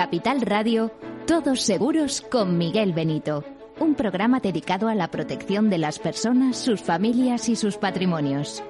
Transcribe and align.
Capital 0.00 0.40
Radio, 0.40 0.90
Todos 1.26 1.60
Seguros 1.60 2.22
con 2.22 2.56
Miguel 2.56 2.94
Benito, 2.94 3.44
un 3.78 3.94
programa 3.94 4.40
dedicado 4.40 4.88
a 4.88 4.94
la 4.94 5.10
protección 5.10 5.68
de 5.68 5.76
las 5.76 5.98
personas, 5.98 6.56
sus 6.56 6.80
familias 6.80 7.50
y 7.50 7.54
sus 7.54 7.76
patrimonios. 7.76 8.64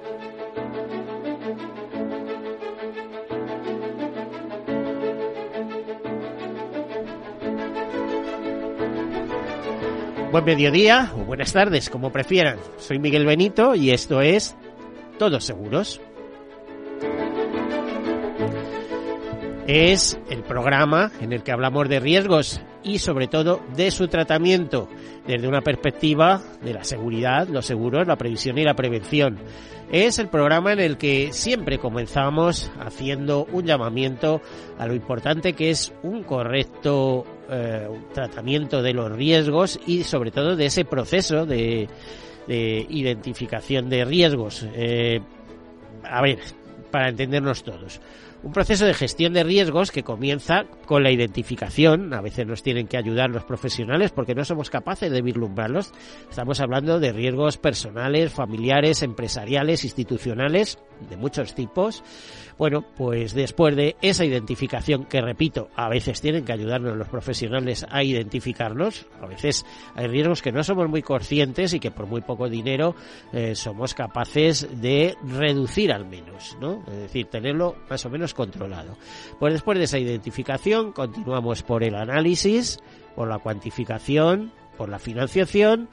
Buen 10.33 10.43
mediodía 10.43 11.13
o 11.15 11.23
buenas 11.23 11.53
tardes, 11.53 11.89
como 11.89 12.11
prefieran. 12.11 12.59
Soy 12.77 12.99
Miguel 12.99 13.25
Benito 13.25 13.73
y 13.73 13.91
esto 13.91 14.19
es 14.19 14.57
Todos 15.17 15.45
Seguros. 15.45 16.01
Es 19.71 20.19
el 20.29 20.43
programa 20.43 21.13
en 21.21 21.31
el 21.31 21.43
que 21.43 21.53
hablamos 21.53 21.87
de 21.87 22.01
riesgos 22.01 22.59
y 22.83 22.99
sobre 22.99 23.27
todo 23.27 23.61
de 23.73 23.89
su 23.89 24.09
tratamiento 24.09 24.89
desde 25.25 25.47
una 25.47 25.61
perspectiva 25.61 26.41
de 26.61 26.73
la 26.73 26.83
seguridad, 26.83 27.47
los 27.47 27.67
seguros, 27.67 28.05
la 28.05 28.17
previsión 28.17 28.57
y 28.57 28.65
la 28.65 28.73
prevención. 28.73 29.39
Es 29.89 30.19
el 30.19 30.27
programa 30.27 30.73
en 30.73 30.81
el 30.81 30.97
que 30.97 31.31
siempre 31.31 31.77
comenzamos 31.77 32.69
haciendo 32.81 33.45
un 33.45 33.65
llamamiento 33.65 34.41
a 34.77 34.87
lo 34.87 34.93
importante 34.93 35.53
que 35.53 35.69
es 35.69 35.93
un 36.03 36.23
correcto 36.23 37.25
eh, 37.49 37.87
tratamiento 38.13 38.81
de 38.81 38.93
los 38.93 39.09
riesgos 39.09 39.79
y 39.87 40.03
sobre 40.03 40.31
todo 40.31 40.57
de 40.57 40.65
ese 40.65 40.83
proceso 40.83 41.45
de, 41.45 41.87
identificación 42.47 43.87
de 43.87 44.03
riesgos. 44.03 44.65
Eh, 44.73 45.21
a 46.03 46.21
ver, 46.21 46.39
para 46.91 47.07
entendernos 47.07 47.63
todos 47.63 48.01
un 48.43 48.51
proceso 48.51 48.85
de 48.85 48.93
gestión 48.93 49.33
de 49.33 49.43
riesgos 49.43 49.91
que 49.91 50.03
comienza 50.03 50.65
con 50.85 51.03
la 51.03 51.11
identificación. 51.11 52.13
A 52.13 52.21
veces 52.21 52.47
nos 52.47 52.63
tienen 52.63 52.87
que 52.87 52.97
ayudar 52.97 53.29
los 53.29 53.43
profesionales 53.43 54.11
porque 54.11 54.35
no 54.35 54.45
somos 54.45 54.69
capaces 54.69 55.11
de 55.11 55.21
vislumbrarlos. 55.21 55.91
Estamos 56.29 56.59
hablando 56.59 56.99
de 56.99 57.13
riesgos 57.13 57.57
personales, 57.57 58.33
familiares, 58.33 59.03
empresariales, 59.03 59.83
institucionales, 59.83 60.79
de 61.09 61.17
muchos 61.17 61.53
tipos. 61.55 62.03
Bueno, 62.57 62.83
pues 62.95 63.33
después 63.33 63.75
de 63.75 63.95
esa 64.01 64.25
identificación, 64.25 65.05
que 65.05 65.21
repito, 65.21 65.69
a 65.75 65.89
veces 65.89 66.21
tienen 66.21 66.45
que 66.45 66.53
ayudarnos 66.53 66.97
los 66.97 67.07
profesionales 67.07 67.85
a 67.89 68.03
identificarlos, 68.03 69.07
a 69.21 69.25
veces 69.25 69.65
hay 69.95 70.07
riesgos 70.07 70.41
que 70.41 70.51
no 70.51 70.63
somos 70.63 70.89
muy 70.89 71.01
conscientes 71.01 71.73
y 71.73 71.79
que 71.79 71.91
por 71.91 72.05
muy 72.05 72.21
poco 72.21 72.49
dinero 72.49 72.95
eh, 73.33 73.55
somos 73.55 73.93
capaces 73.93 74.67
de 74.81 75.15
reducir 75.23 75.91
al 75.91 76.05
menos, 76.05 76.57
¿no? 76.59 76.83
Es 76.87 76.97
decir, 76.97 77.27
tenerlo 77.27 77.75
más 77.89 78.05
o 78.05 78.09
menos 78.09 78.33
controlado. 78.33 78.97
Pues 79.39 79.53
después 79.53 79.77
de 79.77 79.85
esa 79.85 79.99
identificación, 79.99 80.91
continuamos 80.91 81.63
por 81.63 81.83
el 81.83 81.95
análisis, 81.95 82.79
por 83.15 83.27
la 83.27 83.39
cuantificación, 83.39 84.51
por 84.77 84.89
la 84.89 84.99
financiación 84.99 85.89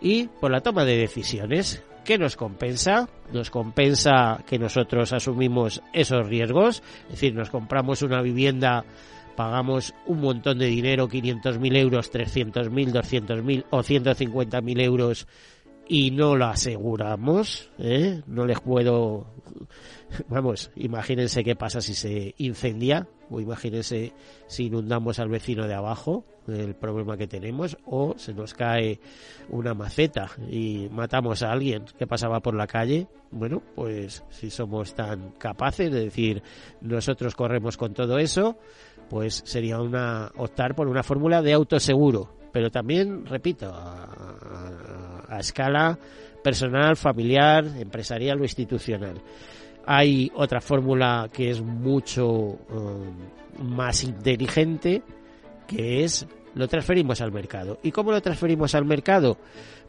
y 0.00 0.26
por 0.26 0.50
la 0.50 0.60
toma 0.60 0.84
de 0.84 0.96
decisiones. 0.96 1.82
¿Qué 2.08 2.16
nos 2.16 2.36
compensa? 2.36 3.06
Nos 3.34 3.50
compensa 3.50 4.42
que 4.46 4.58
nosotros 4.58 5.12
asumimos 5.12 5.82
esos 5.92 6.26
riesgos, 6.26 6.82
es 7.04 7.10
decir, 7.10 7.34
nos 7.34 7.50
compramos 7.50 8.00
una 8.00 8.22
vivienda 8.22 8.86
pagamos 9.36 9.94
un 10.06 10.22
montón 10.22 10.58
de 10.58 10.68
dinero, 10.68 11.06
500.000 11.06 11.76
euros, 11.76 12.10
300.000, 12.10 12.92
200.000 12.92 13.64
o 13.68 13.82
150.000 13.82 14.82
euros 14.82 15.28
y 15.88 16.10
no 16.10 16.36
la 16.36 16.50
aseguramos, 16.50 17.70
¿eh? 17.78 18.22
no 18.26 18.44
les 18.44 18.60
puedo, 18.60 19.26
vamos, 20.28 20.70
imagínense 20.76 21.42
qué 21.42 21.56
pasa 21.56 21.80
si 21.80 21.94
se 21.94 22.34
incendia 22.38 23.08
o 23.30 23.40
imagínense 23.40 24.12
si 24.46 24.66
inundamos 24.66 25.18
al 25.18 25.28
vecino 25.28 25.66
de 25.66 25.74
abajo, 25.74 26.24
el 26.46 26.74
problema 26.74 27.16
que 27.16 27.26
tenemos, 27.26 27.76
o 27.84 28.14
se 28.16 28.32
nos 28.32 28.54
cae 28.54 29.00
una 29.50 29.74
maceta 29.74 30.30
y 30.50 30.88
matamos 30.90 31.42
a 31.42 31.52
alguien 31.52 31.84
que 31.98 32.06
pasaba 32.06 32.40
por 32.40 32.54
la 32.54 32.66
calle. 32.66 33.06
Bueno, 33.30 33.62
pues 33.74 34.24
si 34.30 34.50
somos 34.50 34.94
tan 34.94 35.32
capaces 35.32 35.92
de 35.92 36.04
decir 36.04 36.42
nosotros 36.80 37.34
corremos 37.34 37.76
con 37.76 37.92
todo 37.92 38.18
eso, 38.18 38.56
pues 39.10 39.42
sería 39.44 39.80
una 39.80 40.30
optar 40.36 40.74
por 40.74 40.88
una 40.88 41.02
fórmula 41.02 41.42
de 41.42 41.52
autoseguro, 41.52 42.30
pero 42.52 42.70
también, 42.70 43.26
repito, 43.26 43.70
a, 43.72 45.17
escala 45.38 45.98
personal, 46.42 46.96
familiar, 46.96 47.64
empresarial 47.78 48.40
o 48.40 48.44
institucional. 48.44 49.20
Hay 49.84 50.30
otra 50.34 50.60
fórmula 50.60 51.28
que 51.32 51.50
es 51.50 51.60
mucho 51.60 52.26
um, 52.26 53.14
más 53.62 54.04
inteligente, 54.04 55.02
que 55.66 56.04
es 56.04 56.26
lo 56.54 56.68
transferimos 56.68 57.20
al 57.20 57.32
mercado. 57.32 57.78
¿Y 57.82 57.92
cómo 57.92 58.10
lo 58.10 58.20
transferimos 58.20 58.74
al 58.74 58.84
mercado? 58.84 59.38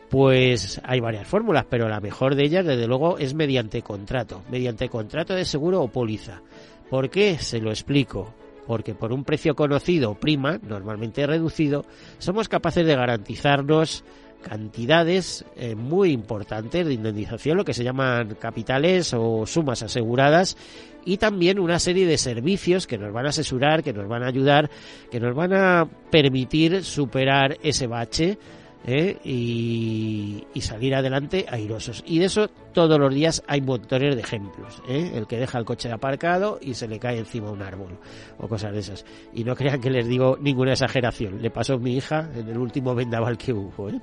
Pues 0.09 0.81
hay 0.83 0.99
varias 0.99 1.27
fórmulas, 1.27 1.65
pero 1.69 1.87
la 1.87 1.99
mejor 1.99 2.35
de 2.35 2.43
ellas, 2.43 2.65
desde 2.65 2.87
luego, 2.87 3.17
es 3.17 3.33
mediante 3.33 3.81
contrato, 3.81 4.43
mediante 4.49 4.89
contrato 4.89 5.35
de 5.35 5.45
seguro 5.45 5.81
o 5.81 5.87
póliza. 5.87 6.41
¿Por 6.89 7.09
qué? 7.09 7.37
Se 7.37 7.59
lo 7.59 7.69
explico. 7.69 8.33
Porque 8.65 8.93
por 8.93 9.11
un 9.11 9.23
precio 9.23 9.55
conocido, 9.55 10.13
prima, 10.13 10.59
normalmente 10.61 11.25
reducido, 11.25 11.85
somos 12.19 12.47
capaces 12.47 12.85
de 12.85 12.95
garantizarnos 12.95 14.03
cantidades 14.41 15.45
eh, 15.55 15.75
muy 15.75 16.11
importantes 16.11 16.85
de 16.85 16.93
indemnización, 16.93 17.57
lo 17.57 17.65
que 17.65 17.73
se 17.73 17.83
llaman 17.83 18.35
capitales 18.35 19.13
o 19.13 19.45
sumas 19.45 19.83
aseguradas, 19.83 20.57
y 21.05 21.17
también 21.17 21.59
una 21.59 21.79
serie 21.79 22.05
de 22.05 22.17
servicios 22.17 22.87
que 22.87 22.97
nos 22.97 23.13
van 23.13 23.25
a 23.25 23.29
asesorar, 23.29 23.83
que 23.83 23.93
nos 23.93 24.07
van 24.07 24.23
a 24.23 24.27
ayudar, 24.27 24.69
que 25.11 25.19
nos 25.19 25.35
van 25.35 25.53
a 25.53 25.87
permitir 26.11 26.83
superar 26.83 27.57
ese 27.63 27.87
bache 27.87 28.37
¿eh? 28.85 29.17
y, 29.23 30.45
salir 30.61 30.93
adelante 30.93 31.45
airosos. 31.49 32.03
Y 32.05 32.19
de 32.19 32.25
eso 32.25 32.49
todos 32.73 32.99
los 32.99 33.13
días 33.13 33.43
hay 33.47 33.61
montones 33.61 34.15
de 34.15 34.21
ejemplos. 34.21 34.83
¿eh? 34.87 35.13
El 35.15 35.25
que 35.25 35.37
deja 35.37 35.57
el 35.57 35.65
coche 35.65 35.91
aparcado 35.91 36.59
y 36.61 36.75
se 36.75 36.87
le 36.87 36.99
cae 36.99 37.17
encima 37.17 37.49
un 37.49 37.61
árbol 37.61 37.97
o 38.37 38.47
cosas 38.47 38.73
de 38.73 38.79
esas. 38.79 39.05
Y 39.33 39.43
no 39.43 39.55
crean 39.55 39.81
que 39.81 39.89
les 39.89 40.07
digo 40.07 40.37
ninguna 40.39 40.73
exageración. 40.73 41.41
Le 41.41 41.49
pasó 41.49 41.75
a 41.75 41.77
mi 41.77 41.95
hija 41.95 42.29
en 42.35 42.49
el 42.49 42.57
último 42.57 42.93
vendaval 42.93 43.37
que 43.37 43.53
hubo. 43.53 43.89
¿eh? 43.89 43.99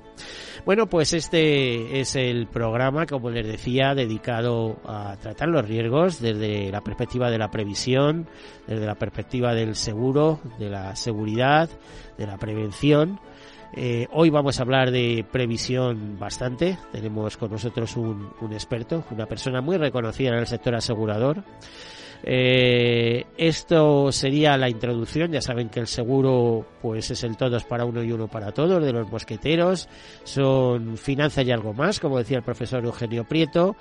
Bueno, 0.65 0.87
pues 0.87 1.13
este 1.13 2.01
es 2.01 2.15
el 2.15 2.47
programa, 2.47 3.05
como 3.05 3.29
les 3.29 3.47
decía, 3.47 3.93
dedicado 3.95 4.77
a 4.85 5.15
tratar 5.21 5.47
los 5.47 5.65
riesgos 5.65 6.19
desde 6.19 6.71
la 6.71 6.81
perspectiva 6.81 7.29
de 7.29 7.37
la 7.37 7.49
previsión, 7.49 8.27
desde 8.67 8.85
la 8.85 8.95
perspectiva 8.95 9.53
del 9.53 9.75
seguro, 9.75 10.39
de 10.59 10.69
la 10.69 10.95
seguridad, 10.95 11.69
de 12.17 12.27
la 12.27 12.37
prevención 12.37 13.19
eh, 13.73 14.07
hoy 14.11 14.29
vamos 14.29 14.59
a 14.59 14.63
hablar 14.63 14.91
de 14.91 15.25
previsión 15.31 16.17
bastante. 16.19 16.77
Tenemos 16.91 17.37
con 17.37 17.51
nosotros 17.51 17.95
un, 17.97 18.31
experto, 18.51 19.03
una 19.11 19.25
persona 19.25 19.61
muy 19.61 19.77
reconocida 19.77 20.29
en 20.29 20.35
el 20.35 20.47
sector 20.47 20.75
asegurador. 20.75 21.43
Eh, 22.23 23.25
esto 23.37 24.11
sería 24.11 24.57
la 24.57 24.69
introducción. 24.69 25.31
Ya 25.31 25.41
saben 25.41 25.69
que 25.69 25.79
el 25.79 25.87
seguro, 25.87 26.65
pues, 26.81 27.11
es 27.11 27.23
el 27.23 27.37
todos 27.37 27.63
para 27.63 27.85
uno 27.85 28.03
y 28.03 28.11
uno 28.11 28.27
para 28.27 28.51
todos 28.51 28.83
de 28.83 28.93
los 28.93 29.09
mosqueteros. 29.09 29.87
Son 30.23 30.97
finanzas 30.97 31.45
y 31.45 31.51
algo 31.51 31.73
más, 31.73 31.99
como 31.99 32.17
decía 32.17 32.37
el 32.37 32.43
profesor 32.43 32.83
Eugenio 32.83 33.23
Prieto 33.23 33.75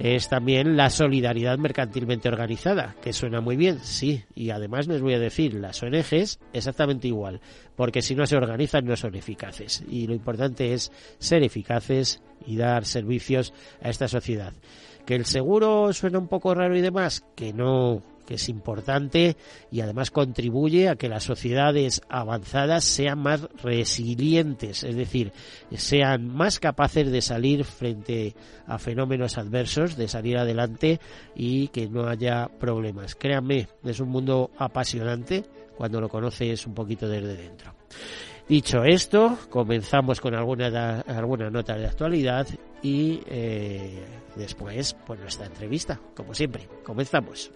es 0.00 0.30
también 0.30 0.78
la 0.78 0.88
solidaridad 0.88 1.58
mercantilmente 1.58 2.30
organizada, 2.30 2.96
que 3.02 3.12
suena 3.12 3.42
muy 3.42 3.56
bien, 3.56 3.80
sí, 3.80 4.24
y 4.34 4.48
además 4.48 4.88
les 4.88 5.02
voy 5.02 5.12
a 5.12 5.18
decir, 5.18 5.52
las 5.52 5.82
ONGs 5.82 6.40
exactamente 6.54 7.06
igual, 7.06 7.42
porque 7.76 8.00
si 8.00 8.14
no 8.14 8.24
se 8.24 8.38
organizan 8.38 8.86
no 8.86 8.96
son 8.96 9.14
eficaces, 9.14 9.84
y 9.90 10.06
lo 10.06 10.14
importante 10.14 10.72
es 10.72 10.90
ser 11.18 11.42
eficaces 11.42 12.22
y 12.46 12.56
dar 12.56 12.86
servicios 12.86 13.52
a 13.82 13.90
esta 13.90 14.08
sociedad. 14.08 14.54
Que 15.10 15.16
el 15.16 15.26
seguro 15.26 15.92
suena 15.92 16.20
un 16.20 16.28
poco 16.28 16.54
raro 16.54 16.76
y 16.76 16.80
demás, 16.80 17.24
que 17.34 17.52
no 17.52 18.00
que 18.28 18.34
es 18.34 18.48
importante 18.48 19.36
y 19.72 19.80
además 19.80 20.12
contribuye 20.12 20.88
a 20.88 20.94
que 20.94 21.08
las 21.08 21.24
sociedades 21.24 22.00
avanzadas 22.08 22.84
sean 22.84 23.18
más 23.18 23.48
resilientes, 23.60 24.84
es 24.84 24.94
decir, 24.94 25.32
sean 25.74 26.28
más 26.28 26.60
capaces 26.60 27.10
de 27.10 27.22
salir 27.22 27.64
frente 27.64 28.36
a 28.68 28.78
fenómenos 28.78 29.36
adversos, 29.36 29.96
de 29.96 30.06
salir 30.06 30.38
adelante 30.38 31.00
y 31.34 31.66
que 31.68 31.88
no 31.88 32.06
haya 32.06 32.46
problemas. 32.46 33.16
Créanme, 33.16 33.66
es 33.82 33.98
un 33.98 34.10
mundo 34.10 34.52
apasionante 34.58 35.42
cuando 35.76 36.00
lo 36.00 36.08
conoces 36.08 36.68
un 36.68 36.74
poquito 36.74 37.08
desde 37.08 37.34
dentro. 37.34 37.74
Dicho 38.48 38.84
esto, 38.84 39.38
comenzamos 39.48 40.20
con 40.20 40.36
alguna, 40.36 41.00
alguna 41.00 41.50
nota 41.50 41.76
de 41.76 41.86
actualidad 41.86 42.46
y 42.82 43.22
eh, 43.26 44.04
después 44.36 44.96
pues 45.06 45.20
nuestra 45.20 45.46
entrevista, 45.46 46.00
como 46.14 46.34
siempre. 46.34 46.68
Comenzamos. 46.84 47.52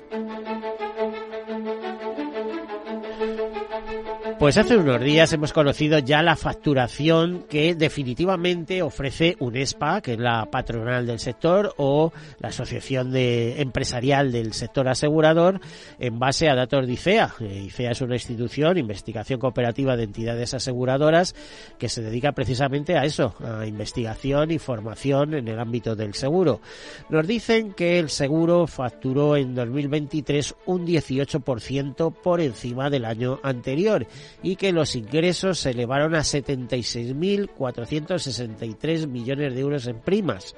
Pues 4.44 4.58
hace 4.58 4.76
unos 4.76 5.00
días 5.00 5.32
hemos 5.32 5.54
conocido 5.54 6.00
ya 6.00 6.22
la 6.22 6.36
facturación 6.36 7.46
que 7.48 7.74
definitivamente 7.74 8.82
ofrece 8.82 9.36
UNESPA, 9.40 10.02
que 10.02 10.12
es 10.12 10.18
la 10.18 10.44
patronal 10.50 11.06
del 11.06 11.18
sector, 11.18 11.72
o 11.78 12.12
la 12.40 12.48
Asociación 12.48 13.10
de 13.10 13.62
Empresarial 13.62 14.30
del 14.32 14.52
Sector 14.52 14.86
Asegurador, 14.88 15.62
en 15.98 16.18
base 16.18 16.50
a 16.50 16.54
datos 16.54 16.86
de 16.86 16.92
ICEA. 16.92 17.32
Eh, 17.40 17.62
ICEA 17.68 17.92
es 17.92 18.02
una 18.02 18.16
institución, 18.16 18.76
investigación 18.76 19.40
cooperativa 19.40 19.96
de 19.96 20.02
entidades 20.02 20.52
aseguradoras, 20.52 21.34
que 21.78 21.88
se 21.88 22.02
dedica 22.02 22.32
precisamente 22.32 22.98
a 22.98 23.06
eso, 23.06 23.34
a 23.42 23.64
investigación 23.64 24.50
y 24.50 24.58
formación 24.58 25.32
en 25.32 25.48
el 25.48 25.58
ámbito 25.58 25.96
del 25.96 26.12
seguro. 26.12 26.60
Nos 27.08 27.26
dicen 27.26 27.72
que 27.72 27.98
el 27.98 28.10
seguro 28.10 28.66
facturó 28.66 29.38
en 29.38 29.54
2023 29.54 30.54
un 30.66 30.86
18% 30.86 32.12
por 32.12 32.42
encima 32.42 32.90
del 32.90 33.06
año 33.06 33.40
anterior 33.42 34.06
y 34.42 34.56
que 34.56 34.72
los 34.72 34.96
ingresos 34.96 35.60
se 35.60 35.70
elevaron 35.70 36.14
a 36.14 36.20
76.463 36.20 39.06
millones 39.06 39.54
de 39.54 39.60
euros 39.60 39.86
en 39.86 40.00
primas. 40.00 40.54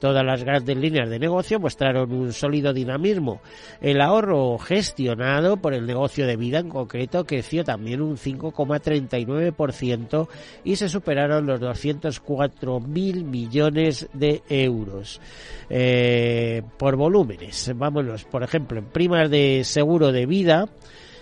Todas 0.00 0.24
las 0.24 0.42
grandes 0.44 0.76
líneas 0.76 1.08
de 1.08 1.18
negocio 1.18 1.58
mostraron 1.58 2.12
un 2.12 2.32
sólido 2.32 2.72
dinamismo. 2.74 3.40
El 3.80 4.02
ahorro 4.02 4.58
gestionado 4.58 5.56
por 5.56 5.72
el 5.72 5.86
negocio 5.86 6.26
de 6.26 6.36
vida 6.36 6.58
en 6.58 6.68
concreto 6.68 7.24
creció 7.24 7.64
también 7.64 8.02
un 8.02 8.18
5,39% 8.18 10.28
y 10.64 10.76
se 10.76 10.90
superaron 10.90 11.46
los 11.46 11.60
204.000 11.60 13.24
millones 13.24 14.08
de 14.12 14.42
euros. 14.48 15.20
Eh, 15.70 16.62
por 16.76 16.96
volúmenes, 16.96 17.72
vámonos, 17.74 18.24
por 18.24 18.42
ejemplo, 18.42 18.78
en 18.78 18.86
primas 18.86 19.30
de 19.30 19.62
seguro 19.64 20.12
de 20.12 20.26
vida, 20.26 20.68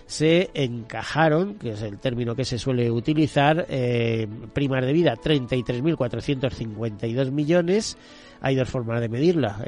se 0.07 0.51
encajaron, 0.55 1.55
que 1.55 1.73
es 1.73 1.83
el 1.83 1.99
término 1.99 2.37
que 2.37 2.45
se 2.45 2.59
suele 2.59 2.91
utilizar, 2.91 3.65
eh, 3.69 4.27
primas 4.53 4.85
de 4.85 4.93
vida 4.93 5.17
33.452 5.17 7.31
millones, 7.31 7.97
hay 8.45 8.55
dos 8.57 8.69
formas 8.69 9.01
de 9.01 9.09
medirla, 9.09 9.65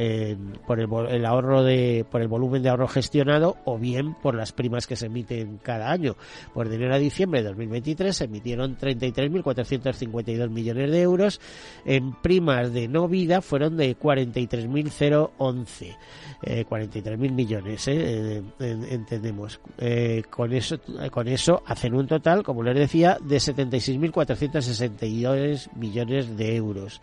por 0.67 0.81
el, 0.81 1.25
ahorro 1.25 1.63
de, 1.63 2.05
por 2.11 2.21
el 2.21 2.29
volumen 2.29 2.63
de 2.63 2.69
ahorro 2.69 2.89
gestionado 2.89 3.57
o 3.65 3.79
bien 3.79 4.13
por 4.15 4.35
las 4.35 4.53
primas 4.53 4.87
que 4.87 4.97
se 4.97 5.07
emiten 5.07 5.59
cada 5.63 5.91
año. 5.91 6.15
Por 6.53 6.69
de 6.69 6.77
enero 6.77 6.95
a 6.95 6.99
diciembre 6.99 7.41
de 7.41 7.49
2023 7.49 8.15
se 8.15 8.25
emitieron 8.25 8.77
33.452 8.77 10.51
millones 10.51 10.91
de 10.91 11.01
euros, 11.01 11.41
en 11.87 12.13
primas 12.21 12.75
de 12.75 12.89
no 12.89 13.09
vida 13.09 13.41
fueron 13.41 13.79
de 13.79 13.97
43.011, 13.97 15.97
eh, 16.43 16.67
43.000 16.69 17.33
millones, 17.33 17.89
eh, 17.89 18.43
entendemos. 18.61 19.59
Eh, 19.79 20.25
con 20.29 20.53
eso, 20.53 20.79
con 21.11 21.29
eso 21.29 21.63
hacen 21.67 21.95
un 21.95 22.07
total, 22.07 22.43
como 22.43 22.63
les 22.63 22.75
decía, 22.75 23.17
de 23.23 23.37
76.462 23.37 25.71
millones 25.75 26.37
de 26.37 26.57
euros. 26.57 27.01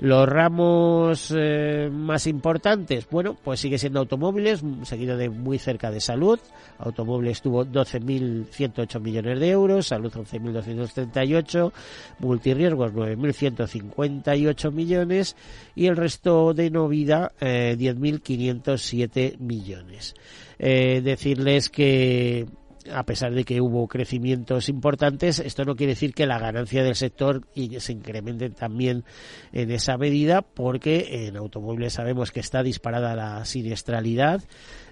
Los 0.00 0.28
ramos 0.28 1.11
eh, 1.36 1.88
más 1.92 2.26
importantes, 2.26 3.08
bueno, 3.10 3.36
pues 3.42 3.60
sigue 3.60 3.78
siendo 3.78 4.00
automóviles, 4.00 4.62
seguido 4.82 5.16
de 5.16 5.28
muy 5.28 5.58
cerca 5.58 5.90
de 5.90 6.00
salud. 6.00 6.38
Automóviles 6.78 7.42
tuvo 7.42 7.64
12.108 7.64 9.00
millones 9.00 9.40
de 9.40 9.50
euros, 9.50 9.86
salud 9.86 10.12
11.238, 10.12 11.72
multirriesgos 12.18 12.92
9.158 12.92 14.72
millones 14.72 15.36
y 15.74 15.86
el 15.86 15.96
resto 15.96 16.54
de 16.54 16.70
no 16.70 16.88
vida 16.88 17.32
eh, 17.40 17.76
10.507 17.78 19.38
millones. 19.38 20.14
Eh, 20.58 21.00
decirles 21.02 21.70
que 21.70 22.46
a 22.92 23.04
pesar 23.04 23.32
de 23.34 23.44
que 23.44 23.60
hubo 23.60 23.86
crecimientos 23.88 24.68
importantes, 24.68 25.38
esto 25.38 25.64
no 25.64 25.76
quiere 25.76 25.92
decir 25.92 26.14
que 26.14 26.26
la 26.26 26.38
ganancia 26.38 26.82
del 26.82 26.96
sector 26.96 27.42
se 27.78 27.92
incremente 27.92 28.50
también 28.50 29.04
en 29.52 29.70
esa 29.70 29.96
medida, 29.96 30.42
porque 30.42 31.26
en 31.26 31.36
automóviles 31.36 31.94
sabemos 31.94 32.30
que 32.30 32.40
está 32.40 32.62
disparada 32.62 33.14
la 33.14 33.44
siniestralidad, 33.44 34.42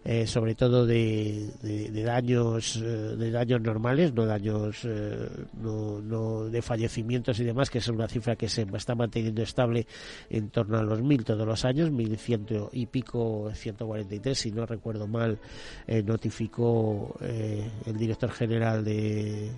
eh, 0.04 0.26
sobre 0.26 0.54
todo 0.54 0.86
de, 0.86 1.50
daños 2.04 2.76
eh, 2.76 2.80
de 2.80 3.30
daños 3.30 3.60
normales, 3.60 4.14
no 4.14 4.24
daños 4.24 4.84
eh, 4.84 5.28
no, 5.60 6.00
no, 6.00 6.44
de 6.44 6.62
fallecimientos 6.62 7.38
y 7.40 7.44
demás, 7.44 7.68
que 7.68 7.78
es 7.78 7.88
una 7.88 8.08
cifra 8.08 8.36
que 8.36 8.48
se 8.48 8.66
está 8.74 8.94
manteniendo 8.94 9.42
estable 9.42 9.86
en 10.30 10.48
torno 10.50 10.78
a 10.78 10.82
los 10.82 11.02
mil 11.02 11.24
todos 11.24 11.46
los 11.46 11.64
años, 11.64 11.90
mil 11.90 12.16
ciento 12.16 12.70
y 12.72 12.86
pico, 12.86 13.50
143, 13.52 14.38
si 14.38 14.52
no 14.52 14.64
recuerdo 14.64 15.06
mal, 15.06 15.38
notificó 16.04 17.16
el 17.20 17.96
director 17.96 18.30
general 18.30 18.84
de 18.84 19.50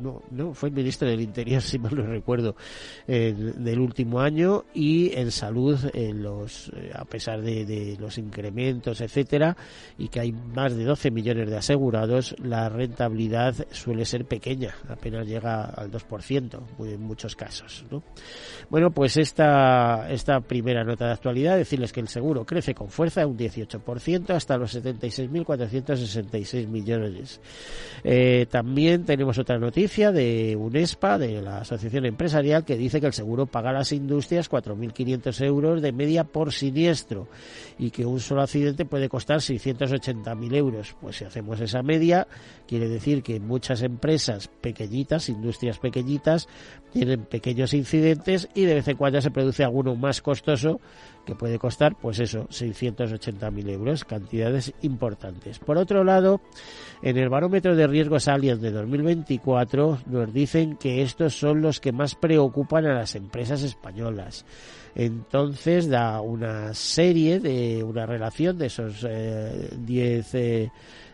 no, 0.00 0.22
no, 0.30 0.54
fue 0.54 0.70
ministro 0.70 1.08
del 1.08 1.20
Interior, 1.20 1.62
si 1.62 1.78
mal 1.78 1.94
no 1.94 2.06
recuerdo, 2.06 2.56
del 3.06 3.78
último 3.78 4.20
año 4.20 4.64
y 4.74 5.12
en 5.14 5.30
salud, 5.30 5.78
los, 5.94 6.70
eh, 6.74 6.90
a 6.94 7.04
pesar 7.04 7.42
de, 7.42 7.96
los 7.98 8.18
incrementos, 8.18 9.00
etcétera, 9.00 9.56
y 9.98 10.08
que 10.08 10.20
hay 10.20 10.32
más 10.32 10.76
de 10.76 10.84
12 10.84 11.10
millones 11.10 11.50
de 11.50 11.56
asegurados, 11.56 12.34
la 12.42 12.68
rentabilidad 12.68 13.54
suele 13.70 14.04
ser 14.04 14.24
pequeña, 14.24 14.74
apenas 14.88 15.26
llega 15.26 15.64
al 15.64 15.90
2%, 15.90 16.60
en 16.80 17.02
muchos 17.02 17.36
casos. 17.36 17.84
¿no? 17.90 18.02
Bueno, 18.70 18.90
pues 18.90 19.16
esta, 19.16 20.10
esta 20.10 20.40
primera 20.40 20.84
nota 20.84 21.06
de 21.06 21.12
actualidad, 21.12 21.56
decirles 21.56 21.92
que 21.92 22.00
el 22.00 22.08
seguro 22.08 22.44
crece 22.44 22.74
con 22.74 22.88
fuerza 22.88 23.26
un 23.26 23.36
18% 23.36 24.30
hasta 24.30 24.56
los 24.56 24.74
76.466 24.76 26.66
millones. 26.68 27.40
Eh, 28.02 28.46
también 28.50 29.04
tenemos 29.04 29.33
otra 29.38 29.58
noticia 29.58 30.12
de 30.12 30.56
UNESPA, 30.56 31.18
de 31.18 31.40
la 31.40 31.58
Asociación 31.58 32.06
Empresarial, 32.06 32.64
que 32.64 32.76
dice 32.76 33.00
que 33.00 33.06
el 33.06 33.12
seguro 33.12 33.46
paga 33.46 33.70
a 33.70 33.72
las 33.72 33.92
industrias 33.92 34.50
4.500 34.50 35.44
euros 35.44 35.82
de 35.82 35.92
media 35.92 36.24
por 36.24 36.52
siniestro 36.52 37.28
y 37.78 37.90
que 37.90 38.06
un 38.06 38.20
solo 38.20 38.42
accidente 38.42 38.84
puede 38.84 39.08
costar 39.08 39.38
680.000 39.38 40.54
euros. 40.54 40.96
Pues 41.00 41.16
si 41.16 41.24
hacemos 41.24 41.60
esa 41.60 41.82
media, 41.82 42.26
quiere 42.66 42.88
decir 42.88 43.22
que 43.22 43.40
muchas 43.40 43.82
empresas 43.82 44.48
pequeñitas, 44.48 45.28
industrias 45.28 45.78
pequeñitas, 45.78 46.48
tienen 46.92 47.24
pequeños 47.24 47.74
incidentes 47.74 48.48
y 48.54 48.64
de 48.64 48.74
vez 48.74 48.88
en 48.88 48.96
cuando 48.96 49.20
se 49.20 49.30
produce 49.30 49.64
alguno 49.64 49.96
más 49.96 50.22
costoso 50.22 50.80
que 51.24 51.34
puede 51.34 51.58
costar, 51.58 51.96
pues 51.96 52.20
eso, 52.20 52.46
680.000 52.48 53.70
euros, 53.70 54.04
cantidades 54.04 54.72
importantes. 54.82 55.58
Por 55.58 55.78
otro 55.78 56.04
lado, 56.04 56.40
en 57.02 57.16
el 57.16 57.28
barómetro 57.28 57.74
de 57.74 57.86
riesgos 57.86 58.28
Allianz 58.28 58.60
de 58.60 58.70
2024 59.24 59.98
nos 60.06 60.32
dicen 60.32 60.76
que 60.76 61.02
estos 61.02 61.34
son 61.34 61.62
los 61.62 61.80
que 61.80 61.92
más 61.92 62.14
preocupan 62.14 62.86
a 62.86 62.94
las 62.94 63.14
empresas 63.14 63.62
españolas. 63.62 64.44
Entonces 64.94 65.88
da 65.88 66.20
una 66.20 66.72
serie 66.74 67.40
de 67.40 67.82
una 67.82 68.06
relación 68.06 68.58
de 68.58 68.66
esos 68.66 69.06
10 69.76 70.34
eh, 70.34 70.70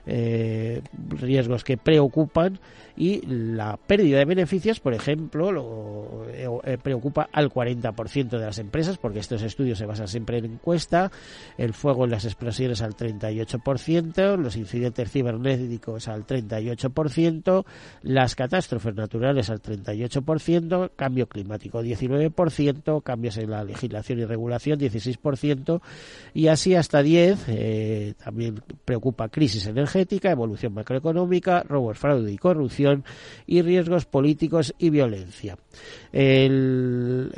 eh, 0.06 0.82
riesgos 1.20 1.64
que 1.64 1.76
preocupan 1.76 2.58
y 2.96 3.22
la 3.26 3.78
pérdida 3.78 4.18
de 4.18 4.24
beneficios, 4.26 4.78
por 4.78 4.92
ejemplo, 4.92 5.50
lo, 5.50 6.26
eh, 6.28 6.76
preocupa 6.82 7.28
al 7.32 7.50
40% 7.50 8.28
de 8.28 8.44
las 8.44 8.58
empresas, 8.58 8.98
porque 8.98 9.20
estos 9.20 9.42
estudios 9.42 9.78
se 9.78 9.86
basan 9.86 10.06
siempre 10.06 10.36
en 10.36 10.44
encuesta, 10.44 11.10
el 11.56 11.72
fuego 11.72 12.04
en 12.04 12.10
las 12.10 12.26
explosiones 12.26 12.82
al 12.82 12.94
38%, 12.94 14.36
los 14.36 14.56
incidentes 14.56 15.10
cibernéticos 15.10 16.08
al 16.08 16.26
38%, 16.26 17.64
las 18.02 18.34
catástrofes 18.34 18.94
naturales 18.94 19.48
al 19.48 19.62
38%, 19.62 20.90
cambio 20.94 21.26
climático 21.26 21.82
19%, 21.82 23.02
cambios 23.02 23.38
en 23.38 23.50
la 23.50 23.64
legislación 23.64 24.18
y 24.18 24.24
regulación 24.26 24.78
16%, 24.78 25.80
y 26.34 26.48
así 26.48 26.74
hasta 26.74 27.02
10, 27.02 27.44
eh, 27.48 28.14
también 28.22 28.60
preocupa 28.84 29.28
crisis 29.28 29.66
energética, 29.66 29.89
evolución 29.94 30.74
macroeconómica, 30.74 31.62
robos, 31.62 31.98
fraude 31.98 32.32
y 32.32 32.38
corrupción, 32.38 33.04
y 33.46 33.62
riesgos 33.62 34.06
políticos 34.06 34.74
y 34.78 34.90
violencia. 34.90 35.56
El, 36.12 37.30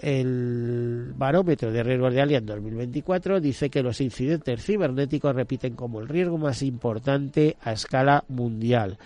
barómetro 1.17 1.71
de 1.71 1.83
riesgos 1.83 2.15
de 2.15 2.23
Allianz 2.23 2.47
2024 2.47 3.41
dice 3.41 3.71
que 3.71 3.83
los 3.83 4.01
incidentes 4.01 4.65
cibernéticos 4.65 5.35
repiten 5.35 5.75
como 5.75 6.01
el 6.01 6.09
riesgo 6.09 6.39
más 6.39 6.63
importante 6.63 7.57
a 7.61 7.73
escala 7.73 8.25
mundial. 8.29 8.99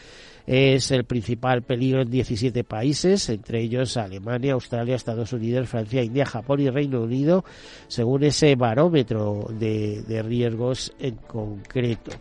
Es 0.46 0.92
el 0.92 1.04
principal 1.04 1.62
peligro 1.62 2.02
en 2.02 2.10
17 2.10 2.62
países, 2.62 3.28
entre 3.28 3.60
ellos 3.60 3.96
Alemania, 3.96 4.52
Australia, 4.52 4.94
Estados 4.94 5.32
Unidos, 5.32 5.68
Francia, 5.68 6.04
India, 6.04 6.24
Japón 6.24 6.60
y 6.60 6.70
Reino 6.70 7.02
Unido, 7.02 7.44
según 7.88 8.22
ese 8.22 8.54
barómetro 8.54 9.48
de 9.58 10.22
riesgos 10.24 10.92
en 11.00 11.16
concreto. 11.16 12.12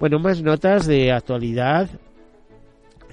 Bueno, 0.00 0.18
más 0.18 0.42
notas 0.42 0.86
de 0.86 1.12
actualidad. 1.12 1.88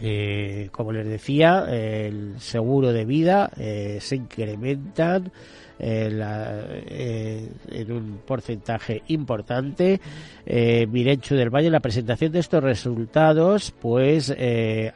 Eh, 0.02 0.70
como 0.72 0.94
les 0.94 1.06
decía, 1.06 1.66
el 1.70 2.40
seguro 2.40 2.94
de 2.94 3.04
vida 3.04 3.52
eh, 3.58 3.98
se 4.00 4.16
incrementan 4.16 5.32
eh, 5.80 7.50
en 7.72 7.92
un 7.92 8.20
porcentaje 8.26 9.04
importante. 9.08 10.00
Mirenchu 10.46 11.36
del 11.36 11.52
Valle, 11.52 11.70
la 11.70 11.80
presentación 11.80 12.32
de 12.32 12.40
estos 12.40 12.64
resultados, 12.64 13.72
pues 13.80 14.36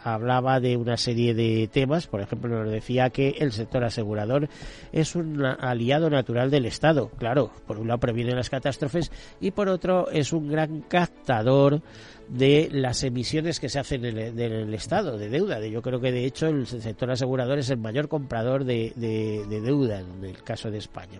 hablaba 0.03 0.59
de 0.59 0.75
una 0.77 0.97
serie 0.97 1.35
de 1.35 1.69
temas. 1.71 2.07
Por 2.07 2.21
ejemplo, 2.21 2.49
nos 2.49 2.71
decía 2.71 3.11
que 3.11 3.35
el 3.39 3.51
sector 3.51 3.83
asegurador 3.83 4.49
es 4.91 5.15
un 5.15 5.45
aliado 5.45 6.09
natural 6.09 6.49
del 6.49 6.65
Estado. 6.65 7.09
Claro, 7.17 7.51
por 7.67 7.79
un 7.79 7.87
lado 7.87 7.99
previene 7.99 8.33
las 8.33 8.49
catástrofes 8.49 9.11
y 9.39 9.51
por 9.51 9.69
otro 9.69 10.09
es 10.09 10.33
un 10.33 10.49
gran 10.49 10.81
captador 10.81 11.81
de 12.29 12.69
las 12.71 13.03
emisiones 13.03 13.59
que 13.59 13.69
se 13.69 13.79
hacen 13.79 14.05
en 14.05 14.39
el, 14.39 14.73
Estado 14.73 15.17
de 15.17 15.29
deuda. 15.29 15.59
Yo 15.65 15.81
creo 15.81 15.99
que 15.99 16.11
de 16.11 16.25
hecho 16.25 16.47
el 16.47 16.65
sector 16.65 17.11
asegurador 17.11 17.59
es 17.59 17.69
el 17.69 17.77
mayor 17.77 18.07
comprador 18.07 18.65
de, 18.65 18.93
deuda 18.95 19.99
en 19.99 20.23
el 20.23 20.41
caso 20.43 20.71
de 20.71 20.77
España. 20.77 21.19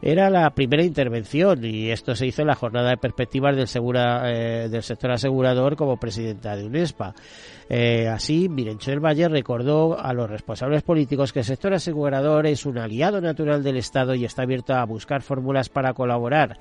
Era 0.00 0.30
la 0.30 0.48
primera 0.50 0.82
intervención 0.82 1.64
y 1.64 1.90
esto 1.90 2.14
se 2.14 2.26
hizo 2.26 2.42
en 2.42 2.48
la 2.48 2.54
jornada 2.54 2.90
de 2.90 2.96
perspectivas 2.96 3.56
del, 3.56 3.68
segura, 3.68 4.22
eh, 4.32 4.68
del 4.68 4.82
sector 4.82 5.10
asegurador 5.10 5.76
como 5.76 5.98
presidenta 5.98 6.56
de 6.56 6.64
UNESPA. 6.64 7.14
Eh, 7.70 8.08
así, 8.08 8.48
Mirencho 8.48 8.90
del 8.90 9.04
Valle 9.04 9.28
recordó 9.28 9.98
a 9.98 10.14
los 10.14 10.30
responsables 10.30 10.82
políticos 10.82 11.32
que 11.32 11.40
el 11.40 11.44
sector 11.44 11.74
asegurador 11.74 12.46
es 12.46 12.64
un 12.64 12.78
aliado 12.78 13.20
natural 13.20 13.62
del 13.62 13.76
Estado 13.76 14.14
y 14.14 14.24
está 14.24 14.42
abierto 14.42 14.74
a 14.74 14.84
buscar 14.84 15.20
fórmulas 15.20 15.68
para 15.68 15.92
colaborar. 15.92 16.58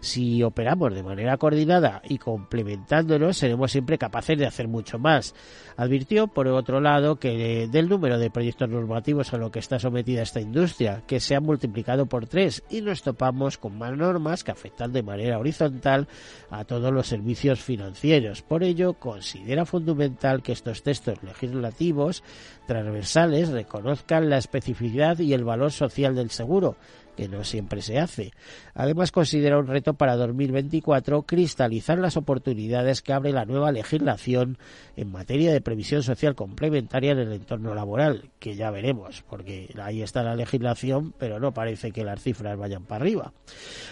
Si 0.00 0.42
operamos 0.42 0.94
de 0.94 1.02
manera 1.02 1.36
coordinada 1.36 2.02
y 2.08 2.18
complementándonos, 2.18 3.36
seremos 3.36 3.72
siempre 3.72 3.98
capaces 3.98 4.38
de 4.38 4.46
hacer 4.46 4.68
mucho 4.68 4.98
más. 4.98 5.34
Advirtió, 5.76 6.28
por 6.28 6.46
otro 6.46 6.80
lado, 6.80 7.16
que 7.16 7.68
del 7.70 7.88
número 7.88 8.18
de 8.18 8.30
proyectos 8.30 8.68
normativos 8.68 9.32
a 9.32 9.38
lo 9.38 9.50
que 9.50 9.58
está 9.58 9.78
sometida 9.78 10.22
esta 10.22 10.40
industria, 10.40 11.02
que 11.06 11.20
se 11.20 11.34
ha 11.34 11.40
multiplicado 11.40 12.06
por 12.06 12.26
tres 12.26 12.62
y 12.70 12.80
nos 12.80 13.02
topamos 13.02 13.58
con 13.58 13.76
más 13.76 13.96
normas 13.96 14.44
que 14.44 14.52
afectan 14.52 14.92
de 14.92 15.02
manera 15.02 15.38
horizontal 15.38 16.06
a 16.50 16.64
todos 16.64 16.92
los 16.92 17.08
servicios 17.08 17.60
financieros. 17.60 18.42
Por 18.42 18.62
ello, 18.62 18.94
considera 18.94 19.64
fundamental 19.64 20.42
que 20.42 20.52
estos 20.52 20.82
textos 20.82 21.22
legislativos 21.22 22.22
transversales 22.66 23.48
reconozcan 23.48 24.30
la 24.30 24.38
especificidad 24.38 25.18
y 25.18 25.32
el 25.32 25.44
valor 25.44 25.72
social 25.72 26.14
del 26.14 26.30
seguro, 26.30 26.76
que 27.18 27.26
no 27.26 27.42
siempre 27.42 27.82
se 27.82 27.98
hace. 27.98 28.30
Además, 28.74 29.10
considera 29.10 29.58
un 29.58 29.66
reto 29.66 29.94
para 29.94 30.14
2024 30.14 31.22
cristalizar 31.22 31.98
las 31.98 32.16
oportunidades 32.16 33.02
que 33.02 33.12
abre 33.12 33.32
la 33.32 33.44
nueva 33.44 33.72
legislación 33.72 34.56
en 34.94 35.10
materia 35.10 35.52
de 35.52 35.60
previsión 35.60 36.04
social 36.04 36.36
complementaria 36.36 37.10
en 37.10 37.18
el 37.18 37.32
entorno 37.32 37.74
laboral, 37.74 38.30
que 38.38 38.54
ya 38.54 38.70
veremos, 38.70 39.24
porque 39.28 39.74
ahí 39.82 40.00
está 40.00 40.22
la 40.22 40.36
legislación, 40.36 41.12
pero 41.18 41.40
no 41.40 41.52
parece 41.52 41.90
que 41.90 42.04
las 42.04 42.22
cifras 42.22 42.56
vayan 42.56 42.84
para 42.84 43.02
arriba. 43.02 43.32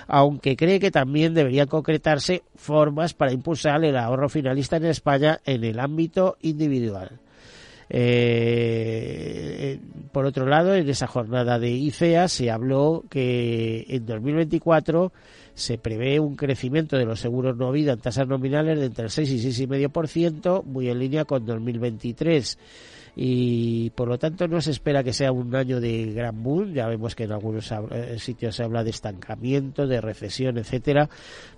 Aunque 0.07 0.55
cree 0.55 0.79
que 0.79 0.93
también 0.93 1.35
deberían 1.35 1.67
concretarse 1.67 2.45
formas 2.55 3.13
para 3.13 3.33
impulsar 3.33 3.85
el 3.85 3.97
ahorro 3.97 4.29
finalista 4.29 4.77
en 4.77 4.85
España 4.85 5.41
en 5.45 5.65
el 5.65 5.81
ámbito 5.81 6.37
individual. 6.43 7.19
Eh, 7.89 9.81
por 10.13 10.25
otro 10.25 10.47
lado, 10.47 10.75
en 10.75 10.89
esa 10.89 11.07
jornada 11.07 11.59
de 11.59 11.71
ICEA 11.71 12.29
se 12.29 12.51
habló 12.51 13.05
que 13.09 13.87
en 13.89 14.07
2024 14.07 15.13
se 15.55 15.79
prevé 15.79 16.21
un 16.21 16.37
crecimiento 16.37 16.97
de 16.97 17.07
los 17.07 17.21
seguros 17.21 17.57
no 17.57 17.73
vida 17.73 17.93
en 17.93 18.01
tasas 18.01 18.29
nominales 18.29 18.79
de 18.79 18.87
entre 18.87 19.05
el 19.05 19.11
6 19.11 19.31
y 19.31 19.67
6,5%, 19.67 20.65
muy 20.65 20.89
en 20.89 20.99
línea 20.99 21.25
con 21.25 21.47
2023 21.47 22.59
y 23.19 23.89
por 23.91 24.09
lo 24.09 24.19
tanto 24.19 24.47
no 24.47 24.61
se 24.61 24.73
espera 24.73 25.03
que 25.03 25.15
sea 25.15 25.33
un 25.33 25.55
año 25.57 25.81
de 25.81 26.13
gran 26.13 26.43
boom. 26.43 26.75
Ya 26.75 26.87
vemos 26.87 27.15
que 27.15 27.25
en 27.25 27.33
algunos 27.33 27.73
eh, 27.73 28.19
sitios 28.19 28.55
se 28.55 28.63
habla 28.63 28.85
de 28.85 28.91
estancamiento, 28.91 29.87
de 29.87 30.03
recesión, 30.03 30.59
etcétera. 30.59 31.09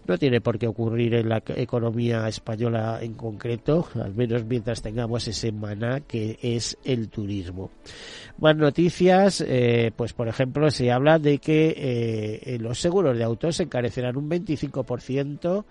No 0.06 0.16
tiene 0.16 0.40
por 0.40 0.56
qué 0.56 0.68
ocurrir 0.68 1.14
en 1.14 1.28
la 1.28 1.42
economía 1.56 2.28
española 2.28 3.00
en 3.02 3.14
concreto, 3.14 3.88
al 3.96 4.14
menos 4.14 4.44
mientras 4.44 4.82
tengamos 4.82 5.26
ese 5.26 5.50
maná 5.50 6.00
que 6.00 6.38
es 6.40 6.78
el 6.84 7.08
turismo. 7.08 7.72
Más 8.38 8.56
noticias, 8.56 9.44
eh, 9.44 9.90
pues 9.96 10.12
por 10.12 10.28
ejemplo 10.28 10.70
se 10.70 10.92
habla 10.92 11.18
de 11.18 11.38
que 11.38 11.74
eh, 11.76 12.58
los 12.60 12.78
seguros 12.78 13.18
de 13.18 13.24
autos 13.24 13.56
se 13.56 13.64
encarecerán 13.64 14.16
un 14.16 14.30
25% 14.30 15.64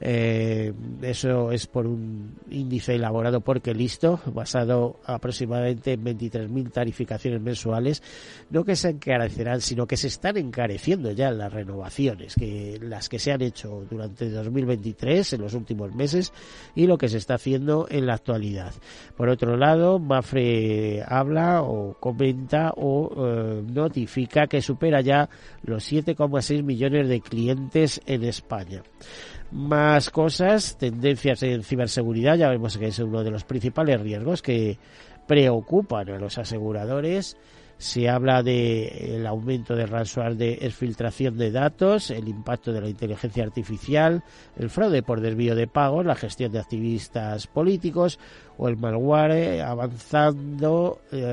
eh, 0.00 0.72
eso 1.02 1.52
es 1.52 1.66
por 1.66 1.86
un 1.86 2.36
índice 2.50 2.94
elaborado 2.94 3.40
por 3.40 3.64
listo 3.74 4.20
basado 4.26 5.00
aproximadamente 5.04 5.92
en 5.92 6.04
23.000 6.04 6.72
tarificaciones 6.72 7.40
mensuales. 7.40 8.02
No 8.50 8.64
que 8.64 8.76
se 8.76 8.90
encarecerán, 8.90 9.60
sino 9.60 9.86
que 9.86 9.96
se 9.96 10.08
están 10.08 10.36
encareciendo 10.36 11.10
ya 11.12 11.30
las 11.30 11.52
renovaciones, 11.52 12.34
que 12.34 12.78
las 12.82 13.08
que 13.08 13.18
se 13.18 13.32
han 13.32 13.42
hecho 13.42 13.86
durante 13.90 14.28
2023, 14.30 15.34
en 15.34 15.40
los 15.40 15.54
últimos 15.54 15.94
meses, 15.94 16.32
y 16.74 16.86
lo 16.86 16.98
que 16.98 17.08
se 17.08 17.18
está 17.18 17.34
haciendo 17.34 17.86
en 17.90 18.06
la 18.06 18.14
actualidad. 18.14 18.74
Por 19.16 19.28
otro 19.28 19.56
lado, 19.56 19.98
Mafre 19.98 21.02
habla 21.06 21.62
o 21.62 21.94
comenta 21.98 22.72
o 22.76 23.10
eh, 23.16 23.62
notifica 23.62 24.46
que 24.46 24.60
supera 24.60 25.00
ya 25.00 25.28
los 25.62 25.90
7,6 25.90 26.62
millones 26.62 27.08
de 27.08 27.20
clientes 27.20 28.00
en 28.06 28.24
España. 28.24 28.82
Más 29.50 30.10
cosas, 30.10 30.76
tendencias 30.78 31.42
en 31.42 31.62
ciberseguridad, 31.62 32.36
ya 32.36 32.48
vemos 32.48 32.76
que 32.76 32.88
es 32.88 32.98
uno 32.98 33.22
de 33.22 33.30
los 33.30 33.44
principales 33.44 34.00
riesgos 34.00 34.42
que 34.42 34.78
preocupan 35.26 36.08
a 36.10 36.18
los 36.18 36.38
aseguradores. 36.38 37.36
Se 37.76 38.08
habla 38.08 38.42
de 38.42 39.16
el 39.16 39.26
aumento 39.26 39.74
de 39.74 39.86
ransomware 39.86 40.36
de 40.36 40.52
exfiltración 40.62 41.36
de 41.36 41.50
datos, 41.50 42.10
el 42.10 42.28
impacto 42.28 42.72
de 42.72 42.80
la 42.80 42.88
inteligencia 42.88 43.42
artificial, 43.42 44.22
el 44.56 44.70
fraude 44.70 45.02
por 45.02 45.20
desvío 45.20 45.54
de 45.54 45.66
pagos, 45.66 46.06
la 46.06 46.14
gestión 46.14 46.52
de 46.52 46.60
activistas 46.60 47.46
políticos 47.46 48.18
o 48.56 48.68
el 48.68 48.76
malware 48.76 49.62
avanzando 49.62 51.00
eh, 51.12 51.24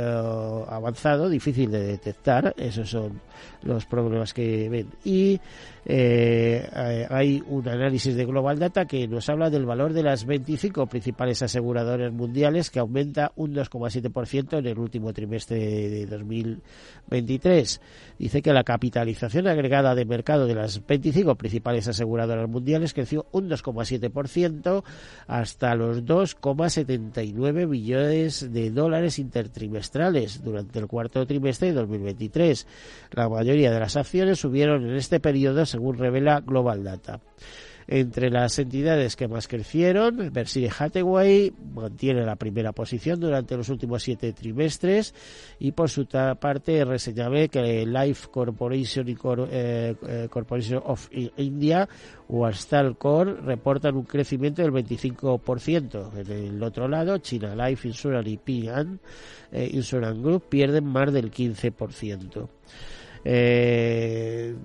avanzado, 0.67 1.29
difícil 1.29 1.71
de 1.71 1.83
detectar, 1.83 2.53
esos 2.57 2.89
son 2.89 3.21
los 3.63 3.85
problemas 3.85 4.33
que 4.33 4.69
ven. 4.69 4.87
Y 5.03 5.39
eh, 5.85 7.07
hay 7.09 7.41
un 7.47 7.67
análisis 7.67 8.15
de 8.15 8.25
Global 8.25 8.59
Data 8.59 8.85
que 8.85 9.07
nos 9.07 9.29
habla 9.29 9.49
del 9.49 9.65
valor 9.65 9.93
de 9.93 10.03
las 10.03 10.25
25 10.25 10.85
principales 10.87 11.41
aseguradoras 11.41 12.11
mundiales 12.13 12.69
que 12.69 12.79
aumenta 12.79 13.31
un 13.35 13.53
2,7% 13.53 14.59
en 14.59 14.65
el 14.67 14.77
último 14.77 15.13
trimestre 15.13 15.57
de 15.57 16.05
2023. 16.05 17.81
Dice 18.19 18.41
que 18.41 18.53
la 18.53 18.63
capitalización 18.63 19.47
agregada 19.47 19.95
de 19.95 20.05
mercado 20.05 20.45
de 20.45 20.55
las 20.55 20.85
25 20.85 21.35
principales 21.35 21.87
aseguradoras 21.87 22.47
mundiales 22.47 22.93
creció 22.93 23.25
un 23.31 23.49
2,7% 23.49 24.83
hasta 25.27 25.75
los 25.75 26.05
2,79 27.11 27.69
billones 27.69 28.53
de 28.53 28.71
dólares 28.71 29.19
intertrimestrales 29.19 30.43
durante 30.43 30.79
el 30.79 30.87
cuarto 30.87 31.25
trimestre 31.25 31.69
de 31.69 31.73
2023. 31.73 32.67
La 33.11 33.29
mayoría 33.29 33.71
de 33.71 33.79
las 33.79 33.95
acciones 33.95 34.39
subieron 34.39 34.87
en 34.89 34.95
este 34.95 35.19
periodo 35.19 35.65
según 35.65 35.97
revela 35.97 36.39
Global 36.41 36.83
Data. 36.83 37.19
Entre 37.93 38.29
las 38.29 38.57
entidades 38.57 39.17
que 39.17 39.27
más 39.27 39.49
crecieron, 39.49 40.31
Berkshire 40.31 40.71
Hathaway 40.79 41.51
mantiene 41.75 42.25
la 42.25 42.37
primera 42.37 42.71
posición 42.71 43.19
durante 43.19 43.57
los 43.57 43.67
últimos 43.67 44.01
siete 44.01 44.31
trimestres 44.31 45.13
y 45.59 45.73
por 45.73 45.89
su 45.89 46.05
parte 46.05 46.85
reseñable 46.85 47.49
que 47.49 47.85
Life 47.85 48.29
Corporation 48.31 49.09
y 49.09 49.17
eh, 49.51 49.95
eh, 50.07 50.27
Corporation 50.31 50.81
of 50.85 51.09
India 51.35 51.89
o 52.29 52.49
Core 52.97 53.33
reportan 53.41 53.97
un 53.97 54.03
crecimiento 54.03 54.61
del 54.61 54.71
25%. 54.71 56.17
En 56.17 56.31
el 56.31 56.63
otro 56.63 56.87
lado, 56.87 57.17
China 57.17 57.53
Life 57.53 57.85
Insurance 57.85 58.29
y 58.29 58.37
Ping 58.37 58.99
eh, 59.51 59.69
Insurance 59.73 60.21
Group 60.21 60.43
pierden 60.47 60.85
más 60.85 61.11
del 61.11 61.29
15% 61.29 62.47
eh, 63.23 64.55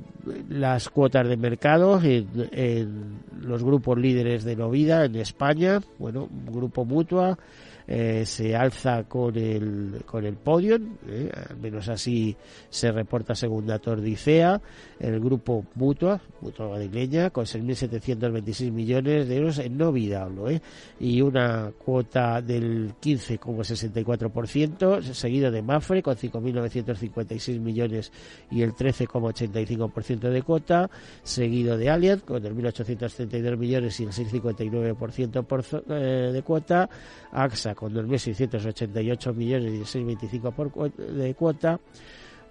las 0.48 0.88
cuotas 0.88 1.28
de 1.28 1.36
mercado 1.36 2.00
en, 2.02 3.26
los 3.40 3.62
grupos 3.62 3.98
líderes 3.98 4.44
de 4.44 4.56
Novida 4.56 5.04
en 5.04 5.16
España, 5.16 5.80
bueno, 5.98 6.28
Grupo 6.46 6.84
Mutua 6.84 7.38
eh, 7.88 8.26
se 8.26 8.56
alza 8.56 9.04
con 9.04 9.36
el, 9.36 10.02
con 10.04 10.24
el 10.24 10.34
podium, 10.34 10.96
eh, 11.08 11.30
al 11.50 11.56
menos 11.58 11.88
así 11.88 12.36
se 12.68 12.90
reporta 12.90 13.32
según 13.34 13.66
datos 13.66 14.02
de 14.02 14.10
ICEA, 14.10 14.60
el 14.98 15.20
grupo 15.20 15.64
Mutua, 15.74 16.20
Mutua 16.40 16.70
Madrileña, 16.70 17.30
con 17.30 17.44
6.726 17.44 18.72
millones 18.72 19.28
de 19.28 19.36
euros 19.36 19.58
en 19.58 19.76
no 19.76 19.92
vida 19.92 20.24
hablo, 20.24 20.50
eh, 20.50 20.60
y 20.98 21.20
una 21.20 21.70
cuota 21.84 22.42
del 22.42 22.94
15,64%, 23.00 25.02
seguido 25.02 25.52
de 25.52 25.62
Mafre 25.62 26.02
con 26.02 26.16
5.956 26.16 27.60
millones 27.60 28.10
y 28.50 28.62
el 28.62 28.72
13,85% 28.72 30.30
de 30.30 30.42
cuota, 30.42 30.90
seguido 31.22 31.76
de 31.76 31.90
Allianz 31.90 32.24
con 32.24 32.44
el 32.44 32.56
1.832 32.56 33.56
millones 33.56 34.00
y 34.00 34.04
el 34.04 34.10
6,59% 34.10 35.44
por, 35.44 35.64
eh, 35.88 36.30
de 36.32 36.42
cuota, 36.42 36.88
AXA 37.32 37.75
con 37.76 37.94
2.688 37.94 39.34
millones 39.34 39.72
y 39.72 39.76
el 39.76 39.84
6,25% 39.84 40.94
de 40.96 41.34
cuota, 41.34 41.78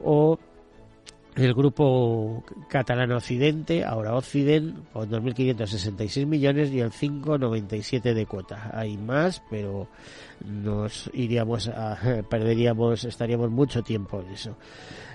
o 0.02 0.40
el 1.36 1.54
grupo 1.54 2.46
catalán 2.70 3.12
Occidente, 3.12 3.84
ahora 3.84 4.16
Occident, 4.16 4.90
con 4.94 5.10
2.566 5.10 6.26
millones 6.26 6.72
y 6.72 6.80
el 6.80 6.92
5,97 6.92 8.14
de 8.14 8.26
cuota. 8.26 8.72
Hay 8.74 8.96
más, 8.96 9.44
pero 9.50 9.90
nos 10.46 11.10
iríamos 11.14 11.68
a, 11.68 11.98
perderíamos, 12.30 13.04
estaríamos 13.04 13.52
mucho 13.52 13.84
tiempo 13.84 14.22
en 14.22 14.34
eso. 14.34 14.56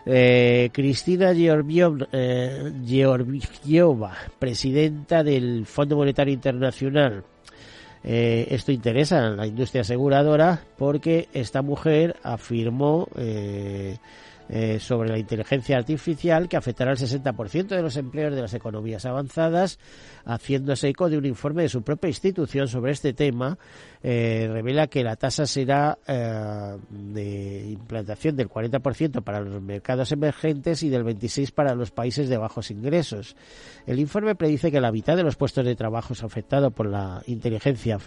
Eh, 0.04 0.70
Cristina 0.72 1.32
eh, 1.32 2.72
Georgieva, 2.86 4.16
presidenta 4.38 5.22
del 5.22 5.64
Fondo 5.66 5.96
Monetario 5.96 6.34
Internacional, 6.34 7.24
eh, 8.02 8.46
esto 8.50 8.72
interesa 8.72 9.26
a 9.26 9.30
la 9.30 9.46
industria 9.46 9.82
aseguradora 9.82 10.60
porque 10.78 11.28
esta 11.34 11.62
mujer 11.62 12.16
afirmó 12.22 13.08
eh, 13.16 13.98
eh, 14.52 14.80
sobre 14.80 15.08
la 15.10 15.18
inteligencia 15.18 15.76
artificial 15.76 16.48
que 16.48 16.56
afectará 16.56 16.90
al 16.90 16.96
60% 16.96 17.68
de 17.68 17.82
los 17.82 17.96
empleos 17.96 18.34
de 18.34 18.42
las 18.42 18.52
economías 18.52 19.06
avanzadas, 19.06 19.78
haciéndose 20.24 20.88
eco 20.88 21.08
de 21.08 21.18
un 21.18 21.24
informe 21.24 21.62
de 21.62 21.68
su 21.68 21.82
propia 21.82 22.08
institución 22.08 22.66
sobre 22.66 22.90
este 22.90 23.12
tema, 23.12 23.58
eh, 24.02 24.48
revela 24.50 24.88
que 24.88 25.04
la 25.04 25.14
tasa 25.14 25.46
será 25.46 25.98
eh, 26.04 26.76
de 26.90 27.70
implantación 27.70 28.34
del 28.34 28.48
40% 28.48 29.22
para 29.22 29.38
los 29.38 29.62
mercados 29.62 30.10
emergentes 30.10 30.82
y 30.82 30.88
del 30.88 31.04
26% 31.04 31.52
para 31.52 31.76
los 31.76 31.92
países 31.92 32.28
de 32.28 32.36
bajos 32.36 32.72
ingresos. 32.72 33.36
El 33.86 34.00
informe 34.00 34.34
predice 34.34 34.72
que 34.72 34.80
la 34.80 34.90
mitad 34.90 35.16
de 35.16 35.22
los 35.22 35.36
puestos 35.36 35.64
de 35.64 35.76
trabajo 35.76 36.12
afectados 36.24 36.72
por 36.72 36.86
la 36.86 37.22
inteligencia 37.26 37.98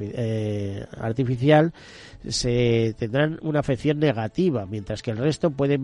artificial 0.98 1.74
se 2.28 2.96
tendrán 2.98 3.40
una 3.42 3.62
afección 3.62 4.00
negativa, 4.00 4.66
mientras 4.66 5.02
que 5.02 5.12
el 5.12 5.18
resto 5.18 5.52
pueden 5.52 5.84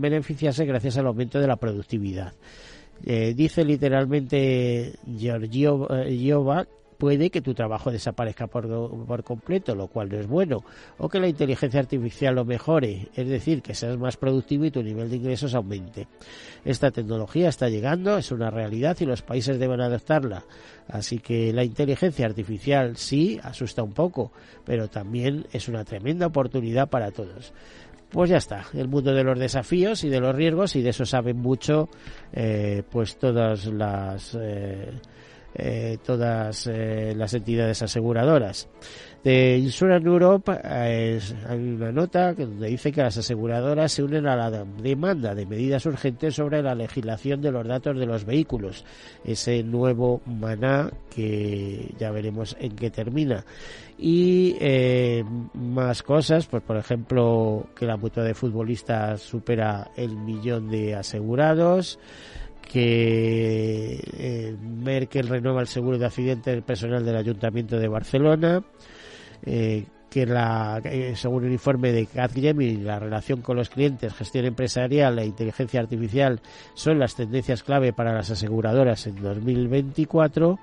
gracias 0.57 0.97
al 0.97 1.07
aumento 1.07 1.39
de 1.39 1.47
la 1.47 1.57
productividad. 1.57 2.33
Eh, 3.05 3.33
dice 3.35 3.63
literalmente 3.63 4.93
Giorgiova 5.05 6.67
puede 6.99 7.29
que 7.29 7.41
tu 7.41 7.53
trabajo 7.53 7.91
desaparezca 7.91 8.47
por, 8.47 8.67
por, 9.07 9.23
completo, 9.23 9.73
lo 9.73 9.87
cual 9.87 10.09
no 10.09 10.17
es 10.19 10.27
bueno, 10.27 10.65
o 10.97 11.07
que 11.07 11.19
la 11.19 11.29
inteligencia 11.29 11.79
artificial 11.79 12.35
lo 12.35 12.43
mejore, 12.43 13.07
es 13.15 13.27
decir, 13.27 13.61
que 13.61 13.73
seas 13.73 13.97
más 13.97 14.17
productivo 14.17 14.65
y 14.65 14.71
tu 14.71 14.83
nivel 14.83 15.09
de 15.09 15.15
ingresos 15.15 15.55
aumente. 15.55 16.07
Esta 16.65 16.91
tecnología 16.91 17.47
está 17.47 17.69
llegando, 17.69 18.17
es 18.17 18.31
una 18.33 18.51
realidad 18.51 18.97
y 18.99 19.05
los 19.05 19.21
países 19.21 19.57
deben 19.57 19.79
adaptarla. 19.79 20.43
Así 20.89 21.19
que 21.19 21.53
la 21.53 21.63
inteligencia 21.63 22.25
artificial 22.25 22.97
sí 22.97 23.39
asusta 23.41 23.81
un 23.81 23.93
poco, 23.93 24.33
pero 24.65 24.89
también 24.89 25.47
es 25.53 25.69
una 25.69 25.85
tremenda 25.85 26.27
oportunidad 26.27 26.89
para 26.89 27.11
todos 27.11 27.53
pues 28.09 28.29
ya 28.29 28.37
está, 28.37 28.65
el 28.73 28.87
mundo 28.87 29.13
de 29.13 29.23
los 29.23 29.37
desafíos 29.37 30.03
y 30.03 30.09
de 30.09 30.19
los 30.19 30.35
riesgos 30.35 30.75
y 30.75 30.81
de 30.81 30.89
eso 30.89 31.05
saben 31.05 31.37
mucho 31.37 31.89
eh, 32.33 32.83
pues 32.89 33.17
todas 33.17 33.65
las 33.67 34.35
eh, 34.39 34.91
eh, 35.55 35.97
todas 36.05 36.67
eh, 36.67 37.13
las 37.15 37.33
entidades 37.33 37.81
aseguradoras. 37.81 38.69
De 39.23 39.57
Insurance 39.57 40.07
Europe 40.07 40.51
eh, 40.63 41.19
hay 41.47 41.57
una 41.57 41.91
nota 41.91 42.33
donde 42.33 42.67
dice 42.67 42.91
que 42.91 43.01
las 43.01 43.17
aseguradoras 43.17 43.91
se 43.91 44.03
unen 44.03 44.27
a 44.27 44.35
la 44.35 44.51
demanda 44.51 45.33
de 45.33 45.45
medidas 45.45 45.85
urgentes 45.87 46.35
sobre 46.35 46.61
la 46.61 46.75
legislación 46.75 47.41
de 47.41 47.51
los 47.51 47.67
datos 47.67 47.97
de 47.97 48.05
los 48.05 48.25
vehículos. 48.25 48.85
Ese 49.25 49.63
nuevo 49.63 50.21
maná 50.25 50.91
que 51.13 51.93
ya 51.97 52.11
veremos 52.11 52.55
en 52.59 52.75
qué 52.75 52.91
termina. 52.91 53.43
Y 54.01 54.55
eh, 54.61 55.25
más 55.53 56.03
cosas, 56.03 56.47
pues 56.47 56.63
por 56.63 56.77
ejemplo 56.77 57.67
que 57.75 57.85
la 57.85 57.97
mutua 57.97 58.23
de 58.23 58.33
futbolistas 58.33 59.21
supera 59.21 59.91
el 59.97 60.15
millón 60.15 60.69
de 60.69 60.95
asegurados 60.95 61.99
que 62.69 63.99
eh, 64.17 64.55
Merkel 64.61 65.27
renueva 65.27 65.61
el 65.61 65.67
seguro 65.67 65.97
de 65.97 66.05
accidente 66.05 66.51
del 66.51 66.61
personal 66.61 67.03
del 67.03 67.17
Ayuntamiento 67.17 67.79
de 67.79 67.87
Barcelona, 67.87 68.63
eh, 69.43 69.85
que 70.09 70.25
la, 70.25 70.79
eh, 70.83 71.13
según 71.15 71.45
el 71.45 71.51
informe 71.51 71.91
de 71.91 72.07
y 72.59 72.77
la 72.77 72.99
relación 72.99 73.41
con 73.41 73.57
los 73.57 73.69
clientes, 73.69 74.13
gestión 74.13 74.45
empresarial 74.45 75.17
e 75.17 75.25
inteligencia 75.25 75.79
artificial 75.79 76.41
son 76.75 76.99
las 76.99 77.15
tendencias 77.15 77.63
clave 77.63 77.91
para 77.91 78.13
las 78.13 78.29
aseguradoras 78.29 79.07
en 79.07 79.21
2024 79.21 80.59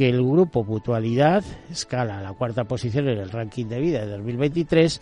que 0.00 0.08
el 0.08 0.24
grupo 0.24 0.64
Mutualidad 0.64 1.44
escala 1.70 2.20
a 2.20 2.22
la 2.22 2.32
cuarta 2.32 2.64
posición 2.64 3.06
en 3.10 3.18
el 3.18 3.28
ranking 3.28 3.66
de 3.66 3.80
vida 3.80 4.00
de 4.00 4.06
2023 4.12 4.98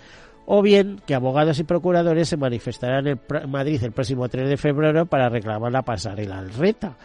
o 0.46 0.60
bien 0.60 1.00
que 1.06 1.14
abogados 1.14 1.60
y 1.60 1.62
procuradores 1.62 2.28
se 2.28 2.36
manifestarán 2.36 3.06
en 3.06 3.20
Madrid 3.48 3.80
el 3.84 3.92
próximo 3.92 4.28
3 4.28 4.48
de 4.48 4.56
febrero 4.56 5.06
para 5.06 5.28
reclamar 5.28 5.70
la 5.70 5.82
pasarela 5.82 6.38
al 6.38 6.52
RETA. 6.52 6.96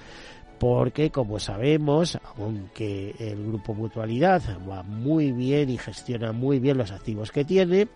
Porque 0.58 1.12
como 1.12 1.38
sabemos, 1.38 2.18
aunque 2.36 3.14
el 3.20 3.46
grupo 3.46 3.76
Mutualidad 3.76 4.42
va 4.68 4.82
muy 4.82 5.32
bien 5.32 5.70
y 5.70 5.78
gestiona 5.78 6.32
muy 6.32 6.58
bien 6.58 6.78
los 6.80 6.92
activos 6.92 7.32
que 7.32 7.46
tiene, 7.46 7.90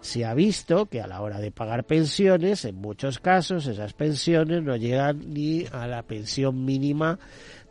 se 0.00 0.24
ha 0.26 0.34
visto 0.34 0.86
que 0.86 1.00
a 1.00 1.08
la 1.08 1.22
hora 1.22 1.40
de 1.40 1.50
pagar 1.50 1.84
pensiones, 1.84 2.64
en 2.66 2.76
muchos 2.76 3.18
casos 3.18 3.66
esas 3.66 3.94
pensiones 3.94 4.62
no 4.62 4.76
llegan 4.76 5.32
ni 5.34 5.64
a 5.72 5.88
la 5.88 6.04
pensión 6.04 6.64
mínima 6.64 7.18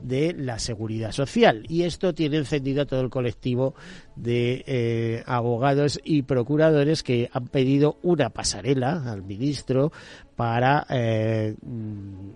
de 0.01 0.33
la 0.33 0.59
seguridad 0.59 1.11
social. 1.11 1.63
Y 1.67 1.83
esto 1.83 2.13
tiene 2.13 2.37
encendido 2.37 2.83
a 2.83 2.85
todo 2.85 3.01
el 3.01 3.09
colectivo 3.09 3.75
de 4.15 4.63
eh, 4.67 5.23
abogados 5.25 5.99
y 6.03 6.23
procuradores 6.23 7.03
que 7.03 7.29
han 7.31 7.47
pedido 7.47 7.97
una 8.03 8.29
pasarela 8.29 9.03
al 9.11 9.23
ministro 9.23 9.91
para 10.39 10.85
eh, 10.89 11.53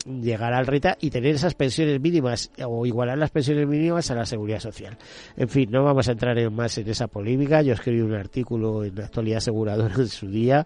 llegar 0.05 0.53
al 0.53 0.67
RETA 0.67 0.97
y 0.99 1.09
tener 1.09 1.35
esas 1.35 1.53
pensiones 1.53 2.01
mínimas 2.01 2.51
o 2.65 2.85
igualar 2.85 3.17
las 3.17 3.31
pensiones 3.31 3.65
mínimas 3.65 4.11
a 4.11 4.15
la 4.15 4.25
seguridad 4.25 4.59
social. 4.59 4.97
En 5.37 5.47
fin, 5.47 5.71
no 5.71 5.85
vamos 5.85 6.09
a 6.09 6.11
entrar 6.11 6.37
en 6.37 6.53
más 6.53 6.77
en 6.77 6.89
esa 6.89 7.07
polémica. 7.07 7.61
Yo 7.61 7.71
escribí 7.71 8.01
un 8.01 8.13
artículo 8.13 8.83
en 8.83 8.95
la 8.95 9.05
actualidad 9.05 9.37
aseguradora 9.37 9.95
en 9.97 10.07
su 10.07 10.27
día. 10.27 10.65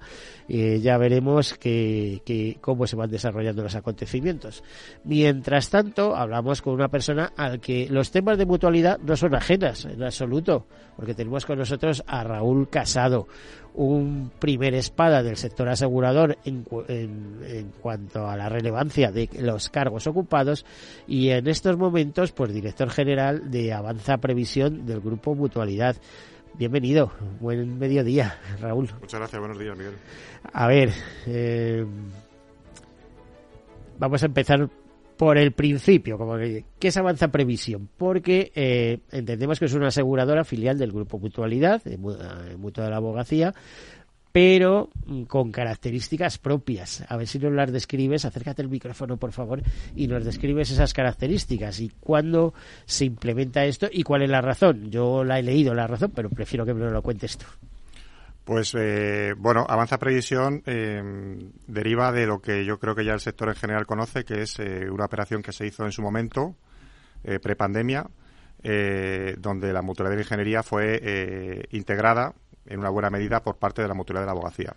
Eh, 0.50 0.80
ya 0.82 0.98
veremos 0.98 1.54
que, 1.54 2.58
cómo 2.60 2.88
se 2.88 2.96
van 2.96 3.12
desarrollando 3.12 3.62
los 3.62 3.76
acontecimientos. 3.76 4.64
Mientras 5.04 5.70
tanto, 5.70 6.16
hablamos 6.16 6.64
con 6.64 6.74
una 6.74 6.87
persona 6.90 7.34
al 7.36 7.60
que 7.60 7.88
los 7.90 8.12
temas 8.12 8.38
de 8.38 8.46
mutualidad 8.46 9.00
no 9.00 9.16
son 9.16 9.36
ajenas 9.36 9.86
en 9.86 10.04
absoluto, 10.04 10.66
porque 10.96 11.14
tenemos 11.14 11.46
con 11.46 11.58
nosotros 11.58 12.04
a 12.08 12.24
Raúl 12.24 12.70
Casado, 12.70 13.28
un 13.74 14.32
primer 14.40 14.74
espada 14.74 15.22
del 15.22 15.38
sector 15.38 15.70
asegurador 15.70 16.38
en, 16.46 16.66
en, 16.88 17.72
cuanto 17.80 18.28
a 18.28 18.36
la 18.36 18.50
relevancia 18.50 19.12
de 19.12 19.30
los 19.40 19.70
cargos 19.70 20.08
ocupados 20.08 20.66
y 21.08 21.30
en 21.30 21.48
estos 21.48 21.78
momentos 21.78 22.32
pues 22.32 22.54
director 22.54 22.90
general 22.90 23.52
de 23.52 23.74
Avanza 23.74 24.18
Previsión 24.18 24.86
del 24.86 25.00
grupo 25.00 25.36
Mutualidad. 25.36 25.96
Bienvenido, 26.56 27.12
buen 27.40 27.78
mediodía, 27.78 28.40
Raúl. 28.60 28.90
Muchas 29.00 29.20
gracias, 29.20 29.40
buenos 29.40 29.60
días, 29.60 29.78
Miguel. 29.78 29.94
A 30.54 30.68
ver, 30.68 30.92
eh, 31.28 31.86
vamos 34.00 34.24
a 34.24 34.26
empezar 34.26 34.68
por 35.18 35.38
el 35.38 35.52
principio, 35.52 36.18
como 36.18 36.38
que, 36.38 36.66
¿qué 36.80 36.90
es 36.90 36.98
Avanza 36.98 37.30
Previsión? 37.30 37.90
Porque 37.98 38.52
eh, 38.56 39.00
entendemos 39.12 39.60
que 39.60 39.66
es 39.66 39.74
una 39.74 39.88
aseguradora 39.88 40.44
filial 40.44 40.78
del 40.78 40.92
Grupo 40.92 41.20
Mutualidad, 41.20 41.84
de, 41.84 41.98
Mutua 41.98 42.86
de 42.86 42.90
la 42.90 42.98
Abogacía, 42.98 43.54
pero 44.32 44.90
mm, 45.08 45.24
con 45.24 45.52
características 45.52 46.38
propias. 46.38 47.04
A 47.10 47.18
ver 47.18 47.28
si 47.28 47.40
nos 47.40 47.52
las 47.54 47.72
describes, 47.72 48.26
acércate 48.26 48.62
el 48.62 48.70
micrófono 48.70 49.18
por 49.18 49.32
favor 49.32 49.64
y 49.96 50.08
nos 50.08 50.24
describes 50.24 50.70
esas 50.70 50.94
características 50.94 51.80
y 51.80 51.90
cuándo 52.00 52.54
se 52.86 53.06
implementa 53.06 53.66
esto 53.66 53.88
y 53.92 54.04
cuál 54.04 54.22
es 54.22 54.30
la 54.30 54.42
razón. 54.42 54.92
Yo 54.92 55.24
la 55.24 55.40
he 55.40 55.44
leído 55.44 55.74
la 55.74 55.88
razón, 55.88 56.12
pero 56.14 56.30
prefiero 56.30 56.66
que 56.66 56.76
me 56.76 56.90
lo 56.90 57.02
cuentes 57.02 57.38
tú. 57.38 57.46
Pues 58.48 58.74
eh, 58.76 59.34
bueno, 59.38 59.66
Avanza 59.68 60.00
Previsión 60.00 60.64
eh, 60.66 61.04
deriva 61.68 62.14
de 62.14 62.26
lo 62.26 62.40
que 62.40 62.64
yo 62.64 62.80
creo 62.80 62.96
que 62.96 63.04
ya 63.04 63.12
el 63.12 63.20
sector 63.20 63.50
en 63.50 63.56
general 63.56 63.86
conoce, 63.86 64.24
que 64.24 64.44
es 64.44 64.58
eh, 64.60 64.90
una 64.90 65.04
operación 65.04 65.42
que 65.42 65.52
se 65.52 65.68
hizo 65.68 65.84
en 65.84 65.92
su 65.92 66.02
momento, 66.02 66.56
prepandemia, 67.42 68.08
donde 69.38 69.74
la 69.74 69.82
mutualidad 69.82 70.16
de 70.16 70.22
ingeniería 70.22 70.64
fue 70.64 71.68
integrada 71.72 72.36
en 72.66 72.80
una 72.80 72.90
buena 72.90 73.10
medida 73.10 73.44
por 73.44 73.58
parte 73.58 73.82
de 73.82 73.90
la 73.90 73.94
mutualidad 73.94 74.22
de 74.22 74.28
la 74.28 74.32
abogacía. 74.32 74.74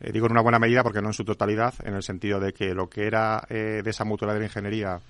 Eh, 0.00 0.10
digo 0.10 0.26
en 0.26 0.32
una 0.32 0.42
buena 0.42 0.58
medida 0.58 0.82
porque 0.82 1.00
no 1.00 1.10
en 1.10 1.14
su 1.14 1.24
totalidad, 1.24 1.74
en 1.84 1.94
el 1.94 2.02
sentido 2.02 2.40
de 2.40 2.52
que 2.52 2.74
lo 2.74 2.90
que 2.90 3.06
era 3.06 3.46
de 3.48 3.88
esa 3.88 4.04
mutualidad 4.04 4.40
de 4.40 4.46
ingeniería 4.46 5.00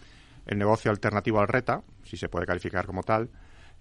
el 0.44 0.58
negocio 0.58 0.90
alternativo 0.90 1.40
al 1.40 1.48
RETA, 1.48 1.80
si 2.04 2.18
se 2.18 2.28
puede 2.28 2.44
calificar 2.44 2.84
como 2.84 3.02
tal, 3.02 3.30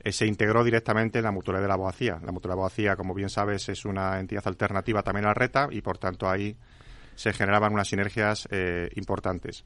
se 0.06 0.26
integró 0.26 0.64
directamente 0.64 1.20
en 1.20 1.26
la 1.26 1.32
mutualidad 1.32 1.64
de 1.64 1.68
la 1.68 1.74
abogacía. 1.74 2.20
La 2.24 2.32
mutualidad 2.32 2.42
de 2.42 2.48
la 2.48 2.54
abogacía, 2.54 2.96
como 2.96 3.14
bien 3.14 3.30
sabes, 3.30 3.68
es 3.70 3.86
una 3.86 4.20
entidad 4.20 4.48
alternativa 4.48 5.04
también 5.04 5.26
al 5.26 5.36
RETA 5.36 5.68
y, 5.72 5.82
por 5.82 5.98
tanto, 5.98 6.30
ahí 6.30 6.56
se 7.16 7.34
generaban 7.34 7.74
unas 7.74 7.88
sinergias 7.88 8.48
importantes. 8.96 9.66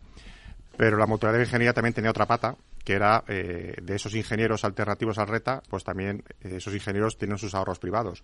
Pero 0.77 0.97
la 0.97 1.05
mutualidad 1.05 1.39
de 1.39 1.45
ingeniería 1.45 1.73
también 1.73 1.93
tenía 1.93 2.11
otra 2.11 2.25
pata, 2.25 2.55
que 2.83 2.93
era 2.93 3.23
eh, 3.27 3.75
de 3.81 3.95
esos 3.95 4.15
ingenieros 4.15 4.63
alternativos 4.63 5.17
al 5.17 5.27
RETA, 5.27 5.61
pues 5.69 5.83
también 5.83 6.23
eh, 6.41 6.55
esos 6.55 6.73
ingenieros 6.73 7.17
tienen 7.17 7.37
sus 7.37 7.53
ahorros 7.53 7.79
privados. 7.79 8.23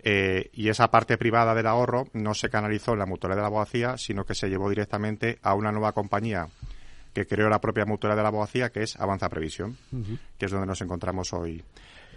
Eh, 0.00 0.50
y 0.52 0.68
esa 0.68 0.90
parte 0.90 1.18
privada 1.18 1.54
del 1.54 1.66
ahorro 1.66 2.08
no 2.12 2.34
se 2.34 2.48
canalizó 2.48 2.94
en 2.94 3.00
la 3.00 3.06
mutualidad 3.06 3.36
de 3.36 3.42
la 3.42 3.48
abogacía, 3.48 3.98
sino 3.98 4.24
que 4.24 4.34
se 4.34 4.48
llevó 4.48 4.68
directamente 4.68 5.38
a 5.42 5.54
una 5.54 5.70
nueva 5.70 5.92
compañía 5.92 6.48
que 7.16 7.26
creó 7.26 7.48
la 7.48 7.62
propia 7.62 7.86
mutualidad 7.86 8.18
de 8.18 8.22
la 8.24 8.28
abogacía, 8.28 8.68
que 8.68 8.82
es 8.82 9.00
Avanza 9.00 9.30
Previsión, 9.30 9.74
que 10.36 10.44
es 10.44 10.50
donde 10.52 10.66
nos 10.66 10.82
encontramos 10.82 11.32
hoy. 11.32 11.64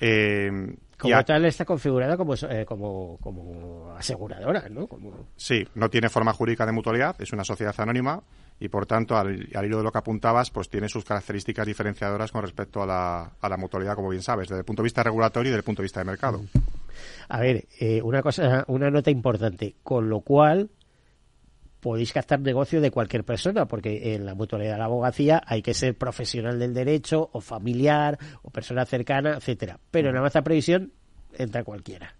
Eh, 0.02 0.52
como 0.98 1.24
tal 1.24 1.46
está 1.46 1.64
configurada 1.64 2.18
como, 2.18 2.34
como, 2.66 3.18
como 3.22 3.94
aseguradora, 3.98 4.68
¿no? 4.68 4.90
Sí, 5.38 5.66
no 5.76 5.90
tiene 5.90 6.10
forma 6.10 6.34
jurídica 6.34 6.66
de 6.66 6.74
mutualidad, 6.74 7.16
es 7.22 7.32
una 7.32 7.46
sociedad 7.46 7.74
anónima 7.78 8.22
y 8.60 8.68
por 8.68 8.86
tanto, 8.86 9.16
al, 9.16 9.48
hilo 9.48 9.78
de 9.78 9.84
lo 9.84 9.92
que 9.92 10.00
apuntabas, 10.00 10.52
pues 10.52 10.70
tiene 10.70 10.90
sus 10.90 11.06
características 11.06 11.66
diferenciadoras 11.66 12.30
con 12.34 12.42
respecto 12.42 12.84
a 12.84 12.86
la, 12.86 13.32
a 13.40 13.50
la 13.50 13.56
mutualidad, 13.56 13.96
como 13.96 14.10
bien 14.10 14.22
sabes, 14.22 14.50
desde 14.50 14.60
el 14.60 14.66
punto 14.66 14.82
de 14.82 14.88
vista 14.88 15.02
regulatorio 15.02 15.48
y 15.48 15.52
desde 15.52 15.60
el 15.60 15.64
punto 15.64 15.82
de 15.82 15.86
vista 15.86 16.02
de 16.02 16.06
mercado. 16.06 16.42
A 17.30 17.40
ver, 17.40 17.68
eh, 17.80 18.02
una 18.02 18.22
cosa, 18.22 18.66
una 18.68 18.92
nota 18.92 19.12
importante, 19.12 19.76
con 19.82 20.10
lo 20.10 20.20
cual 20.20 20.70
podéis 21.80 22.14
captar 22.14 22.40
negocio 22.40 22.82
de 22.82 22.92
cualquier 22.92 23.24
persona, 23.24 23.66
porque 23.66 24.16
en 24.16 24.26
la 24.26 24.36
mutualidad 24.36 24.74
de 24.74 24.80
la 24.80 24.86
abogacía 24.86 25.42
hay 25.46 25.62
que 25.62 25.74
ser 25.74 25.98
profesional 25.98 26.60
del 26.60 26.74
derecho, 26.74 27.30
o 27.32 27.42
familiar, 27.42 28.18
o 28.42 28.50
persona 28.50 28.86
cercana, 28.86 29.36
etcétera. 29.38 29.80
Pero 29.92 30.10
en 30.10 30.16
la 30.16 30.22
maza 30.22 30.42
previsión 30.42 30.94
entra 31.38 31.64
cualquiera. 31.64 32.19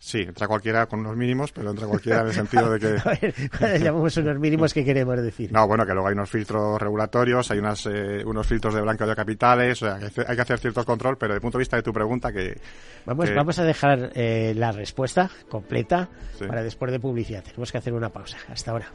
Sí, 0.00 0.20
entra 0.20 0.46
cualquiera 0.46 0.86
con 0.86 1.00
unos 1.00 1.16
mínimos, 1.16 1.50
pero 1.52 1.70
entra 1.70 1.86
cualquiera 1.86 2.20
en 2.20 2.28
el 2.28 2.32
sentido 2.32 2.70
de 2.70 2.78
que... 2.78 2.86
a 3.04 3.68
ver, 3.68 3.82
llamamos 3.82 4.16
unos 4.16 4.38
mínimos, 4.38 4.72
¿qué 4.72 4.84
queremos 4.84 5.20
decir? 5.20 5.52
No, 5.52 5.66
bueno, 5.66 5.84
que 5.84 5.92
luego 5.92 6.08
hay 6.08 6.14
unos 6.14 6.30
filtros 6.30 6.80
regulatorios, 6.80 7.50
hay 7.50 7.58
unas, 7.58 7.84
eh, 7.86 8.22
unos 8.24 8.46
filtros 8.46 8.74
de 8.74 8.80
blanqueo 8.80 9.06
de 9.06 9.16
capitales, 9.16 9.82
o 9.82 9.86
sea, 9.86 9.98
hay 10.26 10.36
que 10.36 10.42
hacer 10.42 10.58
cierto 10.58 10.84
control, 10.84 11.16
pero 11.18 11.32
desde 11.32 11.38
el 11.38 11.42
punto 11.42 11.58
de 11.58 11.62
vista 11.62 11.76
de 11.76 11.82
tu 11.82 11.92
pregunta 11.92 12.32
que... 12.32 12.60
Vamos, 13.06 13.34
vamos 13.34 13.58
a 13.58 13.64
dejar 13.64 14.12
eh, 14.14 14.52
la 14.54 14.70
respuesta 14.70 15.30
completa 15.48 16.08
para 16.46 16.62
después 16.62 16.92
de 16.92 17.00
publicidad. 17.00 17.42
Tenemos 17.42 17.72
que 17.72 17.78
hacer 17.78 17.92
una 17.92 18.10
pausa. 18.10 18.36
Hasta 18.48 18.70
ahora. 18.70 18.92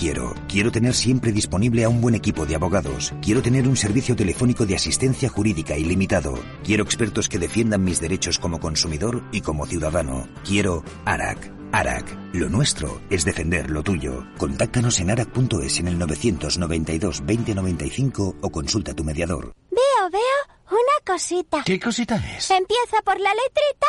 Quiero. 0.00 0.34
Quiero 0.48 0.72
tener 0.72 0.94
siempre 0.94 1.30
disponible 1.30 1.84
a 1.84 1.90
un 1.90 2.00
buen 2.00 2.14
equipo 2.14 2.46
de 2.46 2.54
abogados. 2.54 3.12
Quiero 3.20 3.42
tener 3.42 3.68
un 3.68 3.76
servicio 3.76 4.16
telefónico 4.16 4.64
de 4.64 4.74
asistencia 4.74 5.28
jurídica 5.28 5.76
ilimitado. 5.76 6.38
Quiero 6.64 6.82
expertos 6.82 7.28
que 7.28 7.38
defiendan 7.38 7.84
mis 7.84 8.00
derechos 8.00 8.38
como 8.38 8.60
consumidor 8.60 9.22
y 9.30 9.42
como 9.42 9.66
ciudadano. 9.66 10.26
Quiero 10.42 10.82
ARAC. 11.04 11.52
ARAC. 11.72 12.16
Lo 12.32 12.48
nuestro 12.48 13.00
es 13.10 13.26
defender 13.26 13.70
lo 13.70 13.82
tuyo. 13.82 14.24
Contáctanos 14.38 14.98
en 15.00 15.10
arac.es 15.10 15.78
en 15.78 15.88
el 15.88 15.98
992 15.98 17.18
2095 17.18 18.36
o 18.40 18.50
consulta 18.50 18.92
a 18.92 18.94
tu 18.94 19.04
mediador. 19.04 19.52
Veo, 19.70 20.10
veo 20.10 20.56
una 20.70 21.04
cosita. 21.04 21.62
¿Qué 21.64 21.78
cosita 21.78 22.16
es? 22.16 22.50
Empieza 22.50 23.02
por 23.04 23.20
la 23.20 23.30
letrita 23.34 23.86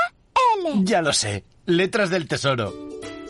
L. 0.60 0.84
Ya 0.84 1.02
lo 1.02 1.14
sé. 1.14 1.46
Letras 1.66 2.10
del 2.10 2.28
Tesoro. 2.28 2.91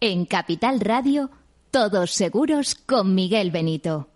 En 0.00 0.26
Capital 0.26 0.78
Radio, 0.78 1.28
todos 1.72 2.12
seguros 2.12 2.76
con 2.76 3.16
Miguel 3.16 3.50
Benito. 3.50 4.06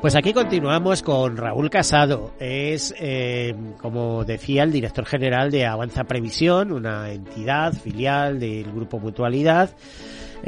Pues 0.00 0.16
aquí 0.16 0.32
continuamos 0.32 1.04
con 1.04 1.36
Raúl 1.36 1.70
Casado. 1.70 2.32
Es, 2.40 2.92
eh, 2.98 3.54
como 3.80 4.24
decía, 4.24 4.64
el 4.64 4.72
director 4.72 5.06
general 5.06 5.52
de 5.52 5.66
Avanza 5.66 6.02
Previsión, 6.02 6.72
una 6.72 7.12
entidad 7.12 7.72
filial 7.74 8.40
del 8.40 8.72
Grupo 8.72 8.98
Mutualidad 8.98 9.70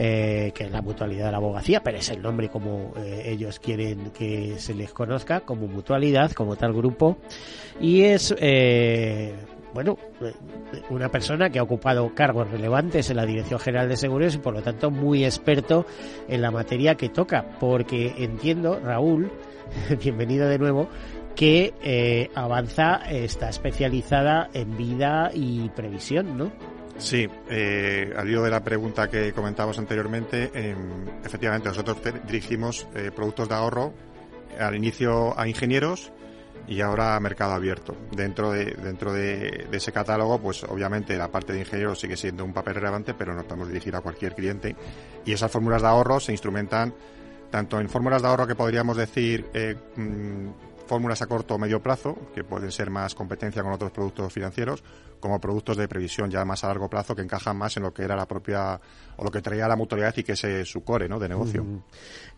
eh, 0.00 0.52
que 0.54 0.62
es 0.62 0.70
la 0.70 0.80
mutualidad 0.80 1.26
de 1.26 1.32
la 1.32 1.38
abogacía, 1.38 1.82
pero 1.82 1.98
es 1.98 2.08
el 2.08 2.22
nombre 2.22 2.48
como 2.48 2.92
eh, 2.98 3.24
ellos 3.26 3.58
quieren 3.58 4.12
que 4.16 4.54
se 4.56 4.72
les 4.72 4.92
conozca, 4.92 5.40
como 5.40 5.66
mutualidad, 5.66 6.30
como 6.30 6.54
tal 6.54 6.72
grupo. 6.72 7.18
Y 7.80 8.02
es, 8.02 8.32
eh, 8.38 9.34
bueno, 9.74 9.98
una 10.90 11.08
persona 11.08 11.50
que 11.50 11.58
ha 11.58 11.64
ocupado 11.64 12.14
cargos 12.14 12.48
relevantes 12.48 13.10
en 13.10 13.16
la 13.16 13.26
Dirección 13.26 13.58
General 13.58 13.88
de 13.88 13.96
Seguros 13.96 14.36
y 14.36 14.38
por 14.38 14.54
lo 14.54 14.62
tanto 14.62 14.92
muy 14.92 15.24
experto 15.24 15.84
en 16.28 16.42
la 16.42 16.52
materia 16.52 16.94
que 16.94 17.08
toca, 17.08 17.44
porque 17.58 18.14
entiendo, 18.18 18.78
Raúl, 18.78 19.32
bienvenido 20.00 20.48
de 20.48 20.58
nuevo, 20.58 20.88
que 21.34 22.30
Avanza 22.36 23.02
está 23.10 23.48
especializada 23.48 24.48
en 24.54 24.76
vida 24.76 25.32
y 25.34 25.68
previsión, 25.70 26.38
¿no? 26.38 26.77
Sí, 26.98 27.28
eh, 27.48 28.12
al 28.16 28.28
hilo 28.28 28.42
de 28.42 28.50
la 28.50 28.62
pregunta 28.62 29.08
que 29.08 29.32
comentábamos 29.32 29.78
anteriormente, 29.78 30.50
em, 30.52 31.08
efectivamente 31.24 31.68
nosotros 31.68 31.98
dirigimos 32.26 32.88
eh, 32.94 33.12
productos 33.14 33.48
de 33.48 33.54
ahorro 33.54 33.94
al 34.58 34.74
inicio 34.74 35.38
a 35.38 35.46
ingenieros 35.46 36.12
y 36.66 36.80
ahora 36.80 37.14
a 37.14 37.20
mercado 37.20 37.52
abierto. 37.52 37.96
Dentro 38.10 38.50
de, 38.50 38.74
dentro 38.82 39.12
de, 39.12 39.68
ese 39.70 39.92
catálogo, 39.92 40.40
pues 40.40 40.64
obviamente 40.64 41.16
la 41.16 41.28
parte 41.28 41.52
de 41.52 41.60
ingenieros 41.60 42.00
sigue 42.00 42.16
siendo 42.16 42.44
un 42.44 42.52
papel 42.52 42.74
relevante, 42.74 43.14
pero 43.14 43.32
no 43.32 43.40
estamos 43.40 43.68
dirigidos 43.68 44.00
a 44.00 44.02
cualquier 44.02 44.34
cliente. 44.34 44.76
Y 45.24 45.32
esas 45.32 45.50
fórmulas 45.50 45.82
de 45.82 45.88
ahorro 45.88 46.18
se 46.20 46.32
instrumentan 46.32 46.92
tanto 47.50 47.80
en 47.80 47.88
fórmulas 47.88 48.20
de 48.20 48.28
ahorro 48.28 48.46
que 48.46 48.54
podríamos 48.54 48.96
decir 48.96 49.46
eh, 49.54 49.76
mm, 49.96 50.48
fórmulas 50.88 51.22
a 51.22 51.26
corto 51.26 51.54
o 51.54 51.58
medio 51.58 51.80
plazo, 51.80 52.16
que 52.34 52.42
pueden 52.42 52.72
ser 52.72 52.90
más 52.90 53.14
competencia 53.14 53.62
con 53.62 53.72
otros 53.72 53.92
productos 53.92 54.32
financieros, 54.32 54.82
como 55.20 55.40
productos 55.40 55.76
de 55.76 55.86
previsión 55.86 56.30
ya 56.30 56.44
más 56.44 56.64
a 56.64 56.68
largo 56.68 56.88
plazo 56.88 57.14
que 57.14 57.22
encajan 57.22 57.56
más 57.56 57.76
en 57.76 57.84
lo 57.84 57.92
que 57.92 58.02
era 58.02 58.16
la 58.16 58.26
propia 58.26 58.80
o 59.16 59.24
lo 59.24 59.30
que 59.30 59.42
traía 59.42 59.68
la 59.68 59.76
mutualidad 59.76 60.14
y 60.16 60.24
que 60.24 60.32
es 60.32 60.68
su 60.68 60.82
core 60.82 61.08
¿no? 61.08 61.18
de 61.18 61.28
negocio. 61.28 61.64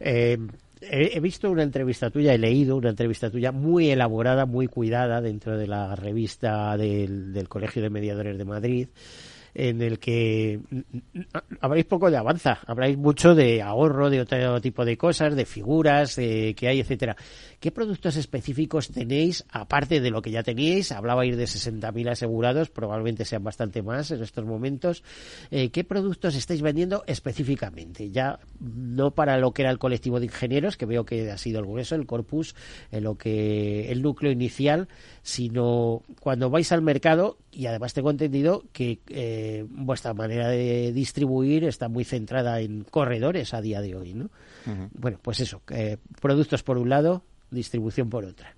Eh, 0.00 0.36
he, 0.80 1.20
visto 1.20 1.50
una 1.50 1.62
entrevista 1.62 2.10
tuya, 2.10 2.34
he 2.34 2.38
leído 2.38 2.76
una 2.76 2.90
entrevista 2.90 3.30
tuya 3.30 3.52
muy 3.52 3.90
elaborada, 3.90 4.46
muy 4.46 4.66
cuidada 4.66 5.20
dentro 5.20 5.56
de 5.56 5.66
la 5.66 5.94
revista 5.94 6.76
del, 6.76 7.32
del 7.32 7.48
Colegio 7.48 7.82
de 7.82 7.90
Mediadores 7.90 8.36
de 8.36 8.44
Madrid 8.44 8.88
en 9.54 9.82
el 9.82 9.98
que 9.98 10.60
habláis 11.60 11.84
poco 11.84 12.10
de 12.10 12.16
avanza, 12.16 12.58
habláis 12.66 12.96
mucho 12.96 13.34
de 13.34 13.62
ahorro, 13.62 14.10
de 14.10 14.20
otro 14.20 14.60
tipo 14.60 14.84
de 14.84 14.96
cosas, 14.96 15.34
de 15.34 15.44
figuras 15.44 16.16
que 16.16 16.68
hay, 16.68 16.80
etcétera. 16.80 17.16
¿Qué 17.60 17.70
productos 17.70 18.16
específicos 18.16 18.88
tenéis, 18.88 19.44
aparte 19.50 20.00
de 20.00 20.10
lo 20.10 20.22
que 20.22 20.30
ya 20.30 20.42
teníais? 20.42 20.92
Hablabais 20.92 21.36
de 21.36 21.44
60.000 21.44 22.10
asegurados, 22.10 22.70
probablemente 22.70 23.26
sean 23.26 23.44
bastante 23.44 23.82
más 23.82 24.10
en 24.10 24.22
estos 24.22 24.44
momentos. 24.46 25.02
Eh, 25.50 25.70
¿Qué 25.70 25.84
productos 25.84 26.34
estáis 26.36 26.62
vendiendo 26.62 27.04
específicamente? 27.06 28.10
Ya 28.10 28.38
no 28.60 29.10
para 29.10 29.36
lo 29.36 29.52
que 29.52 29.62
era 29.62 29.70
el 29.70 29.78
colectivo 29.78 30.20
de 30.20 30.26
ingenieros, 30.26 30.76
que 30.76 30.86
veo 30.86 31.04
que 31.04 31.30
ha 31.30 31.36
sido 31.36 31.60
el 31.60 31.66
grueso, 31.66 31.94
el 31.94 32.06
corpus, 32.06 32.54
en 32.90 33.04
lo 33.04 33.16
que 33.16 33.90
el 33.92 34.02
núcleo 34.02 34.32
inicial, 34.32 34.88
sino 35.22 36.02
cuando 36.20 36.50
vais 36.50 36.70
al 36.72 36.82
mercado, 36.82 37.38
y 37.50 37.66
además 37.66 37.92
tengo 37.92 38.10
entendido 38.10 38.64
que 38.72 39.00
eh, 39.08 39.66
vuestra 39.68 40.14
manera 40.14 40.48
de 40.48 40.92
distribuir 40.92 41.64
está 41.64 41.88
muy 41.88 42.04
centrada 42.04 42.60
en 42.60 42.84
corredores 42.84 43.54
a 43.54 43.60
día 43.60 43.80
de 43.80 43.96
hoy, 43.96 44.14
¿no? 44.14 44.30
Bueno, 44.92 45.18
pues 45.22 45.40
eso, 45.40 45.62
eh, 45.70 45.96
productos 46.20 46.62
por 46.62 46.78
un 46.78 46.88
lado, 46.88 47.22
distribución 47.50 48.08
por 48.08 48.24
otra. 48.24 48.54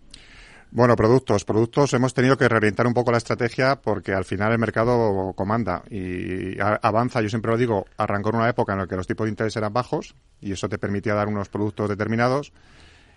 Bueno, 0.75 0.96
productos, 0.96 1.44
productos. 1.44 1.92
Hemos 1.92 2.14
tenido 2.14 2.38
que 2.38 2.48
reorientar 2.48 2.87
un 2.87 2.94
poco 2.94 3.12
la 3.12 3.18
estrategia 3.18 3.77
porque 3.77 4.14
al 4.14 4.25
final 4.25 4.53
el 4.53 4.59
mercado 4.59 5.35
comanda 5.35 5.83
y 5.90 6.59
avanza. 6.59 7.20
Yo 7.20 7.29
siempre 7.29 7.51
lo 7.51 7.59
digo, 7.59 7.85
arrancó 7.98 8.31
en 8.31 8.37
una 8.37 8.48
época 8.48 8.72
en 8.72 8.79
la 8.79 8.87
que 8.87 8.96
los 8.96 9.07
tipos 9.07 9.27
de 9.27 9.31
interés 9.31 9.55
eran 9.57 9.75
bajos 9.75 10.14
y 10.40 10.53
eso 10.53 10.70
te 10.70 10.79
permitía 10.79 11.12
dar 11.12 11.29
unos 11.29 11.51
productos 11.51 11.90
determinados 11.90 12.55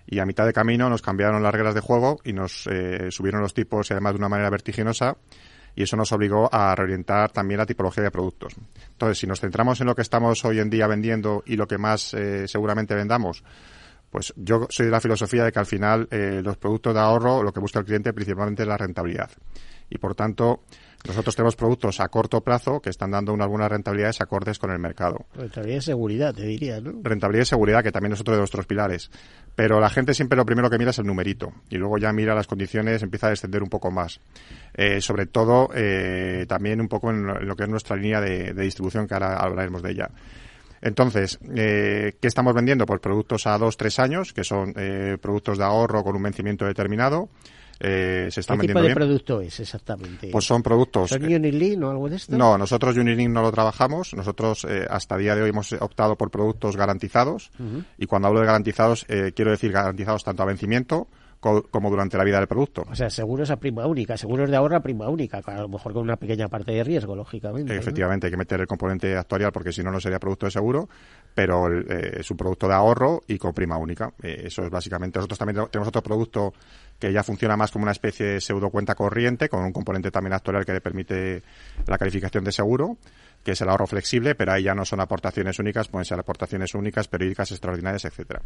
y 0.07 0.19
a 0.19 0.25
mitad 0.25 0.45
de 0.45 0.53
camino 0.53 0.89
nos 0.89 1.01
cambiaron 1.01 1.41
las 1.41 1.53
reglas 1.53 1.73
de 1.73 1.81
juego 1.81 2.19
y 2.23 2.33
nos 2.33 2.67
eh, 2.67 3.09
subieron 3.11 3.41
los 3.41 3.53
tipos 3.53 3.89
y 3.89 3.93
además 3.93 4.13
de 4.13 4.19
una 4.19 4.29
manera 4.29 4.49
vertiginosa 4.49 5.17
y 5.75 5.83
eso 5.83 5.97
nos 5.97 6.11
obligó 6.11 6.49
a 6.53 6.73
reorientar 6.73 7.31
también 7.31 7.57
la 7.57 7.65
tipología 7.65 8.03
de 8.03 8.11
productos. 8.11 8.55
Entonces, 8.91 9.17
si 9.17 9.27
nos 9.27 9.41
centramos 9.41 9.81
en 9.81 9.87
lo 9.87 9.95
que 9.95 10.03
estamos 10.03 10.43
hoy 10.45 10.59
en 10.59 10.69
día 10.69 10.87
vendiendo 10.87 11.43
y 11.45 11.57
lo 11.57 11.67
que 11.67 11.77
más 11.77 12.13
eh, 12.13 12.47
seguramente 12.47 12.95
vendamos, 12.95 13.43
pues 14.09 14.33
yo 14.37 14.67
soy 14.69 14.85
de 14.85 14.91
la 14.91 15.01
filosofía 15.01 15.43
de 15.43 15.51
que 15.51 15.59
al 15.59 15.65
final 15.65 16.07
eh, 16.11 16.41
los 16.41 16.55
productos 16.57 16.93
de 16.93 17.01
ahorro 17.01 17.43
lo 17.43 17.51
que 17.51 17.59
busca 17.59 17.79
el 17.79 17.85
cliente 17.85 18.13
principalmente 18.13 18.63
es 18.63 18.69
la 18.69 18.77
rentabilidad. 18.77 19.29
Y 19.89 19.97
por 19.97 20.15
tanto, 20.15 20.63
nosotros 21.07 21.35
tenemos 21.35 21.55
productos 21.55 21.99
a 21.99 22.07
corto 22.09 22.41
plazo 22.41 22.81
que 22.81 22.89
están 22.89 23.11
dando 23.11 23.33
algunas 23.33 23.69
rentabilidades 23.69 24.21
acordes 24.21 24.59
con 24.59 24.71
el 24.71 24.79
mercado. 24.79 25.25
Rentabilidad 25.35 25.77
y 25.77 25.81
seguridad, 25.81 26.33
te 26.33 26.43
diría, 26.43 26.81
¿no? 26.81 26.93
Rentabilidad 27.03 27.43
y 27.43 27.45
seguridad, 27.45 27.83
que 27.83 27.91
también 27.91 28.13
es 28.13 28.21
otro 28.21 28.33
de 28.33 28.39
nuestros 28.39 28.65
pilares. 28.65 29.11
Pero 29.55 29.79
la 29.79 29.89
gente 29.89 30.13
siempre 30.13 30.35
lo 30.35 30.45
primero 30.45 30.69
que 30.69 30.77
mira 30.77 30.91
es 30.91 30.99
el 30.99 31.05
numerito 31.05 31.53
y 31.69 31.77
luego 31.77 31.97
ya 31.97 32.11
mira 32.11 32.33
las 32.33 32.47
condiciones, 32.47 33.03
empieza 33.03 33.27
a 33.27 33.29
descender 33.29 33.61
un 33.61 33.69
poco 33.69 33.91
más. 33.91 34.19
Eh, 34.73 34.99
sobre 35.01 35.27
todo, 35.27 35.69
eh, 35.75 36.45
también 36.47 36.81
un 36.81 36.87
poco 36.87 37.11
en 37.11 37.25
lo, 37.25 37.55
que 37.55 37.63
es 37.63 37.69
nuestra 37.69 37.95
línea 37.95 38.19
de, 38.19 38.53
distribución, 38.53 39.07
que 39.07 39.13
ahora 39.13 39.37
hablaremos 39.37 39.81
de 39.81 39.91
ella. 39.91 40.09
Entonces, 40.81 41.39
eh, 41.55 42.13
¿qué 42.19 42.27
estamos 42.27 42.53
vendiendo? 42.53 42.85
Pues 42.85 42.99
productos 42.99 43.47
a 43.47 43.57
dos, 43.57 43.77
tres 43.77 43.99
años, 43.99 44.33
que 44.33 44.43
son 44.43 44.73
productos 45.21 45.57
de 45.57 45.63
ahorro 45.63 46.03
con 46.03 46.15
un 46.15 46.23
vencimiento 46.23 46.65
determinado. 46.65 47.29
Eh, 47.79 48.27
se 48.31 48.39
están 48.39 48.59
¿Qué 48.59 48.67
tipo 48.67 48.81
de 48.81 48.93
producto 48.93 49.41
es 49.41 49.59
exactamente? 49.59 50.29
Pues 50.31 50.45
son 50.45 50.63
productos. 50.63 51.09
¿Son 51.09 51.23
Unilink 51.23 51.83
o 51.83 51.89
algo 51.89 52.09
de 52.09 52.15
esto? 52.17 52.37
No, 52.37 52.57
nosotros 52.57 52.95
Unilink 52.97 53.29
no 53.29 53.41
lo 53.41 53.51
trabajamos. 53.51 54.13
Nosotros 54.13 54.65
eh, 54.69 54.85
hasta 54.89 55.17
día 55.17 55.35
de 55.35 55.41
hoy 55.41 55.49
hemos 55.49 55.73
optado 55.73 56.15
por 56.17 56.31
productos 56.31 56.77
garantizados. 56.77 57.51
Y 57.97 58.05
cuando 58.05 58.27
hablo 58.27 58.39
de 58.39 58.45
garantizados, 58.45 59.05
eh, 59.09 59.31
quiero 59.35 59.51
decir 59.51 59.71
garantizados 59.71 60.23
tanto 60.23 60.43
a 60.43 60.45
vencimiento 60.45 61.07
como 61.39 61.89
durante 61.89 62.17
la 62.17 62.23
vida 62.23 62.39
del 62.39 62.47
producto. 62.47 62.83
O 62.89 62.95
sea, 62.95 63.09
seguros 63.09 63.51
a 63.51 63.57
prima 63.57 63.85
única, 63.85 64.17
seguros 64.17 64.49
de 64.49 64.55
ahorro 64.55 64.77
a 64.77 64.79
prima 64.79 65.09
única, 65.09 65.41
a 65.45 65.61
lo 65.61 65.69
mejor 65.69 65.93
con 65.93 66.03
una 66.03 66.15
pequeña 66.15 66.47
parte 66.47 66.71
de 66.71 66.83
riesgo, 66.83 67.15
lógicamente. 67.15 67.75
Efectivamente, 67.75 68.27
hay 68.27 68.31
que 68.31 68.37
meter 68.37 68.61
el 68.61 68.67
componente 68.67 69.15
actuarial 69.15 69.51
porque 69.51 69.71
si 69.71 69.83
no, 69.83 69.91
no 69.91 69.99
sería 69.99 70.19
producto 70.19 70.47
de 70.47 70.51
seguro, 70.51 70.89
pero 71.35 71.69
eh, 71.69 72.21
es 72.21 72.31
un 72.31 72.37
producto 72.37 72.67
de 72.67 72.73
ahorro 72.73 73.21
y 73.27 73.37
con 73.37 73.53
prima 73.53 73.77
única. 73.77 74.11
Eh, 74.23 74.43
eso 74.45 74.63
es 74.63 74.69
básicamente. 74.69 75.19
Nosotros 75.19 75.37
también 75.37 75.67
tenemos 75.69 75.89
otro 75.89 76.01
producto 76.01 76.53
que 76.97 77.11
ya 77.11 77.23
funciona 77.23 77.57
más 77.57 77.71
como 77.71 77.83
una 77.83 77.91
especie 77.91 78.25
de 78.25 78.41
pseudo 78.41 78.69
cuenta 78.69 78.95
corriente, 78.95 79.49
con 79.49 79.63
un 79.63 79.73
componente 79.73 80.09
también 80.09 80.33
actuarial 80.33 80.65
que 80.65 80.73
le 80.73 80.81
permite 80.81 81.43
la 81.85 81.97
calificación 81.97 82.45
de 82.45 82.53
seguro 82.53 82.97
que 83.45 83.51
es 83.51 83.61
el 83.61 83.69
ahorro 83.69 83.85
flexible, 83.85 84.33
pero 84.33 84.53
ahí 84.53 84.63
ya 84.63 84.73
no 84.73 84.83
son 84.85 84.99
aportaciones 85.01 85.59
únicas, 85.59 85.87
pueden 85.87 86.03
ser 86.03 86.19
aportaciones 86.19 86.73
únicas, 86.73 87.07
periódicas, 87.07 87.51
extraordinarias, 87.51 88.03
etcétera. 88.05 88.41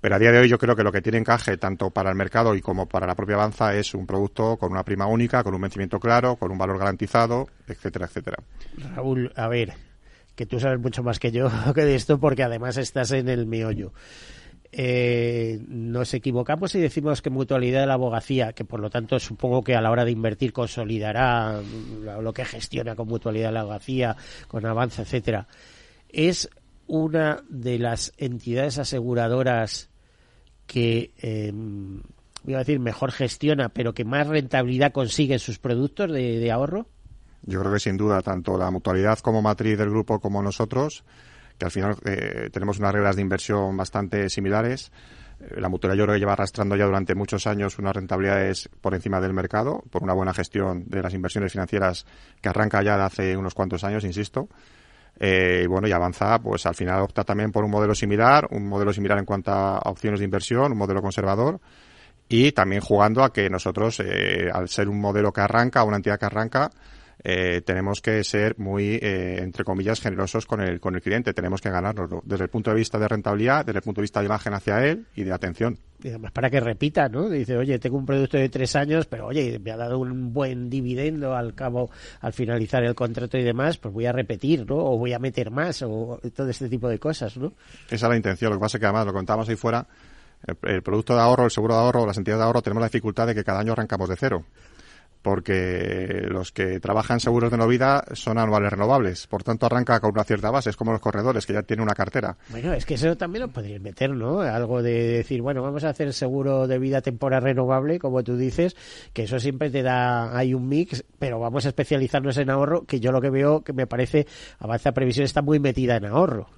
Pero 0.00 0.16
a 0.16 0.18
día 0.18 0.32
de 0.32 0.40
hoy 0.40 0.48
yo 0.48 0.58
creo 0.58 0.74
que 0.74 0.82
lo 0.82 0.90
que 0.90 1.00
tiene 1.00 1.18
encaje 1.18 1.56
tanto 1.58 1.90
para 1.90 2.10
el 2.10 2.16
mercado 2.16 2.56
y 2.56 2.60
como 2.60 2.86
para 2.86 3.06
la 3.06 3.14
propia 3.14 3.36
Avanza 3.36 3.72
es 3.76 3.94
un 3.94 4.04
producto 4.04 4.56
con 4.56 4.72
una 4.72 4.82
prima 4.82 5.06
única, 5.06 5.44
con 5.44 5.54
un 5.54 5.60
vencimiento 5.60 6.00
claro, 6.00 6.34
con 6.34 6.50
un 6.50 6.58
valor 6.58 6.76
garantizado, 6.76 7.46
etcétera, 7.68 8.06
etcétera. 8.06 8.38
Raúl, 8.96 9.32
a 9.36 9.46
ver, 9.46 9.74
que 10.34 10.46
tú 10.46 10.60
sabes 10.60 10.80
mucho 10.80 11.02
más 11.02 11.18
que 11.18 11.30
yo 11.30 11.50
que 11.74 11.84
de 11.84 11.94
esto 11.94 12.18
porque 12.18 12.42
además 12.42 12.76
estás 12.76 13.12
en 13.12 13.28
el 13.28 13.46
meollo 13.46 13.92
eh, 14.74 15.60
nos 15.68 16.14
equivocamos 16.14 16.74
y 16.74 16.80
decimos 16.80 17.20
que 17.20 17.28
mutualidad 17.28 17.80
de 17.80 17.86
la 17.86 17.94
abogacía, 17.94 18.54
que 18.54 18.64
por 18.64 18.80
lo 18.80 18.88
tanto 18.88 19.18
supongo 19.18 19.62
que 19.62 19.74
a 19.74 19.82
la 19.82 19.90
hora 19.90 20.06
de 20.06 20.12
invertir 20.12 20.54
consolidará 20.54 21.60
lo 22.22 22.32
que 22.32 22.46
gestiona 22.46 22.96
con 22.96 23.06
mutualidad 23.06 23.48
de 23.48 23.52
la 23.52 23.60
abogacía, 23.60 24.16
con 24.48 24.64
avanza, 24.64 25.02
etcétera, 25.02 25.46
es 26.08 26.48
una 26.86 27.44
de 27.50 27.78
las 27.78 28.14
entidades 28.16 28.78
aseguradoras 28.78 29.90
que, 30.66 31.12
eh, 31.20 31.52
voy 31.52 32.54
a 32.54 32.58
decir, 32.58 32.80
mejor 32.80 33.12
gestiona, 33.12 33.68
pero 33.68 33.92
que 33.92 34.06
más 34.06 34.26
rentabilidad 34.26 34.92
consigue 34.92 35.34
en 35.34 35.40
sus 35.40 35.58
productos 35.58 36.10
de, 36.10 36.50
ahorro? 36.50 36.86
Yo 37.44 37.60
creo 37.60 37.72
que 37.72 37.80
sin 37.80 37.96
duda, 37.96 38.22
tanto 38.22 38.56
la 38.56 38.70
mutualidad 38.70 39.18
como 39.18 39.42
matriz 39.42 39.76
del 39.76 39.90
grupo 39.90 40.20
como 40.20 40.42
nosotros, 40.42 41.04
que 41.58 41.64
al 41.64 41.70
final 41.70 41.96
eh, 42.04 42.50
tenemos 42.52 42.78
unas 42.78 42.92
reglas 42.92 43.16
de 43.16 43.22
inversión 43.22 43.76
bastante 43.76 44.28
similares. 44.28 44.92
Eh, 45.40 45.60
la 45.60 45.68
mutualidad 45.68 45.98
yo 45.98 46.04
creo 46.04 46.14
que 46.14 46.20
lleva 46.20 46.32
arrastrando 46.34 46.76
ya 46.76 46.86
durante 46.86 47.14
muchos 47.14 47.46
años 47.46 47.78
unas 47.78 47.94
rentabilidades 47.94 48.68
por 48.80 48.94
encima 48.94 49.20
del 49.20 49.32
mercado, 49.32 49.82
por 49.90 50.02
una 50.02 50.12
buena 50.12 50.32
gestión 50.32 50.84
de 50.88 51.02
las 51.02 51.14
inversiones 51.14 51.52
financieras 51.52 52.06
que 52.40 52.48
arranca 52.48 52.82
ya 52.82 52.96
de 52.96 53.02
hace 53.02 53.36
unos 53.36 53.54
cuantos 53.54 53.82
años, 53.84 54.04
insisto. 54.04 54.48
Eh, 55.18 55.66
bueno, 55.68 55.86
y 55.86 55.92
avanza, 55.92 56.38
pues 56.38 56.64
al 56.66 56.74
final 56.74 57.02
opta 57.02 57.24
también 57.24 57.52
por 57.52 57.64
un 57.64 57.70
modelo 57.70 57.94
similar, 57.94 58.48
un 58.50 58.66
modelo 58.66 58.92
similar 58.92 59.18
en 59.18 59.24
cuanto 59.24 59.50
a 59.52 59.78
opciones 59.84 60.20
de 60.20 60.24
inversión, 60.24 60.72
un 60.72 60.78
modelo 60.78 61.02
conservador, 61.02 61.60
y 62.28 62.52
también 62.52 62.80
jugando 62.80 63.22
a 63.22 63.32
que 63.32 63.50
nosotros, 63.50 64.00
eh, 64.00 64.48
al 64.52 64.68
ser 64.68 64.88
un 64.88 65.00
modelo 65.00 65.32
que 65.32 65.42
arranca, 65.42 65.84
una 65.84 65.96
entidad 65.96 66.18
que 66.18 66.26
arranca, 66.26 66.70
eh, 67.24 67.62
tenemos 67.64 68.00
que 68.00 68.24
ser 68.24 68.58
muy, 68.58 68.96
eh, 68.96 69.38
entre 69.40 69.64
comillas, 69.64 70.00
generosos 70.00 70.46
con 70.46 70.60
el, 70.60 70.80
con 70.80 70.94
el 70.94 71.02
cliente. 71.02 71.32
Tenemos 71.32 71.60
que 71.60 71.70
ganárnoslo 71.70 72.22
desde 72.24 72.44
el 72.44 72.50
punto 72.50 72.70
de 72.70 72.76
vista 72.76 72.98
de 72.98 73.06
rentabilidad, 73.06 73.64
desde 73.64 73.78
el 73.78 73.82
punto 73.82 74.00
de 74.00 74.02
vista 74.02 74.20
de 74.20 74.26
imagen 74.26 74.54
hacia 74.54 74.84
él 74.84 75.06
y 75.14 75.22
de 75.22 75.32
atención. 75.32 75.78
Y 76.02 76.08
además 76.08 76.32
para 76.32 76.50
que 76.50 76.58
repita, 76.58 77.08
¿no? 77.08 77.28
Dice, 77.28 77.56
oye, 77.56 77.78
tengo 77.78 77.96
un 77.96 78.06
producto 78.06 78.36
de 78.36 78.48
tres 78.48 78.74
años, 78.74 79.06
pero 79.06 79.26
oye, 79.26 79.60
me 79.60 79.70
ha 79.70 79.76
dado 79.76 80.00
un 80.00 80.32
buen 80.32 80.68
dividendo 80.68 81.36
al 81.36 81.54
cabo, 81.54 81.90
al 82.20 82.32
finalizar 82.32 82.82
el 82.82 82.96
contrato 82.96 83.38
y 83.38 83.44
demás, 83.44 83.78
pues 83.78 83.94
voy 83.94 84.06
a 84.06 84.12
repetir, 84.12 84.68
¿no? 84.68 84.76
O 84.78 84.98
voy 84.98 85.12
a 85.12 85.20
meter 85.20 85.52
más, 85.52 85.82
o 85.82 86.20
todo 86.34 86.48
este 86.48 86.68
tipo 86.68 86.88
de 86.88 86.98
cosas, 86.98 87.36
¿no? 87.36 87.52
Esa 87.88 88.06
es 88.06 88.10
la 88.10 88.16
intención. 88.16 88.50
Lo 88.50 88.56
que 88.56 88.62
pasa 88.62 88.78
es 88.78 88.80
que 88.80 88.86
además 88.86 89.06
lo 89.06 89.12
contamos 89.12 89.48
ahí 89.48 89.54
fuera, 89.54 89.86
el, 90.44 90.82
producto 90.82 91.14
de 91.14 91.20
ahorro, 91.20 91.44
el 91.44 91.52
seguro 91.52 91.74
de 91.74 91.80
ahorro, 91.80 92.04
las 92.04 92.18
entidades 92.18 92.40
de 92.40 92.46
ahorro, 92.46 92.62
tenemos 92.62 92.80
la 92.80 92.88
dificultad 92.88 93.28
de 93.28 93.34
que 93.36 93.44
cada 93.44 93.60
año 93.60 93.72
arrancamos 93.72 94.08
de 94.08 94.16
cero 94.16 94.44
porque 95.22 96.26
los 96.28 96.52
que 96.52 96.80
trabajan 96.80 97.20
seguros 97.20 97.50
de 97.50 97.56
no 97.56 97.66
vida 97.66 98.04
son 98.12 98.38
anuales 98.38 98.72
renovables. 98.72 99.26
Por 99.26 99.42
tanto, 99.42 99.66
arranca 99.66 100.00
con 100.00 100.12
una 100.12 100.24
cierta 100.24 100.50
base. 100.50 100.70
Es 100.70 100.76
como 100.76 100.92
los 100.92 101.00
corredores, 101.00 101.46
que 101.46 101.52
ya 101.52 101.62
tienen 101.62 101.84
una 101.84 101.94
cartera. 101.94 102.36
Bueno, 102.48 102.72
es 102.72 102.84
que 102.84 102.94
eso 102.94 103.16
también 103.16 103.42
lo 103.42 103.48
podrías 103.48 103.80
meter, 103.80 104.10
¿no? 104.10 104.40
Algo 104.40 104.82
de 104.82 105.18
decir, 105.18 105.40
bueno, 105.40 105.62
vamos 105.62 105.84
a 105.84 105.90
hacer 105.90 106.12
seguro 106.12 106.66
de 106.66 106.78
vida 106.78 107.00
temporal 107.00 107.42
renovable, 107.42 107.98
como 107.98 108.22
tú 108.22 108.36
dices, 108.36 108.76
que 109.12 109.24
eso 109.24 109.38
siempre 109.38 109.70
te 109.70 109.82
da, 109.82 110.36
hay 110.36 110.54
un 110.54 110.68
mix, 110.68 111.04
pero 111.18 111.38
vamos 111.38 111.64
a 111.66 111.68
especializarnos 111.68 112.36
en 112.38 112.50
ahorro, 112.50 112.84
que 112.84 113.00
yo 113.00 113.12
lo 113.12 113.20
que 113.20 113.30
veo 113.30 113.62
que 113.62 113.72
me 113.72 113.86
parece, 113.86 114.26
Avanza 114.58 114.92
Previsión 114.92 115.24
está 115.24 115.42
muy 115.42 115.60
metida 115.60 115.96
en 115.96 116.06
ahorro. 116.06 116.48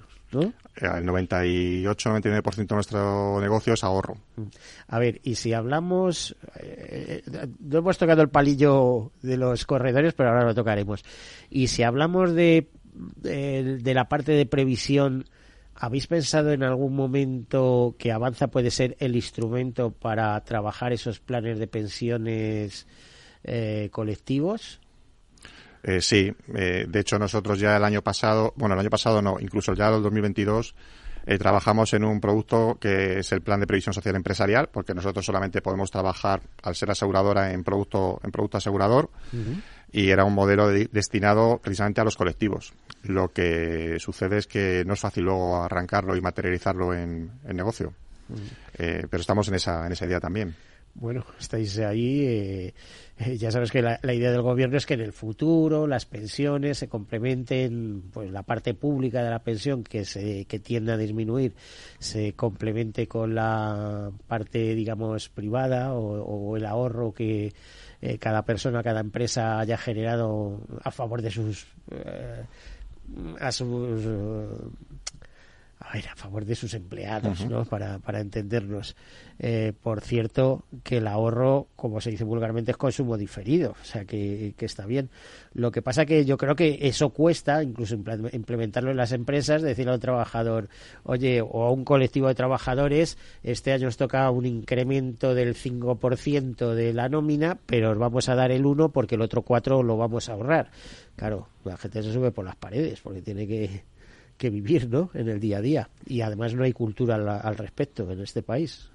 Eh, 0.42 0.53
el 0.81 1.05
98-99% 1.05 2.66
de 2.66 2.75
nuestro 2.75 3.40
negocio 3.40 3.75
es 3.75 3.85
ahorro. 3.85 4.16
A 4.88 4.99
ver, 4.99 5.20
y 5.23 5.37
si 5.37 5.53
hablamos, 5.53 6.37
eh, 6.61 7.23
no 7.61 7.79
hemos 7.79 7.99
tocado 7.99 8.23
el 8.23 8.29
palillo 8.29 9.12
de 9.23 9.37
los 9.37 9.64
corredores, 9.66 10.14
pero 10.14 10.31
ahora 10.31 10.44
lo 10.44 10.55
tocaremos. 10.55 11.05
Y 11.51 11.68
si 11.68 11.83
hablamos 11.83 12.35
de, 12.35 12.68
de, 12.94 13.94
la 13.94 14.09
parte 14.09 14.33
de 14.33 14.47
previsión, 14.47 15.27
¿habéis 15.75 16.07
pensado 16.07 16.53
en 16.53 16.62
algún 16.62 16.94
momento 16.94 17.94
que 17.99 18.12
Avanza 18.12 18.49
puede 18.49 18.70
ser 18.70 18.97
el 19.01 19.16
instrumento 19.16 19.90
para 19.90 20.42
trabajar 20.44 20.92
esos 20.92 21.20
planes 21.20 21.59
de 21.59 21.66
pensiones 21.66 22.87
eh, 23.44 23.88
colectivos? 23.92 24.81
Eh, 25.87 26.01
sí, 26.01 26.33
eh, 26.55 26.87
de 26.88 27.01
hecho 27.01 27.18
nosotros 27.18 27.59
ya 27.59 27.77
el 27.77 27.85
año 27.85 28.01
pasado, 28.01 28.55
bueno, 28.57 28.75
el 28.75 28.81
año 28.81 28.90
pasado 28.90 29.20
no, 29.20 29.37
incluso 29.38 29.75
ya 29.75 29.88
el 29.88 30.03
2022, 30.03 30.75
eh, 31.27 31.37
trabajamos 31.37 31.92
en 31.92 32.05
un 32.05 32.23
producto 32.23 32.79
que 32.81 33.18
es 33.18 33.33
el 33.33 33.42
plan 33.42 33.61
de 33.61 33.66
previsión 33.66 33.92
social 33.92 34.16
empresarial, 34.16 34.70
porque 34.73 34.94
nosotros 34.94 35.27
solamente 35.27 35.61
podemos 35.61 35.90
trabajar, 35.90 36.40
al 36.62 36.75
ser 36.75 36.90
aseguradora, 36.90 37.53
en 37.53 37.64
producto, 37.64 38.18
en 38.25 38.31
producto 38.31 38.57
asegurador, 38.57 39.11
y 39.92 40.09
era 40.09 40.25
un 40.25 40.35
modelo 40.35 40.68
destinado 40.68 41.61
precisamente 41.62 42.01
a 42.01 42.05
los 42.05 42.16
colectivos. 42.16 42.73
Lo 43.03 43.33
que 43.33 43.99
sucede 44.01 44.38
es 44.38 44.47
que 44.47 44.85
no 44.87 44.94
es 44.94 45.01
fácil 45.01 45.25
luego 45.25 45.62
arrancarlo 45.62 46.16
y 46.16 46.20
materializarlo 46.20 46.94
en, 46.94 47.31
negocio. 47.44 47.92
pero 48.77 49.20
estamos 49.20 49.49
en 49.49 49.55
esa, 49.55 49.87
en 49.87 49.92
esa 49.92 50.07
idea 50.07 50.20
también. 50.20 50.55
Bueno, 50.94 51.24
estáis 51.40 51.78
ahí 51.80 52.24
eh, 52.24 52.74
ya 53.37 53.50
sabes 53.50 53.70
que 53.70 53.80
la, 53.80 53.98
idea 54.02 54.33
del 54.33 54.42
gobierno 54.42 54.76
es 54.76 54.87
que 54.87 54.94
en 54.94 55.00
el 55.00 55.12
futuro 55.12 55.87
las 55.87 56.04
pensiones 56.04 56.78
se 56.78 56.88
complementen, 56.88 58.02
pues 58.12 58.30
la 58.30 58.42
parte 58.42 58.74
pública 58.74 59.22
de 59.22 59.30
la 59.30 59.40
pensión 59.40 59.85
que 59.85 60.04
se 60.04 60.44
que 60.46 60.59
tiende 60.59 60.92
a 60.92 60.96
disminuir 60.96 61.54
se 61.98 62.33
complemente 62.35 63.07
con 63.07 63.35
la 63.35 64.11
parte, 64.26 64.74
digamos, 64.74 65.28
privada 65.28 65.94
o, 65.94 66.57
el 66.57 66.66
ahorro 66.66 67.12
que 67.12 67.52
eh, 68.00 68.18
cada 68.18 68.42
persona, 68.44 68.83
cada 68.83 69.00
empresa 69.00 69.61
haya 69.61 69.76
generado 69.76 70.61
a 70.83 70.90
favor 70.90 71.22
de 71.22 71.30
sus 71.30 71.66
eh, 71.90 72.44
a 73.40 73.52
sus 73.52 74.00
a 75.80 75.92
ver, 75.92 76.08
a 76.08 76.16
favor 76.16 76.44
de 76.44 76.54
sus 76.54 76.74
empleados, 76.74 77.44
¿no? 77.46 77.64
Para, 77.64 77.98
para 77.98 78.20
entendernos. 78.20 78.96
Eh, 79.38 79.72
por 79.82 80.00
cierto, 80.00 80.64
que 80.84 80.98
el 80.98 81.06
ahorro, 81.06 81.66
como 81.74 82.00
se 82.00 82.10
dice 82.10 82.24
vulgarmente, 82.24 82.70
es 82.70 82.76
consumo 82.76 83.16
diferido, 83.16 83.72
o 83.72 83.84
sea 83.84 84.04
que, 84.04 84.54
que 84.56 84.64
está 84.64 84.87
bien. 84.87 85.10
Lo 85.52 85.72
que 85.72 85.82
pasa 85.82 86.06
que 86.06 86.24
yo 86.24 86.37
creo 86.37 86.54
que 86.54 86.78
eso 86.82 87.10
cuesta, 87.10 87.62
incluso 87.62 87.96
implementarlo 87.96 88.90
en 88.90 88.96
las 88.96 89.12
empresas, 89.12 89.62
decirle 89.62 89.92
al 89.92 90.00
trabajador, 90.00 90.68
oye, 91.02 91.42
o 91.42 91.64
a 91.64 91.72
un 91.72 91.84
colectivo 91.84 92.28
de 92.28 92.34
trabajadores, 92.34 93.18
este 93.42 93.72
año 93.72 93.88
os 93.88 93.96
toca 93.96 94.30
un 94.30 94.46
incremento 94.46 95.34
del 95.34 95.54
5% 95.56 96.74
de 96.74 96.92
la 96.92 97.08
nómina, 97.08 97.58
pero 97.66 97.90
os 97.90 97.98
vamos 97.98 98.28
a 98.28 98.37
dar 98.37 98.52
el 98.52 98.64
1 98.64 98.90
porque 98.90 99.16
el 99.16 99.22
otro 99.22 99.42
4 99.42 99.82
lo 99.82 99.96
vamos 99.96 100.28
a 100.28 100.34
ahorrar. 100.34 100.70
Claro, 101.16 101.48
la 101.64 101.76
gente 101.76 102.02
se 102.02 102.12
sube 102.12 102.30
por 102.30 102.44
las 102.44 102.56
paredes 102.56 103.00
porque 103.00 103.20
tiene 103.20 103.46
que 103.46 103.84
que 104.37 104.51
vivir 104.51 104.88
¿no? 104.88 105.11
en 105.14 105.29
el 105.29 105.40
día 105.40 105.59
a 105.59 105.61
día. 105.61 105.90
Y 106.07 106.20
además 106.20 106.55
no 106.55 106.64
hay 106.64 106.73
cultura 106.73 107.16
al, 107.16 107.57
respecto 107.57 108.11
en 108.11 108.20
este 108.20 108.42
país. 108.42 108.90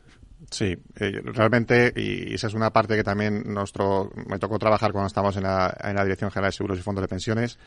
Sí, 0.52 0.78
eh, 1.00 1.22
realmente, 1.24 1.92
y 1.96 2.34
esa 2.34 2.48
es 2.48 2.54
una 2.54 2.72
parte 2.72 2.96
que 2.96 3.04
también 3.04 3.44
nuestro, 3.46 4.12
me 4.28 4.40
tocó 4.40 4.58
trabajar 4.58 4.92
cuando 4.92 5.08
estábamos 5.08 5.36
en 5.36 5.44
la, 5.44 5.76
en 5.84 5.96
la 5.96 6.04
Dirección 6.04 6.32
General 6.32 6.50
de 6.50 6.56
Seguros 6.56 6.80
y 6.80 6.82
Fondos 6.82 7.02
de 7.02 7.08
Pensiones. 7.10 7.60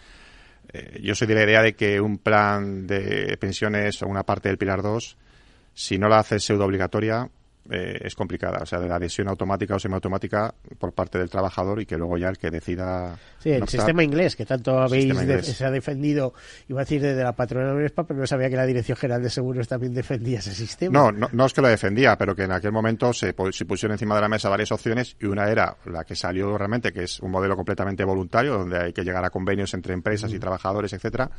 Eh, 0.72 1.00
yo 1.02 1.14
soy 1.14 1.26
de 1.26 1.34
la 1.34 1.44
idea 1.44 1.62
de 1.62 1.74
que 1.74 2.00
un 2.00 2.18
plan 2.18 2.86
de 2.86 3.36
pensiones 3.38 4.02
o 4.02 4.06
una 4.06 4.22
parte 4.22 4.48
del 4.48 4.58
Pilar 4.58 4.82
2, 4.82 5.16
si 5.74 5.98
no 5.98 6.08
la 6.08 6.18
haces 6.18 6.44
pseudo 6.44 6.64
obligatoria, 6.64 7.28
eh, 7.70 8.00
es 8.02 8.16
complicada, 8.16 8.58
o 8.62 8.66
sea, 8.66 8.80
de 8.80 8.88
la 8.88 8.96
adhesión 8.96 9.28
automática 9.28 9.76
o 9.76 9.78
semiautomática 9.78 10.52
por 10.78 10.92
parte 10.92 11.18
del 11.18 11.30
trabajador 11.30 11.80
y 11.80 11.86
que 11.86 11.96
luego 11.96 12.18
ya 12.18 12.28
el 12.28 12.36
que 12.36 12.50
decida. 12.50 13.16
Sí, 13.38 13.50
el 13.50 13.68
sistema 13.68 14.02
inglés 14.02 14.34
que 14.34 14.44
tanto 14.44 14.78
habéis 14.78 15.14
se 15.44 15.64
ha 15.64 15.70
defendido, 15.70 16.34
iba 16.68 16.80
a 16.80 16.84
decir 16.84 17.00
desde 17.00 17.22
la 17.22 17.34
patrona 17.34 17.72
de 17.72 17.90
pero 17.90 18.18
no 18.18 18.26
sabía 18.26 18.50
que 18.50 18.56
la 18.56 18.66
Dirección 18.66 18.96
General 18.96 19.22
de 19.22 19.30
Seguros 19.30 19.68
también 19.68 19.94
defendía 19.94 20.40
ese 20.40 20.54
sistema. 20.54 21.12
No, 21.12 21.28
no, 21.32 21.46
es 21.46 21.52
que 21.52 21.60
lo 21.60 21.68
defendía, 21.68 22.16
pero 22.18 22.34
que 22.34 22.44
en 22.44 22.52
aquel 22.52 22.72
momento 22.72 23.12
se, 23.12 23.34
se 23.52 23.64
pusieron 23.64 23.92
encima 23.92 24.16
de 24.16 24.22
la 24.22 24.28
mesa 24.28 24.48
varias 24.48 24.72
opciones 24.72 25.16
y 25.20 25.26
una 25.26 25.48
era 25.48 25.76
la 25.86 26.04
que 26.04 26.16
salió 26.16 26.58
realmente, 26.58 26.92
que 26.92 27.04
es 27.04 27.20
un 27.20 27.30
modelo 27.30 27.54
completamente 27.54 28.04
voluntario, 28.04 28.58
donde 28.58 28.78
hay 28.78 28.92
que 28.92 29.04
llegar 29.04 29.24
a 29.24 29.30
convenios 29.30 29.72
entre 29.74 29.94
empresas 29.94 30.32
y 30.32 30.38
trabajadores, 30.38 30.92
etcétera 30.92 31.30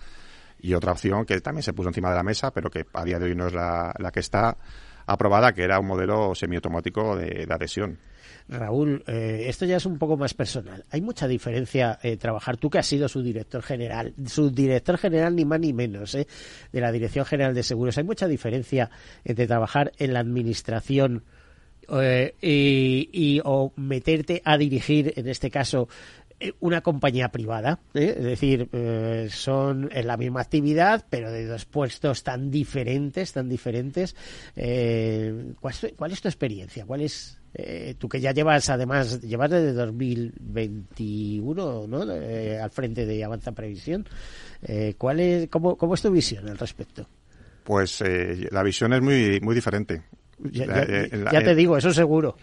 y 0.60 0.74
otra 0.74 0.94
opción 0.94 1.26
que 1.26 1.42
también 1.42 1.64
se 1.64 1.74
puso 1.74 1.90
encima 1.90 2.10
de 2.10 2.16
la 2.16 2.24
mesa, 2.24 2.52
pero 2.52 2.70
que 2.70 2.86
a 2.94 3.04
día 3.04 3.20
de 3.20 3.26
hoy 3.26 3.36
no 3.36 3.48
es 3.48 3.54
la, 3.54 3.94
la 4.00 4.12
que 4.12 4.22
está, 4.22 4.56
aprobada, 5.06 5.54
que 5.54 5.64
era 5.64 5.80
un 5.80 5.88
modelo 5.88 6.36
semiautomático 6.36 7.16
de, 7.16 7.48
adhesión. 7.50 7.98
Raúl, 8.48 9.04
eh, 9.08 9.46
esto 9.48 9.66
ya 9.66 9.78
es 9.78 9.86
un 9.86 9.98
poco 9.98 10.18
más 10.18 10.34
personal. 10.34 10.84
Hay 10.92 11.02
mucha 11.02 11.28
diferencia 11.28 12.00
eh, 12.04 12.18
trabajar, 12.18 12.58
tú 12.58 12.70
que 12.70 12.80
has 12.80 12.88
sido 12.88 13.08
su 13.08 13.22
director 13.22 13.62
general, 13.62 14.14
su 14.26 14.50
director 14.50 14.98
general 14.98 15.36
ni 15.36 15.46
más 15.46 15.60
ni 15.60 15.72
menos, 15.72 16.16
eh, 16.16 16.28
de 16.72 16.82
la 16.82 16.92
Dirección 16.92 17.26
General 17.26 17.54
de 17.54 17.64
Seguros. 17.64 17.98
Hay 17.98 18.04
mucha 18.04 18.28
diferencia 18.28 18.90
entre 19.24 19.48
trabajar 19.48 19.94
en 19.98 20.14
la 20.14 20.20
administración 20.20 21.24
eh, 21.90 22.36
y, 22.42 23.10
y, 23.12 23.42
o 23.44 23.74
meterte 23.76 24.42
a 24.46 24.58
dirigir, 24.58 25.14
en 25.18 25.28
este 25.28 25.50
caso, 25.50 25.88
una 26.60 26.82
compañía 26.82 27.30
privada, 27.30 27.80
¿eh? 27.94 28.16
es 28.18 28.24
decir, 28.24 28.68
eh, 28.72 29.28
son 29.32 29.90
en 29.92 30.08
la 30.08 30.18
misma 30.18 30.42
actividad, 30.42 31.06
pero 31.10 31.32
de 31.32 31.46
dos 31.46 31.66
puestos 31.66 32.24
tan 32.24 32.50
diferentes, 32.52 33.34
tan 33.34 33.50
diferentes. 33.50 34.16
¿cuál, 35.60 36.12
es 36.12 36.22
tu 36.22 36.28
experiencia? 36.28 36.86
¿Cuál 36.86 37.02
es 37.02 37.40
tú 38.00 38.10
que 38.10 38.20
ya 38.20 38.32
llevas, 38.32 38.68
además, 38.70 39.22
llevas 39.22 39.52
desde 39.52 39.74
2021, 39.74 41.88
¿no? 41.88 42.02
al 42.02 42.72
frente 42.72 43.06
de 43.06 43.24
Avanza 43.24 43.52
Previsión. 43.52 44.08
¿cuál 44.98 45.20
es, 45.20 45.50
cómo, 45.50 45.78
¿Cómo 45.78 45.94
es 45.94 46.02
tu 46.02 46.10
visión 46.12 46.50
al 46.50 46.58
respecto? 46.58 47.08
Pues 47.64 48.04
la 48.52 48.64
visión 48.64 48.94
es 48.94 49.02
muy, 49.02 49.40
muy 49.42 49.56
diferente. 49.56 50.04
Ya, 50.52 51.44
te 51.44 51.56
digo, 51.56 51.78
eso 51.78 51.94
seguro. 51.94 52.38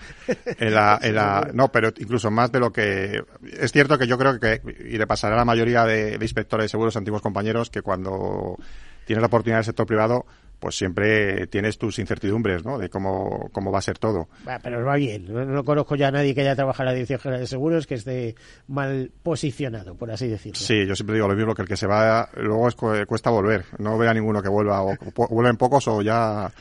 no, 1.52 1.72
pero 1.72 1.92
incluso 1.98 2.30
más 2.30 2.52
de 2.52 2.60
lo 2.60 2.72
que... 2.72 3.22
Es 3.58 3.72
cierto 3.72 3.98
que 3.98 4.06
yo 4.06 4.18
creo 4.18 4.38
que, 4.38 4.60
y 4.88 4.98
le 4.98 5.06
pasará 5.06 5.34
a 5.34 5.38
la 5.38 5.44
mayoría 5.44 5.84
de, 5.84 6.18
inspectores 6.20 6.64
de 6.64 6.68
seguros, 6.68 6.96
antiguos 6.96 7.22
compañeros, 7.22 7.70
que 7.70 7.82
cuando 7.82 8.56
tienes 9.04 9.20
la 9.20 9.26
oportunidad 9.26 9.58
del 9.58 9.64
sector 9.64 9.86
privado, 9.86 10.26
pues 10.60 10.76
siempre 10.76 11.46
tienes 11.46 11.78
tus 11.78 11.98
incertidumbres, 11.98 12.64
¿no? 12.64 12.78
De 12.78 12.90
cómo, 12.90 13.48
cómo 13.50 13.72
va 13.72 13.78
a 13.78 13.82
ser 13.82 13.98
todo. 13.98 14.28
pero 14.62 14.84
va 14.84 14.96
bien. 14.96 15.26
No, 15.28 15.64
conozco 15.64 15.96
ya 15.96 16.08
a 16.08 16.10
nadie 16.10 16.34
que 16.34 16.42
haya 16.42 16.54
trabajado 16.54 16.84
en 16.84 16.86
la 16.86 16.94
Dirección 16.94 17.18
General 17.18 17.40
de 17.40 17.46
Seguros 17.46 17.86
que 17.86 17.94
esté 17.94 18.34
mal 18.68 19.10
posicionado, 19.22 19.94
por 19.94 20.10
así 20.10 20.28
decirlo. 20.28 20.60
Sí, 20.60 20.86
yo 20.86 20.94
siempre 20.94 21.14
digo 21.14 21.28
lo 21.28 21.34
mismo, 21.34 21.54
que 21.54 21.62
el 21.62 21.68
que 21.68 21.78
se 21.78 21.86
va 21.86 22.28
luego 22.36 22.68
es, 22.68 22.74
cuesta 23.06 23.30
volver. 23.30 23.64
No 23.78 23.96
veo 23.96 24.10
a 24.10 24.14
ninguno 24.14 24.42
que 24.42 24.50
vuelva, 24.50 24.82
o 24.82 24.96
vuelven 25.30 25.56
pocos 25.56 25.88
o 25.88 26.02
ya 26.02 26.52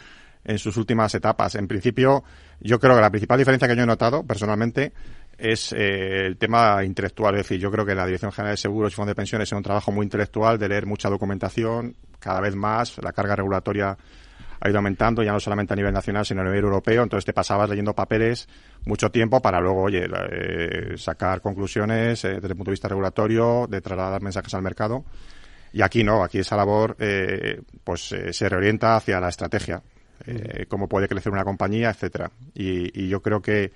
en 0.49 0.57
sus 0.57 0.77
últimas 0.77 1.13
etapas. 1.13 1.53
En 1.53 1.67
principio, 1.67 2.23
yo 2.59 2.79
creo 2.79 2.95
que 2.95 3.01
la 3.01 3.11
principal 3.11 3.37
diferencia 3.37 3.67
que 3.67 3.75
yo 3.75 3.83
he 3.83 3.85
notado 3.85 4.23
personalmente 4.23 4.91
es 5.37 5.71
eh, 5.73 6.25
el 6.25 6.37
tema 6.37 6.83
intelectual. 6.83 7.35
Es 7.35 7.41
decir, 7.41 7.59
yo 7.59 7.69
creo 7.69 7.85
que 7.85 7.93
la 7.93 8.07
Dirección 8.07 8.31
General 8.31 8.53
de 8.53 8.57
Seguros 8.57 8.91
y 8.91 8.95
Fondos 8.95 9.11
de 9.11 9.15
Pensiones 9.15 9.47
es 9.47 9.53
un 9.53 9.61
trabajo 9.61 9.91
muy 9.91 10.05
intelectual 10.05 10.57
de 10.57 10.67
leer 10.67 10.87
mucha 10.87 11.07
documentación, 11.07 11.95
cada 12.19 12.41
vez 12.41 12.55
más. 12.55 12.97
La 12.97 13.13
carga 13.13 13.35
regulatoria 13.35 13.95
ha 14.59 14.69
ido 14.69 14.79
aumentando, 14.79 15.21
ya 15.21 15.31
no 15.31 15.39
solamente 15.39 15.73
a 15.73 15.75
nivel 15.75 15.93
nacional, 15.93 16.25
sino 16.25 16.41
a 16.41 16.45
nivel 16.45 16.63
europeo. 16.63 17.03
Entonces 17.03 17.25
te 17.25 17.33
pasabas 17.33 17.69
leyendo 17.69 17.93
papeles 17.93 18.49
mucho 18.85 19.11
tiempo 19.11 19.43
para 19.43 19.61
luego, 19.61 19.83
oye, 19.83 20.07
eh, 20.31 20.97
sacar 20.97 21.41
conclusiones 21.41 22.25
eh, 22.25 22.33
desde 22.33 22.47
el 22.47 22.55
punto 22.55 22.71
de 22.71 22.73
vista 22.73 22.87
regulatorio, 22.87 23.67
de 23.69 23.81
trasladar 23.81 24.23
mensajes 24.23 24.55
al 24.55 24.63
mercado. 24.63 25.05
Y 25.73 25.83
aquí 25.83 26.03
no, 26.03 26.23
aquí 26.23 26.39
esa 26.39 26.57
labor 26.57 26.97
pues 27.83 28.15
se 28.31 28.49
reorienta 28.49 28.95
hacia 28.95 29.19
la 29.19 29.29
estrategia, 29.29 29.83
cómo 30.67 30.87
puede 30.87 31.07
crecer 31.07 31.31
una 31.31 31.43
compañía, 31.43 31.89
etcétera. 31.89 32.31
y 32.53 33.07
yo 33.07 33.21
creo 33.21 33.41
que 33.41 33.71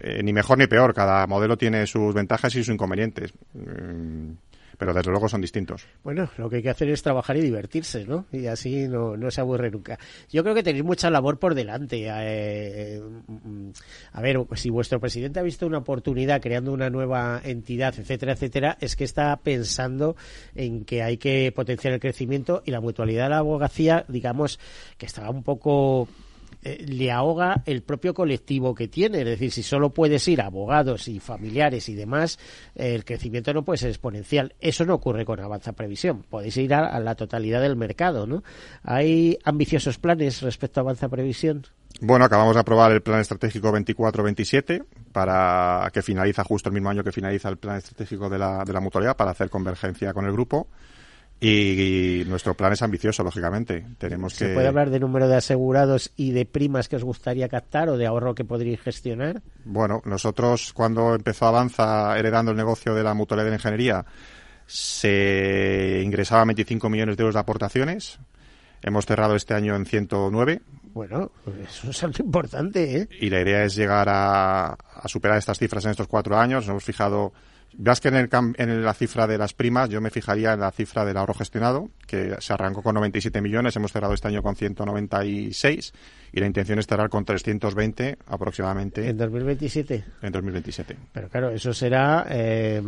eh, 0.00 0.22
ni 0.22 0.32
mejor 0.32 0.58
ni 0.58 0.66
peor, 0.66 0.94
cada 0.94 1.26
modelo 1.26 1.56
tiene 1.56 1.86
sus 1.86 2.14
ventajas 2.14 2.54
y 2.54 2.58
sus 2.58 2.74
inconvenientes. 2.74 3.32
Pero 4.78 4.94
desde 4.94 5.10
luego 5.10 5.28
son 5.28 5.40
distintos. 5.40 5.86
Bueno, 6.02 6.30
lo 6.36 6.48
que 6.48 6.56
hay 6.56 6.62
que 6.62 6.70
hacer 6.70 6.88
es 6.88 7.02
trabajar 7.02 7.36
y 7.36 7.40
divertirse, 7.40 8.04
¿no? 8.04 8.26
Y 8.32 8.46
así 8.46 8.88
no, 8.88 9.16
no 9.16 9.30
se 9.30 9.40
aburre 9.40 9.70
nunca. 9.70 9.98
Yo 10.30 10.42
creo 10.42 10.54
que 10.54 10.62
tenéis 10.62 10.84
mucha 10.84 11.10
labor 11.10 11.38
por 11.38 11.54
delante. 11.54 12.06
Eh, 12.08 13.00
mm, 13.00 13.70
a 14.12 14.20
ver, 14.20 14.40
si 14.54 14.70
vuestro 14.70 15.00
presidente 15.00 15.40
ha 15.40 15.42
visto 15.42 15.66
una 15.66 15.78
oportunidad 15.78 16.40
creando 16.40 16.72
una 16.72 16.90
nueva 16.90 17.40
entidad, 17.44 17.94
etcétera, 17.98 18.32
etcétera, 18.32 18.78
es 18.80 18.96
que 18.96 19.04
está 19.04 19.36
pensando 19.36 20.16
en 20.54 20.84
que 20.84 21.02
hay 21.02 21.16
que 21.16 21.52
potenciar 21.54 21.94
el 21.94 22.00
crecimiento 22.00 22.62
y 22.64 22.70
la 22.70 22.80
mutualidad 22.80 23.24
de 23.24 23.30
la 23.30 23.38
abogacía, 23.38 24.04
digamos, 24.08 24.58
que 24.98 25.06
estaba 25.06 25.30
un 25.30 25.42
poco 25.42 26.08
eh, 26.64 26.84
le 26.86 27.10
ahoga 27.10 27.62
el 27.66 27.82
propio 27.82 28.14
colectivo 28.14 28.74
que 28.74 28.86
tiene. 28.86 29.18
Es 29.18 29.24
decir, 29.24 29.50
si 29.50 29.62
solo 29.62 29.90
puedes 29.90 30.26
ir 30.28 30.40
a 30.40 30.46
abogados 30.46 31.08
y 31.08 31.18
familiares 31.18 31.88
y 31.88 31.94
demás, 31.94 32.38
el 32.76 33.04
crecimiento 33.04 33.52
no 33.52 33.64
puede 33.64 33.78
ser 33.78 33.88
exponencial. 33.90 34.54
Eso 34.60 34.84
no 34.84 34.94
ocurre 34.94 35.24
con 35.24 35.40
Avanza 35.40 35.72
Previsión. 35.72 36.22
Podéis 36.22 36.56
ir 36.58 36.72
a, 36.74 37.00
la 37.00 37.14
totalidad 37.16 37.60
del 37.60 37.74
mercado, 37.74 38.26
¿no? 38.26 38.44
¿Hay 38.84 39.38
ambiciosos 39.44 39.98
planes 39.98 40.40
respecto 40.42 40.78
a 40.78 40.82
Avanza 40.82 41.08
Previsión? 41.08 41.66
Bueno, 42.00 42.24
acabamos 42.24 42.54
de 42.54 42.60
aprobar 42.60 42.92
el 42.92 43.02
plan 43.02 43.20
estratégico 43.20 43.72
24-27 43.72 44.84
para 45.12 45.90
que 45.92 46.02
finaliza 46.02 46.44
justo 46.44 46.68
el 46.68 46.74
mismo 46.74 46.90
año 46.90 47.04
que 47.04 47.12
finaliza 47.12 47.48
el 47.48 47.58
plan 47.58 47.78
estratégico 47.78 48.28
de 48.28 48.38
la, 48.38 48.64
de 48.64 48.72
la 48.72 48.80
mutualidad 48.80 49.16
para 49.16 49.32
hacer 49.32 49.50
convergencia 49.50 50.12
con 50.12 50.26
el 50.26 50.32
grupo. 50.32 50.68
Y, 51.44 52.22
nuestro 52.28 52.54
plan 52.54 52.72
es 52.72 52.82
ambicioso, 52.82 53.24
lógicamente. 53.24 53.84
Tenemos 53.98 54.34
¿Se 54.34 54.54
puede 54.54 54.68
hablar 54.68 54.90
de 54.90 55.00
número 55.00 55.26
de 55.26 55.36
asegurados 55.36 56.12
y 56.14 56.30
de 56.30 56.46
primas 56.46 56.88
que 56.88 56.94
os 56.94 57.02
gustaría 57.02 57.48
captar 57.48 57.88
o 57.88 57.96
de 57.96 58.06
ahorro 58.06 58.36
que 58.36 58.44
podríais 58.44 58.80
gestionar? 58.80 59.42
Bueno, 59.64 60.02
nosotros 60.04 60.72
cuando 60.72 61.16
empezó 61.16 61.46
Avanza 61.46 62.16
heredando 62.16 62.52
el 62.52 62.56
negocio 62.56 62.94
de 62.94 63.02
la 63.02 63.14
mutualidad 63.14 63.48
de 63.48 63.56
ingeniería, 63.56 64.04
se 64.66 66.00
ingresaban 66.04 66.46
25 66.46 66.88
millones 66.88 67.16
de 67.16 67.22
euros 67.22 67.34
de 67.34 67.40
aportaciones. 67.40 68.20
Hemos 68.80 69.04
cerrado 69.04 69.34
este 69.34 69.54
año 69.54 69.74
en 69.74 69.84
109. 69.84 70.62
Bueno, 70.94 71.32
es 71.88 72.04
algo 72.04 72.22
importante, 72.24 72.98
¿eh? 72.98 73.08
Y 73.20 73.30
la 73.30 73.40
idea 73.40 73.64
es 73.64 73.74
llegar 73.74 74.08
a, 74.08 74.74
a 74.74 75.08
superar 75.08 75.38
estas 75.38 75.58
cifras 75.58 75.84
en 75.86 75.90
estos 75.90 76.06
cuatro 76.06 76.38
años. 76.38 76.66
Nos 76.66 76.70
hemos 76.70 76.84
fijado 76.84 77.32
Veas 77.76 78.00
que 78.00 78.08
en, 78.08 78.16
el, 78.16 78.28
en 78.56 78.84
la 78.84 78.94
cifra 78.94 79.26
de 79.26 79.38
las 79.38 79.54
primas 79.54 79.88
yo 79.88 80.00
me 80.00 80.10
fijaría 80.10 80.52
en 80.52 80.60
la 80.60 80.70
cifra 80.70 81.04
del 81.04 81.16
ahorro 81.16 81.34
gestionado, 81.34 81.90
que 82.06 82.36
se 82.40 82.52
arrancó 82.52 82.82
con 82.82 82.94
97 82.94 83.40
millones, 83.40 83.76
hemos 83.76 83.92
cerrado 83.92 84.14
este 84.14 84.28
año 84.28 84.42
con 84.42 84.56
196 84.56 85.92
y 86.32 86.40
la 86.40 86.46
intención 86.46 86.78
es 86.78 86.86
cerrar 86.86 87.08
con 87.08 87.24
320 87.24 88.18
aproximadamente. 88.26 89.08
¿En 89.08 89.16
2027? 89.16 90.04
En 90.22 90.32
2027. 90.32 90.96
Pero 91.12 91.28
claro, 91.28 91.50
eso 91.50 91.72
será... 91.72 92.26
Eh, 92.28 92.82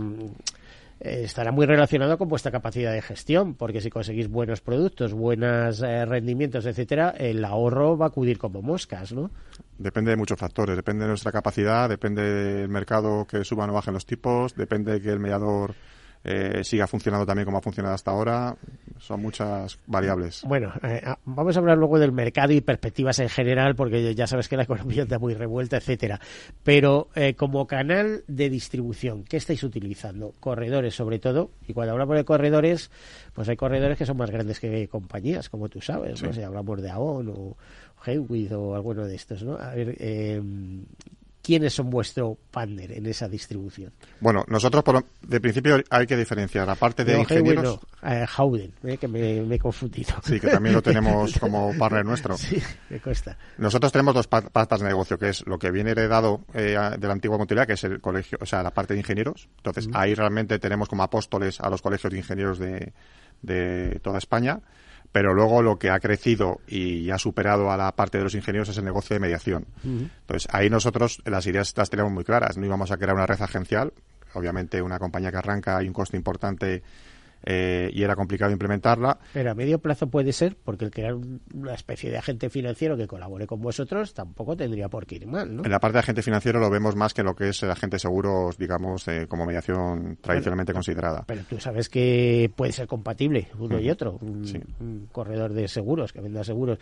estará 1.05 1.53
muy 1.53 1.67
relacionado 1.67 2.17
con 2.17 2.29
vuestra 2.29 2.51
capacidad 2.51 2.93
de 2.93 3.03
gestión, 3.03 3.55
porque 3.55 3.81
si 3.81 3.91
conseguís 3.91 4.29
buenos 4.29 4.61
productos, 4.61 5.13
buenos 5.13 5.83
eh, 5.83 6.05
rendimientos, 6.07 6.65
etcétera, 6.65 7.15
el 7.19 7.45
ahorro 7.45 7.97
va 7.97 8.07
a 8.07 8.09
acudir 8.09 8.39
como 8.39 8.63
moscas, 8.63 9.13
¿no? 9.13 9.31
Depende 9.79 10.11
de 10.11 10.17
muchos 10.17 10.39
factores, 10.39 10.77
depende 10.77 11.05
de 11.05 11.09
nuestra 11.09 11.31
capacidad, 11.31 11.89
depende 11.89 12.23
del 12.23 12.69
mercado 12.69 13.27
que 13.27 13.45
suban 13.45 13.71
o 13.71 13.75
bajen 13.75 13.95
los 13.95 14.07
tipos, 14.07 14.55
depende 14.55 14.93
de 14.93 15.01
que 15.03 15.11
el 15.11 15.21
mediador 15.21 15.75
eh, 16.25 16.65
siga 16.65 16.87
funcionando 16.87 17.27
también 17.27 17.45
como 17.45 17.59
ha 17.59 17.63
funcionado 17.63 17.95
hasta 17.95 18.11
ahora. 18.11 18.57
Son 18.99 19.21
muchas 19.21 19.79
variables. 19.87 20.43
Bueno, 20.47 20.73
eh, 20.83 21.03
ah, 21.05 21.19
vamos 21.27 21.55
a 21.55 21.61
hablar 21.61 21.77
luego 21.77 21.99
del 21.99 22.13
mercado 22.13 22.55
y 22.55 22.63
perspectivas 22.63 23.19
en 23.19 23.29
general, 23.29 23.75
porque 23.75 24.15
ya 24.15 24.27
sabes 24.27 24.49
que 24.49 24.57
la 24.57 24.63
economía 24.63 25.03
está 25.03 25.19
muy 25.19 25.35
revuelta, 25.35 25.77
etcétera. 25.77 26.19
Pero 26.63 27.09
eh, 27.15 27.35
como 27.35 27.67
canal 27.67 28.25
de 28.27 28.49
distribución, 28.49 29.25
¿qué 29.25 29.37
estáis 29.37 29.63
utilizando? 29.63 30.33
Corredores, 30.41 30.95
sobre 30.95 31.19
todo. 31.19 31.51
Y 31.69 31.75
cuando 31.75 31.93
hablamos 31.93 32.17
de 32.17 32.25
corredores, 32.25 32.91
pues 33.35 33.49
hay 33.51 33.57
corredores 33.57 33.99
que 33.99 34.07
son 34.07 34.17
más 34.17 34.31
grandes 34.31 34.61
que 34.61 34.89
compañías, 34.89 35.51
como 35.51 35.69
tú 35.69 35.83
sabes. 35.83 36.23
¿no? 36.23 36.33
Si 36.33 36.43
hablamos 36.43 36.81
de 36.81 36.91
Avon 36.91 37.29
o 37.37 37.57
Hewitt 38.07 38.53
o 38.53 38.75
alguno 38.75 39.05
de 39.05 39.15
estos, 39.15 39.43
¿no? 39.43 39.57
A 39.59 39.75
ver, 39.75 39.95
eh, 39.99 40.41
¿quiénes 41.45 41.75
son 41.75 41.91
vuestro 41.91 42.39
partner 42.51 42.93
en 42.93 43.05
esa 43.07 43.29
distribución? 43.29 43.93
Bueno, 44.19 44.45
nosotros 44.49 44.83
de 45.21 45.41
principio 45.41 45.77
hay 45.91 46.07
que 46.07 46.17
diferenciar 46.17 46.67
la 46.67 46.75
parte 46.75 47.05
de 47.05 47.21
ingenieros. 47.21 47.79
Eh, 48.03 48.27
Howden, 48.37 48.73
eh, 48.85 48.97
que 48.97 49.07
me, 49.07 49.55
he 49.55 49.59
confundido. 49.59 50.15
Sí, 50.25 50.41
que 50.41 50.49
también 50.49 50.75
lo 50.75 50.83
tenemos 50.83 51.39
como 51.39 51.77
partner 51.79 52.05
nuestro. 52.05 52.39
Sí, 52.39 52.61
me 52.89 52.99
cuesta. 52.99 53.37
Nosotros 53.59 53.93
tenemos 53.93 54.15
dos 54.15 54.27
patas 54.27 54.81
de 54.81 54.87
negocio, 54.87 55.19
que 55.19 55.29
es 55.29 55.47
lo 55.47 55.59
que 55.59 55.71
viene 55.71 55.91
heredado 55.91 56.41
eh, 56.55 56.79
de 56.99 57.07
la 57.07 57.13
antigua 57.13 57.37
mutualidad, 57.37 57.67
que 57.67 57.75
es 57.75 57.85
el 57.85 58.01
colegio, 58.01 58.39
o 58.41 58.47
sea, 58.47 58.63
la 58.63 58.73
parte 58.73 58.95
de 58.95 59.01
ingenieros. 59.01 59.49
Entonces, 59.59 59.89
ahí 59.93 60.15
realmente 60.15 60.59
tenemos 60.59 60.89
como 60.89 61.03
apóstoles 61.03 61.61
a 61.61 61.69
los 61.69 61.83
colegios 61.83 62.11
de 62.11 62.19
ingenieros 62.19 62.59
de, 62.59 62.95
de 63.43 64.01
toda 64.03 64.17
España 64.17 64.61
pero 65.15 65.33
luego 65.33 65.63
lo 65.63 65.79
que 65.79 65.91
ha 65.91 66.01
crecido 66.01 66.61
y 66.67 67.09
ha 67.11 67.19
superado 67.19 67.71
a 67.71 67.77
la 67.77 67.93
parte 67.93 68.19
de 68.19 68.25
los 68.25 68.35
ingenieros 68.35 68.69
es 68.71 68.79
el 68.79 68.85
negocio 68.85 69.15
de 69.15 69.21
mediación. 69.21 69.65
Entonces, 69.85 70.49
ahí 70.51 70.69
nosotros 70.69 71.23
las 71.25 71.47
ideas 71.47 71.73
las 71.77 71.89
tenemos 71.89 72.11
muy 72.11 72.25
claras. 72.25 72.59
No 72.59 72.67
íbamos 72.67 72.91
a 72.91 72.97
crear 72.97 73.15
una 73.15 73.25
red 73.25 73.41
agencial. 73.41 73.93
Obviamente, 74.33 74.83
una 74.83 74.99
compañía 74.99 75.31
que 75.31 75.37
arranca 75.37 75.77
hay 75.77 75.87
un 75.87 75.93
coste 75.93 76.17
importante 76.17 76.83
eh, 77.43 77.91
y 77.93 78.03
era 78.03 78.17
complicado 78.17 78.53
implementarla. 78.53 79.19
Pero 79.33 79.51
a 79.51 79.55
medio 79.55 79.79
plazo 79.79 80.09
puede 80.09 80.33
ser, 80.33 80.57
porque 80.63 80.85
el 80.85 80.91
crear 80.91 81.15
una 81.15 81.75
especie 81.75 82.11
de 82.11 82.19
agente 82.19 82.51
financiero 82.51 82.97
que 82.97 83.07
colabore 83.07 83.47
con 83.47 83.61
vosotros 83.61 84.15
tampoco 84.15 84.57
tendría 84.57 84.89
por 84.89 85.07
qué 85.07 85.17
ir 85.17 85.27
mal, 85.27 85.57
¿no? 85.57 85.65
En 85.65 85.71
la 85.71 85.81
parte 85.81 85.95
de 85.95 86.01
agente 86.01 86.23
financiero 86.23 86.61
lo 86.61 86.71
vemos 86.71 86.97
más 86.97 87.13
que 87.13 87.23
lo 87.23 87.35
que 87.35 87.49
es 87.49 87.63
el 87.63 87.71
agente 87.71 87.99
seguro, 87.99 88.51
digamos, 88.59 89.07
eh, 89.09 89.27
como 89.29 89.47
mediación 89.47 90.19
tradicionalmente 90.21 90.73
considerada. 90.73 91.25
Pero 91.27 91.43
tú 91.49 91.61
sabes 91.61 91.89
que 91.89 92.51
puede 92.55 92.73
ser 92.73 92.87
compatible 92.87 93.49
uno 93.59 93.79
y 93.79 93.91
otro. 93.91 94.19
Un, 94.21 95.09
corredor 95.13 95.53
de 95.53 95.69
seguros, 95.69 96.13
que 96.13 96.21
venda 96.21 96.45
seguros. 96.45 96.79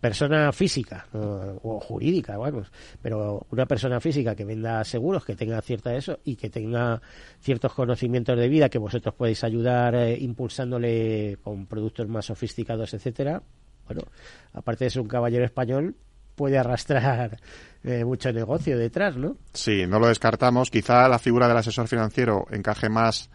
Persona 0.00 0.52
física 0.52 1.06
o 1.12 1.80
jurídica, 1.80 2.36
vamos. 2.36 2.70
Pero 3.00 3.46
una 3.50 3.66
persona 3.66 4.00
física 4.00 4.34
que 4.34 4.44
venda 4.44 4.84
seguros, 4.84 5.24
que 5.24 5.34
tenga 5.34 5.60
cierta 5.62 5.94
eso 5.94 6.18
y 6.24 6.36
que 6.36 6.50
tenga 6.50 7.00
ciertos 7.40 7.72
conocimientos 7.72 8.38
de 8.38 8.48
vida 8.48 8.68
que 8.68 8.78
vosotros 8.78 9.14
podéis 9.14 9.42
ayudar 9.44 9.94
eh, 10.02 10.18
impulsándole 10.20 11.38
con 11.42 11.66
productos 11.66 12.08
más 12.08 12.26
sofisticados, 12.26 12.94
etcétera. 12.94 13.42
Bueno, 13.86 14.02
aparte 14.52 14.84
de 14.84 14.90
ser 14.90 15.02
un 15.02 15.08
caballero 15.08 15.44
español, 15.44 15.96
puede 16.34 16.58
arrastrar 16.58 17.38
eh, 17.84 18.04
mucho 18.04 18.32
negocio 18.32 18.78
detrás, 18.78 19.16
¿no? 19.16 19.36
Sí, 19.52 19.86
no 19.86 19.98
lo 19.98 20.08
descartamos. 20.08 20.70
Quizá 20.70 21.08
la 21.08 21.18
figura 21.18 21.48
del 21.48 21.56
asesor 21.56 21.88
financiero 21.88 22.46
encaje 22.50 22.88
más 22.88 23.30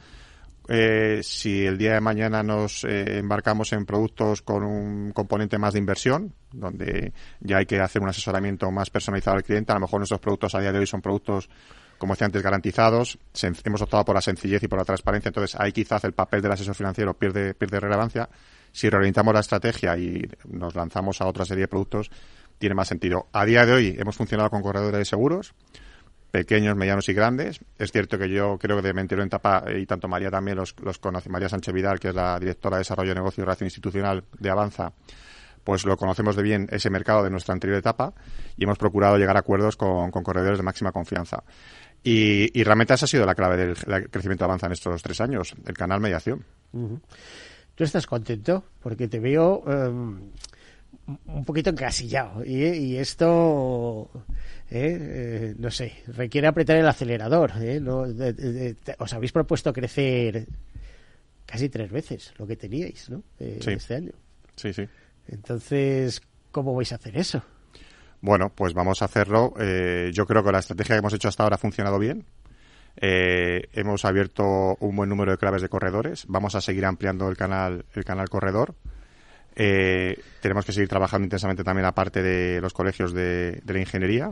eh, 0.69 1.21
si 1.23 1.65
el 1.65 1.77
día 1.77 1.93
de 1.93 2.01
mañana 2.01 2.43
nos 2.43 2.83
embarcamos 2.83 3.71
en 3.71 3.85
productos 3.85 4.41
con 4.41 4.63
un 4.63 5.11
componente 5.11 5.57
más 5.57 5.73
de 5.73 5.79
inversión, 5.79 6.33
donde 6.51 7.13
ya 7.39 7.57
hay 7.57 7.65
que 7.65 7.79
hacer 7.79 8.01
un 8.01 8.09
asesoramiento 8.09 8.69
más 8.71 8.89
personalizado 8.89 9.37
al 9.37 9.43
cliente. 9.43 9.71
A 9.71 9.75
lo 9.75 9.81
mejor 9.81 9.99
nuestros 9.99 10.19
productos 10.19 10.55
a 10.55 10.59
día 10.59 10.71
de 10.71 10.79
hoy 10.79 10.87
son 10.87 11.01
productos 11.01 11.49
como 11.97 12.13
decía 12.13 12.25
antes, 12.25 12.41
garantizados. 12.41 13.17
hemos 13.63 13.81
optado 13.81 14.05
por 14.05 14.15
la 14.15 14.21
sencillez 14.21 14.63
y 14.63 14.67
por 14.67 14.79
la 14.79 14.85
transparencia. 14.85 15.29
Entonces, 15.29 15.59
ahí 15.59 15.71
quizás 15.71 16.03
el 16.03 16.13
papel 16.13 16.41
del 16.41 16.51
asesor 16.51 16.75
financiero 16.75 17.13
pierde, 17.13 17.53
pierde 17.53 17.79
relevancia. 17.79 18.29
Si 18.71 18.89
reorientamos 18.89 19.33
la 19.33 19.39
estrategia 19.39 19.97
y 19.97 20.29
nos 20.47 20.75
lanzamos 20.75 21.21
a 21.21 21.25
otra 21.25 21.45
serie 21.45 21.63
de 21.63 21.67
productos, 21.67 22.11
tiene 22.57 22.75
más 22.75 22.87
sentido. 22.87 23.27
A 23.33 23.45
día 23.45 23.65
de 23.65 23.73
hoy 23.73 23.95
hemos 23.97 24.15
funcionado 24.15 24.49
con 24.49 24.61
corredores 24.61 24.99
de 24.99 25.05
seguros, 25.05 25.53
pequeños, 26.31 26.75
medianos 26.75 27.07
y 27.09 27.13
grandes. 27.13 27.59
Es 27.77 27.91
cierto 27.91 28.17
que 28.17 28.29
yo 28.29 28.57
creo 28.59 28.77
que 28.77 28.87
de 28.87 28.93
Mentiro 28.93 29.23
en 29.23 29.29
Tapa, 29.29 29.63
y 29.75 29.85
tanto 29.85 30.07
María 30.07 30.29
también 30.29 30.57
los, 30.57 30.75
los 30.81 30.99
conoce, 30.99 31.29
María 31.29 31.49
Sánchez 31.49 31.73
Vidal, 31.73 31.99
que 31.99 32.09
es 32.09 32.15
la 32.15 32.39
directora 32.39 32.77
de 32.77 32.81
Desarrollo 32.81 33.09
de 33.09 33.15
Negocio 33.15 33.41
y 33.41 33.45
Relación 33.45 33.67
Institucional 33.67 34.23
de 34.37 34.49
Avanza, 34.49 34.91
pues 35.67 35.85
lo 35.85 35.97
conocemos 35.97 36.37
de 36.37 36.43
bien 36.43 36.69
ese 36.71 36.89
mercado 36.89 37.25
de 37.25 37.29
nuestra 37.29 37.51
anterior 37.51 37.77
etapa 37.77 38.13
y 38.55 38.63
hemos 38.63 38.77
procurado 38.77 39.17
llegar 39.17 39.35
a 39.35 39.41
acuerdos 39.41 39.75
con, 39.75 40.11
corredores 40.11 40.57
de 40.59 40.63
máxima 40.63 40.93
confianza. 40.93 41.43
Y, 42.01 42.63
realmente 42.63 42.93
esa 42.93 43.03
ha 43.03 43.07
sido 43.09 43.25
la 43.25 43.35
clave 43.35 43.57
del 43.57 43.75
crecimiento 44.09 44.45
de 44.45 44.45
Avanza 44.45 44.67
en 44.67 44.71
estos 44.71 45.03
tres 45.03 45.19
años, 45.19 45.53
el 45.65 45.73
canal 45.73 45.99
mediación. 45.99 46.45
¿Tú 47.75 47.83
estás 47.83 48.07
contento? 48.07 48.63
Porque 48.81 49.09
te 49.09 49.19
veo 49.19 49.61
em, 49.67 50.31
un 51.25 51.43
poquito 51.43 51.69
encasillado 51.71 52.45
y, 52.45 52.95
esto... 52.95 54.09
Eh, 54.71 54.97
eh, 55.51 55.55
no 55.57 55.69
sé, 55.69 55.91
requiere 56.07 56.47
apretar 56.47 56.77
el 56.77 56.87
acelerador. 56.87 57.51
Eh, 57.59 58.73
os 58.99 59.13
habéis 59.13 59.33
propuesto 59.33 59.73
crecer 59.73 60.47
casi 61.45 61.67
tres 61.67 61.91
veces 61.91 62.33
lo 62.37 62.47
que 62.47 62.55
teníais 62.55 63.09
¿no? 63.09 63.21
este 63.37 63.95
año. 63.95 64.13
Sí, 64.55 64.71
sí. 64.71 64.87
Entonces, 65.27 66.21
¿cómo 66.51 66.75
vais 66.75 66.91
a 66.91 66.95
hacer 66.95 67.17
eso? 67.17 67.43
Bueno, 68.21 68.51
pues 68.53 68.73
vamos 68.73 69.01
a 69.01 69.05
hacerlo. 69.05 69.53
Eh, 69.59 70.11
yo 70.13 70.25
creo 70.25 70.43
que 70.43 70.51
la 70.51 70.59
estrategia 70.59 70.95
que 70.95 70.99
hemos 70.99 71.13
hecho 71.13 71.27
hasta 71.27 71.43
ahora 71.43 71.55
ha 71.55 71.59
funcionado 71.59 71.99
bien. 71.99 72.25
Eh, 72.99 73.69
hemos 73.73 74.05
abierto 74.05 74.75
un 74.79 74.95
buen 74.95 75.09
número 75.09 75.31
de 75.31 75.37
claves 75.37 75.61
de 75.61 75.69
corredores. 75.69 76.25
Vamos 76.27 76.55
a 76.55 76.61
seguir 76.61 76.85
ampliando 76.85 77.29
el 77.29 77.37
canal, 77.37 77.85
el 77.93 78.03
canal 78.03 78.27
corredor. 78.29 78.75
Eh, 79.55 80.19
tenemos 80.41 80.65
que 80.65 80.71
seguir 80.71 80.89
trabajando 80.89 81.25
intensamente 81.25 81.63
también 81.63 81.85
aparte 81.85 82.21
de 82.23 82.59
los 82.59 82.73
colegios 82.73 83.13
de, 83.13 83.61
la 83.65 83.79
ingeniería. 83.79 84.31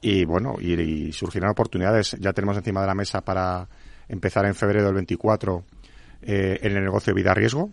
Y 0.00 0.24
bueno, 0.24 0.56
y, 0.58 1.12
surgirán 1.12 1.50
oportunidades. 1.50 2.16
Ya 2.18 2.32
tenemos 2.32 2.56
encima 2.56 2.80
de 2.80 2.86
la 2.86 2.94
mesa 2.94 3.20
para 3.20 3.68
empezar 4.08 4.46
en 4.46 4.54
febrero 4.54 4.86
del 4.86 4.94
24 4.94 5.64
en 6.22 6.76
el 6.76 6.84
negocio 6.84 7.12
de 7.12 7.20
vida 7.20 7.34
riesgo, 7.34 7.70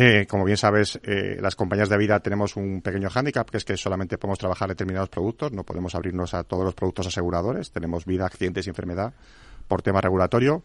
eh, 0.00 0.26
como 0.28 0.44
bien 0.44 0.56
sabes, 0.56 1.00
eh, 1.02 1.38
las 1.40 1.56
compañías 1.56 1.88
de 1.88 1.98
vida 1.98 2.20
tenemos 2.20 2.54
un 2.54 2.82
pequeño 2.82 3.10
hándicap, 3.10 3.50
que 3.50 3.56
es 3.56 3.64
que 3.64 3.76
solamente 3.76 4.16
podemos 4.16 4.38
trabajar 4.38 4.68
determinados 4.68 5.08
productos, 5.08 5.50
no 5.50 5.64
podemos 5.64 5.94
abrirnos 5.96 6.34
a 6.34 6.44
todos 6.44 6.64
los 6.64 6.74
productos 6.74 7.08
aseguradores. 7.08 7.72
Tenemos 7.72 8.04
vida, 8.04 8.24
accidentes 8.24 8.66
y 8.66 8.70
enfermedad 8.70 9.12
por 9.66 9.82
tema 9.82 10.00
regulatorio. 10.00 10.62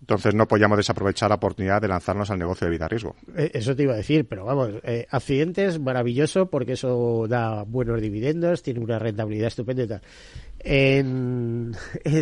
Entonces 0.00 0.32
no 0.32 0.46
podíamos 0.46 0.78
desaprovechar 0.78 1.28
la 1.28 1.34
oportunidad 1.34 1.82
de 1.82 1.88
lanzarnos 1.88 2.30
al 2.30 2.38
negocio 2.38 2.66
de 2.66 2.70
vida 2.70 2.84
a 2.84 2.88
riesgo. 2.88 3.16
Eh, 3.36 3.50
eso 3.52 3.74
te 3.74 3.82
iba 3.82 3.94
a 3.94 3.96
decir, 3.96 4.28
pero 4.28 4.44
vamos, 4.44 4.70
accidentes 5.10 5.80
maravilloso 5.80 6.46
porque 6.46 6.74
eso 6.74 7.26
da 7.28 7.64
buenos 7.64 8.00
dividendos, 8.00 8.62
tiene 8.62 8.78
una 8.78 9.00
rentabilidad 9.00 9.48
estupenda 9.48 9.82
y 9.82 9.88
tal. 9.88 10.02
En, 10.64 11.74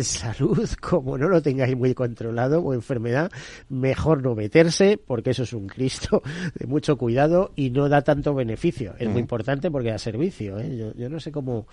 salud, 0.03 0.69
como 0.81 1.17
no 1.17 1.27
lo 1.27 1.41
tengáis 1.41 1.75
muy 1.75 1.93
controlado 1.93 2.61
o 2.61 2.73
enfermedad, 2.73 3.31
mejor 3.69 4.21
no 4.21 4.35
meterse 4.35 4.97
porque 4.97 5.31
eso 5.31 5.43
es 5.43 5.53
un 5.53 5.67
Cristo 5.67 6.21
de 6.55 6.67
mucho 6.67 6.97
cuidado 6.97 7.51
y 7.55 7.71
no 7.71 7.89
da 7.89 8.01
tanto 8.01 8.33
beneficio. 8.33 8.93
Es 8.99 9.09
muy 9.09 9.21
importante 9.21 9.71
porque 9.71 9.89
da 9.89 9.97
servicio. 9.97 10.59
¿eh? 10.59 10.93
Yo, 10.95 11.09
no 11.09 11.19
sé 11.19 11.31
cómo 11.31 11.67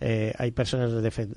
eh, 0.00 0.32
hay 0.36 0.50
personas 0.50 0.92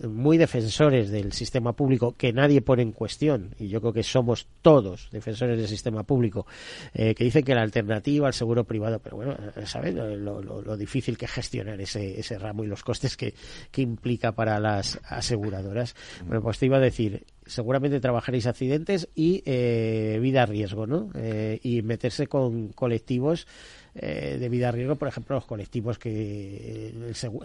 muy 0.08 0.38
defensores 0.38 1.10
del 1.10 1.32
sistema 1.32 1.74
público 1.74 2.16
que 2.18 2.34
nadie 2.34 2.62
pone 2.62 2.84
en 2.84 2.92
cuestión 2.92 3.56
y 3.60 3.70
yo 3.70 3.80
creo 3.80 3.94
que 3.94 4.04
somos 4.04 4.48
todos 4.62 5.10
defensores 5.12 5.58
del 5.58 5.68
sistema 5.68 6.04
público 6.04 6.46
eh, 6.94 7.16
que 7.16 7.24
dicen 7.24 7.44
que 7.44 7.56
la 7.56 7.62
alternativa 7.62 8.28
al 8.28 8.34
seguro 8.34 8.64
privado, 8.66 9.00
pero 9.00 9.18
bueno, 9.18 9.36
¿sabes? 9.66 9.94
Lo, 9.94 10.78
difícil 10.78 11.18
que 11.18 11.26
es 11.26 11.32
gestionar 11.32 11.80
ese, 11.80 12.20
ese 12.20 12.38
ramo 12.38 12.64
y 12.64 12.68
los 12.68 12.84
costes 12.84 13.16
que, 13.16 13.34
que 13.72 13.82
implica 13.82 14.32
para 14.32 14.60
la 14.60 14.73
aseguradoras. 14.80 15.96
Bueno, 16.26 16.42
pues 16.42 16.60
te 16.60 16.66
iba 16.66 16.78
a 16.78 16.82
decir, 16.82 17.26
seguramente 17.46 18.00
trabajaréis 18.00 18.48
accidentes 18.48 19.10
y 19.16 19.44
eh, 19.46 20.20
vida 20.22 20.44
a 20.44 20.46
riesgo, 20.46 20.88
¿no? 20.88 21.10
Eh, 21.16 21.60
y 21.64 21.82
meterse 21.82 22.28
con 22.28 22.70
colectivos 22.70 23.48
eh, 23.96 24.38
de 24.40 24.50
vida 24.50 24.70
a 24.70 24.72
riesgo, 24.72 24.96
por 24.96 25.08
ejemplo, 25.08 25.36
los 25.36 25.46
colectivos 25.46 26.00
que 26.00 26.94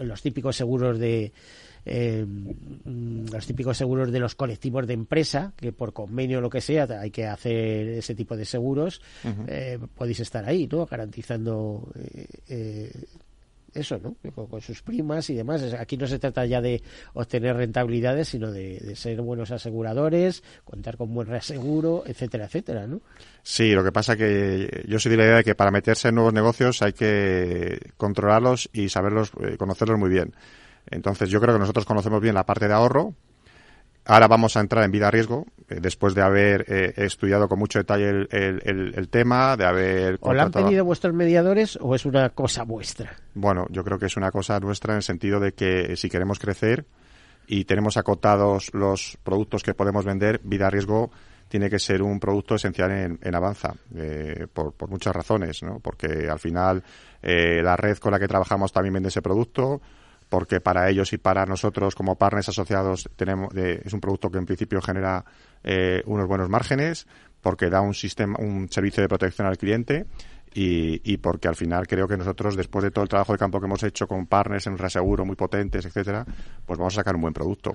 los 0.01 0.21
típicos 0.21 0.55
seguros 0.55 0.99
de 0.99 1.31
los 2.85 3.47
típicos 3.47 3.77
seguros 3.77 4.11
de 4.11 4.19
los 4.19 4.35
colectivos 4.35 4.85
de 4.85 4.93
empresa, 4.93 5.53
que 5.55 5.71
por 5.71 5.93
convenio 5.93 6.39
o 6.39 6.41
lo 6.41 6.49
que 6.49 6.61
sea 6.61 6.87
hay 6.99 7.09
que 7.09 7.25
hacer 7.25 7.87
ese 7.87 8.15
tipo 8.15 8.35
de 8.35 8.45
seguros, 8.45 9.01
podéis 9.95 10.19
estar 10.19 10.45
ahí, 10.45 10.67
¿no? 10.71 10.85
Garantizando 10.85 11.91
eso, 13.73 13.99
¿no? 13.99 14.15
Con, 14.33 14.61
sus 14.61 14.81
primas 14.81 15.29
y 15.29 15.35
demás. 15.35 15.73
Aquí 15.73 15.97
no 15.97 16.07
se 16.07 16.19
trata 16.19 16.45
ya 16.45 16.61
de 16.61 16.81
obtener 17.13 17.55
rentabilidades, 17.55 18.29
sino 18.29 18.51
de, 18.51 18.95
ser 18.95 19.21
buenos 19.21 19.51
aseguradores, 19.51 20.43
contar 20.63 20.97
con 20.97 21.13
buen 21.13 21.27
reaseguro, 21.27 22.03
etcétera, 22.05 22.45
etcétera, 22.45 22.87
¿no? 22.87 23.01
Sí, 23.43 23.71
lo 23.71 23.83
que 23.83 23.91
pasa 23.91 24.15
que 24.15 24.85
yo 24.87 24.99
soy 24.99 25.11
de 25.11 25.17
la 25.17 25.23
idea 25.25 25.35
de 25.37 25.43
que 25.43 25.55
para 25.55 25.71
meterse 25.71 26.09
en 26.09 26.15
nuevos 26.15 26.33
negocios 26.33 26.81
hay 26.81 26.93
que 26.93 27.79
controlarlos 27.97 28.69
y 28.73 28.89
saberlos, 28.89 29.31
eh, 29.41 29.57
conocerlos 29.57 29.97
muy 29.97 30.09
bien. 30.09 30.33
Entonces 30.89 31.29
yo 31.29 31.39
creo 31.39 31.53
que 31.53 31.59
nosotros 31.59 31.85
conocemos 31.85 32.21
bien 32.21 32.35
la 32.35 32.45
parte 32.45 32.67
de 32.67 32.73
ahorro, 32.73 33.13
Ahora 34.05 34.27
vamos 34.27 34.57
a 34.57 34.61
entrar 34.61 34.83
en 34.83 34.91
vida 34.91 35.07
a 35.07 35.11
riesgo, 35.11 35.45
eh, 35.69 35.77
después 35.79 36.15
de 36.15 36.21
haber 36.21 36.65
eh, 36.67 36.93
estudiado 36.97 37.47
con 37.47 37.59
mucho 37.59 37.79
detalle 37.79 38.09
el, 38.09 39.09
tema, 39.09 39.55
de 39.55 39.65
haber... 39.65 40.17
¿O 40.21 40.33
la 40.33 40.43
han 40.43 40.51
pedido 40.51 40.83
vuestros 40.83 41.13
mediadores 41.13 41.77
o 41.79 41.93
es 41.93 42.05
una 42.05 42.29
cosa 42.29 42.63
vuestra? 42.63 43.15
Bueno, 43.35 43.67
yo 43.69 43.83
creo 43.83 43.99
que 43.99 44.07
es 44.07 44.17
una 44.17 44.31
cosa 44.31 44.59
nuestra 44.59 44.93
en 44.93 44.97
el 44.97 45.03
sentido 45.03 45.39
de 45.39 45.53
que 45.53 45.95
si 45.95 46.09
queremos 46.09 46.39
crecer 46.39 46.85
y 47.47 47.65
tenemos 47.65 47.97
acotados 47.97 48.73
los 48.73 49.17
productos 49.23 49.61
que 49.61 49.75
podemos 49.75 50.05
vender, 50.05 50.41
vida 50.43 50.67
a 50.67 50.69
riesgo 50.71 51.11
tiene 51.47 51.69
que 51.69 51.79
ser 51.79 52.01
un 52.01 52.19
producto 52.19 52.55
esencial 52.55 52.91
en, 53.21 53.35
Avanza, 53.35 53.73
eh, 53.95 54.45
por, 54.53 54.73
por, 54.73 54.89
muchas 54.89 55.15
razones, 55.15 55.63
¿no? 55.63 55.79
Porque 55.79 56.29
al 56.29 56.39
final 56.39 56.83
la 57.21 57.75
red 57.75 57.97
con 57.97 58.11
la 58.11 58.19
que 58.19 58.27
trabajamos 58.27 58.71
también 58.71 58.93
vende 58.93 59.09
ese 59.09 59.23
producto, 59.23 59.81
porque 60.29 60.61
para 60.61 60.89
ellos 60.89 61.11
y 61.13 61.17
para 61.17 61.45
nosotros 61.45 61.95
como 61.95 62.15
partners 62.15 62.49
asociados 62.49 63.09
tenemos 63.15 63.53
es 63.55 63.93
un 63.93 63.99
producto 63.99 64.29
que 64.29 64.37
en 64.37 64.45
principio 64.45 64.81
genera 64.81 65.25
eh, 65.63 66.01
unos 66.05 66.27
buenos 66.27 66.49
márgenes, 66.49 67.07
porque 67.41 67.69
da 67.69 67.81
un 67.81 67.93
sistema, 67.93 68.37
un 68.39 68.69
servicio 68.69 69.01
de 69.01 69.09
protección 69.09 69.47
al 69.47 69.57
cliente 69.57 70.05
y, 70.53 71.01
y, 71.11 71.17
porque 71.17 71.47
al 71.47 71.55
final 71.55 71.87
creo 71.87 72.07
que 72.07 72.17
nosotros, 72.17 72.55
después 72.55 72.83
de 72.83 72.91
todo 72.91 73.03
el 73.03 73.09
trabajo 73.09 73.33
de 73.33 73.39
campo 73.39 73.59
que 73.59 73.65
hemos 73.65 73.83
hecho 73.83 74.07
con 74.07 74.25
partners 74.25 74.67
en 74.67 74.77
reaseguro 74.77 75.25
muy 75.25 75.35
potentes, 75.35 75.85
etcétera, 75.85 76.25
pues 76.65 76.79
vamos 76.79 76.93
a 76.93 77.01
sacar 77.01 77.15
un 77.15 77.21
buen 77.21 77.33
producto. 77.33 77.73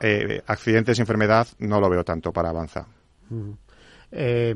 Eh, 0.00 0.42
accidentes 0.46 0.98
enfermedad 0.98 1.48
no 1.58 1.80
lo 1.80 1.90
veo 1.90 2.04
tanto 2.04 2.32
para 2.32 2.50
Avanza. 2.50 2.86
Eh, 4.12 4.54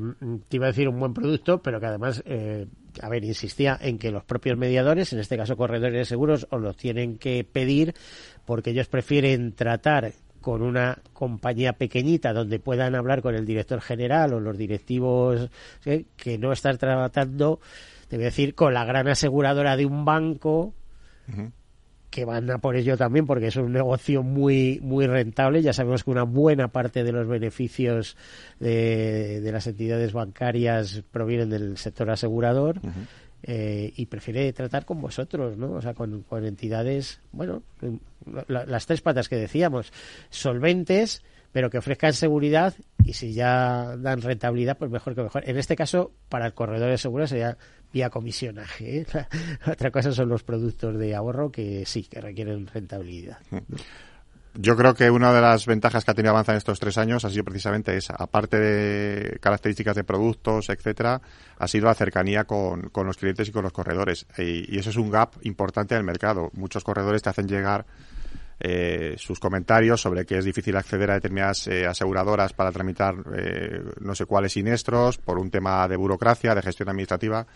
te 0.48 0.56
iba 0.56 0.66
a 0.66 0.68
decir 0.68 0.88
un 0.88 0.98
buen 0.98 1.12
producto, 1.12 1.60
pero 1.60 1.80
que 1.80 1.86
además, 1.86 2.22
eh, 2.26 2.66
a 3.00 3.08
ver, 3.08 3.24
insistía 3.24 3.78
en 3.80 3.98
que 3.98 4.10
los 4.10 4.24
propios 4.24 4.56
mediadores, 4.56 5.12
en 5.12 5.18
este 5.18 5.36
caso 5.36 5.56
corredores 5.56 5.94
de 5.94 6.04
seguros, 6.04 6.46
os 6.50 6.60
los 6.60 6.76
tienen 6.76 7.18
que 7.18 7.44
pedir 7.44 7.94
porque 8.44 8.70
ellos 8.70 8.88
prefieren 8.88 9.52
tratar 9.52 10.12
con 10.40 10.60
una 10.60 10.98
compañía 11.14 11.72
pequeñita 11.72 12.34
donde 12.34 12.58
puedan 12.58 12.94
hablar 12.94 13.22
con 13.22 13.34
el 13.34 13.46
director 13.46 13.80
general 13.80 14.34
o 14.34 14.40
los 14.40 14.58
directivos 14.58 15.48
que 15.82 16.38
no 16.38 16.52
estar 16.52 16.76
tratando, 16.76 17.60
te 18.08 18.16
voy 18.16 18.24
a 18.24 18.26
decir, 18.26 18.54
con 18.54 18.74
la 18.74 18.84
gran 18.84 19.08
aseguradora 19.08 19.76
de 19.76 19.86
un 19.86 20.04
banco 20.04 20.74
que 22.14 22.24
van 22.24 22.48
a 22.48 22.58
por 22.58 22.76
ello 22.76 22.96
también 22.96 23.26
porque 23.26 23.48
es 23.48 23.56
un 23.56 23.72
negocio 23.72 24.22
muy 24.22 24.78
muy 24.80 25.08
rentable. 25.08 25.62
Ya 25.62 25.72
sabemos 25.72 26.04
que 26.04 26.12
una 26.12 26.22
buena 26.22 26.68
parte 26.68 27.02
de 27.02 27.10
los 27.10 27.26
beneficios 27.26 28.16
de, 28.60 29.40
las 29.52 29.66
entidades 29.66 30.12
bancarias 30.12 31.02
provienen 31.10 31.50
del 31.50 31.76
sector 31.76 32.08
asegurador. 32.10 32.80
Eh, 33.46 33.92
y 33.96 34.06
prefiere 34.06 34.50
tratar 34.54 34.86
con 34.86 35.02
vosotros, 35.02 35.58
¿no? 35.58 35.72
O 35.72 35.82
sea, 35.82 35.92
con, 35.92 36.24
entidades, 36.46 37.20
bueno, 37.30 37.62
las 38.48 38.86
tres 38.86 39.02
patas 39.02 39.28
que 39.28 39.36
decíamos, 39.36 39.92
solventes, 40.30 41.22
pero 41.52 41.68
que 41.68 41.76
ofrezcan 41.76 42.14
seguridad 42.14 42.72
y 43.04 43.12
si 43.12 43.34
ya 43.34 43.98
dan 43.98 44.22
rentabilidad, 44.22 44.78
pues 44.78 44.90
mejor 44.90 45.14
que 45.14 45.22
mejor. 45.24 45.42
En 45.46 45.58
este 45.58 45.76
caso, 45.76 46.12
para 46.30 46.46
el 46.46 46.54
corredor 46.54 46.90
de 46.90 46.96
seguros 46.96 47.28
sería 47.28 47.58
vía 47.94 48.10
comisionaje. 48.10 48.98
¿eh? 48.98 49.06
Otra 49.66 49.90
cosa 49.90 50.12
son 50.12 50.28
los 50.28 50.42
productos 50.42 50.98
de 50.98 51.14
ahorro 51.14 51.50
que 51.50 51.86
sí, 51.86 52.02
que 52.02 52.20
requieren 52.20 52.66
rentabilidad. 52.66 53.38
Yo 54.56 54.76
creo 54.76 54.94
que 54.94 55.10
una 55.10 55.32
de 55.32 55.40
las 55.40 55.66
ventajas 55.66 56.04
que 56.04 56.10
ha 56.10 56.14
tenido 56.14 56.30
Avanza 56.30 56.52
en 56.52 56.58
estos 56.58 56.78
tres 56.78 56.98
años 56.98 57.24
ha 57.24 57.30
sido 57.30 57.44
precisamente 57.44 57.96
esa. 57.96 58.14
Aparte 58.16 58.58
de 58.58 59.38
características 59.40 59.96
de 59.96 60.04
productos, 60.04 60.68
etcétera, 60.68 61.20
ha 61.58 61.68
sido 61.68 61.86
la 61.86 61.94
cercanía 61.94 62.44
con, 62.44 62.90
los 62.94 63.16
clientes 63.16 63.48
y 63.48 63.52
con 63.52 63.62
los 63.62 63.72
corredores. 63.72 64.26
Y, 64.38 64.78
eso 64.78 64.90
es 64.90 64.96
un 64.96 65.10
gap 65.10 65.34
importante 65.42 65.94
en 65.94 66.00
el 66.00 66.04
mercado. 66.04 66.50
Muchos 66.54 66.84
corredores 66.84 67.22
te 67.22 67.30
hacen 67.30 67.48
llegar 67.48 67.84
eh, 68.60 69.14
sus 69.18 69.40
comentarios 69.40 70.00
sobre 70.00 70.24
que 70.24 70.38
es 70.38 70.44
difícil 70.44 70.76
acceder 70.76 71.10
a 71.10 71.14
determinadas 71.14 71.66
eh, 71.66 71.86
aseguradoras 71.86 72.52
para 72.52 72.72
tramitar 72.72 73.14
eh, 73.36 73.82
no 74.00 74.14
sé 74.14 74.26
cuáles 74.26 74.52
siniestros 74.52 75.18
por 75.18 75.38
un 75.38 75.50
tema 75.50 75.86
de 75.88 75.96
burocracia, 75.96 76.54
de 76.54 76.62
gestión 76.62 76.88
administrativa. 76.88 77.46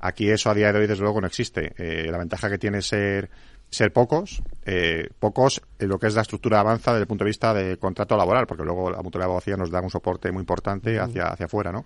Aquí 0.00 0.30
eso 0.30 0.50
a 0.50 0.54
día 0.54 0.72
de 0.72 0.78
hoy 0.78 0.86
desde 0.86 1.02
luego 1.02 1.20
no 1.20 1.26
existe. 1.26 1.72
la 2.08 2.18
ventaja 2.18 2.48
que 2.48 2.58
tiene 2.58 2.82
ser 2.82 3.28
ser 3.70 3.92
pocos, 3.92 4.42
eh, 4.64 5.08
pocos 5.18 5.60
en 5.78 5.88
lo 5.88 5.98
que 5.98 6.06
es 6.06 6.14
la 6.14 6.22
estructura 6.22 6.60
avanza 6.60 6.92
desde 6.92 7.02
el 7.02 7.06
punto 7.06 7.24
de 7.24 7.28
vista 7.28 7.52
de 7.52 7.76
contrato 7.76 8.16
laboral, 8.16 8.46
porque 8.46 8.64
luego 8.64 8.90
la 8.90 9.02
mutualidad 9.02 9.26
de 9.26 9.32
abogacía 9.32 9.56
nos 9.56 9.70
da 9.70 9.80
un 9.80 9.90
soporte 9.90 10.32
muy 10.32 10.40
importante 10.40 10.98
hacia, 10.98 11.26
hacia 11.26 11.46
afuera, 11.46 11.70
¿no? 11.70 11.84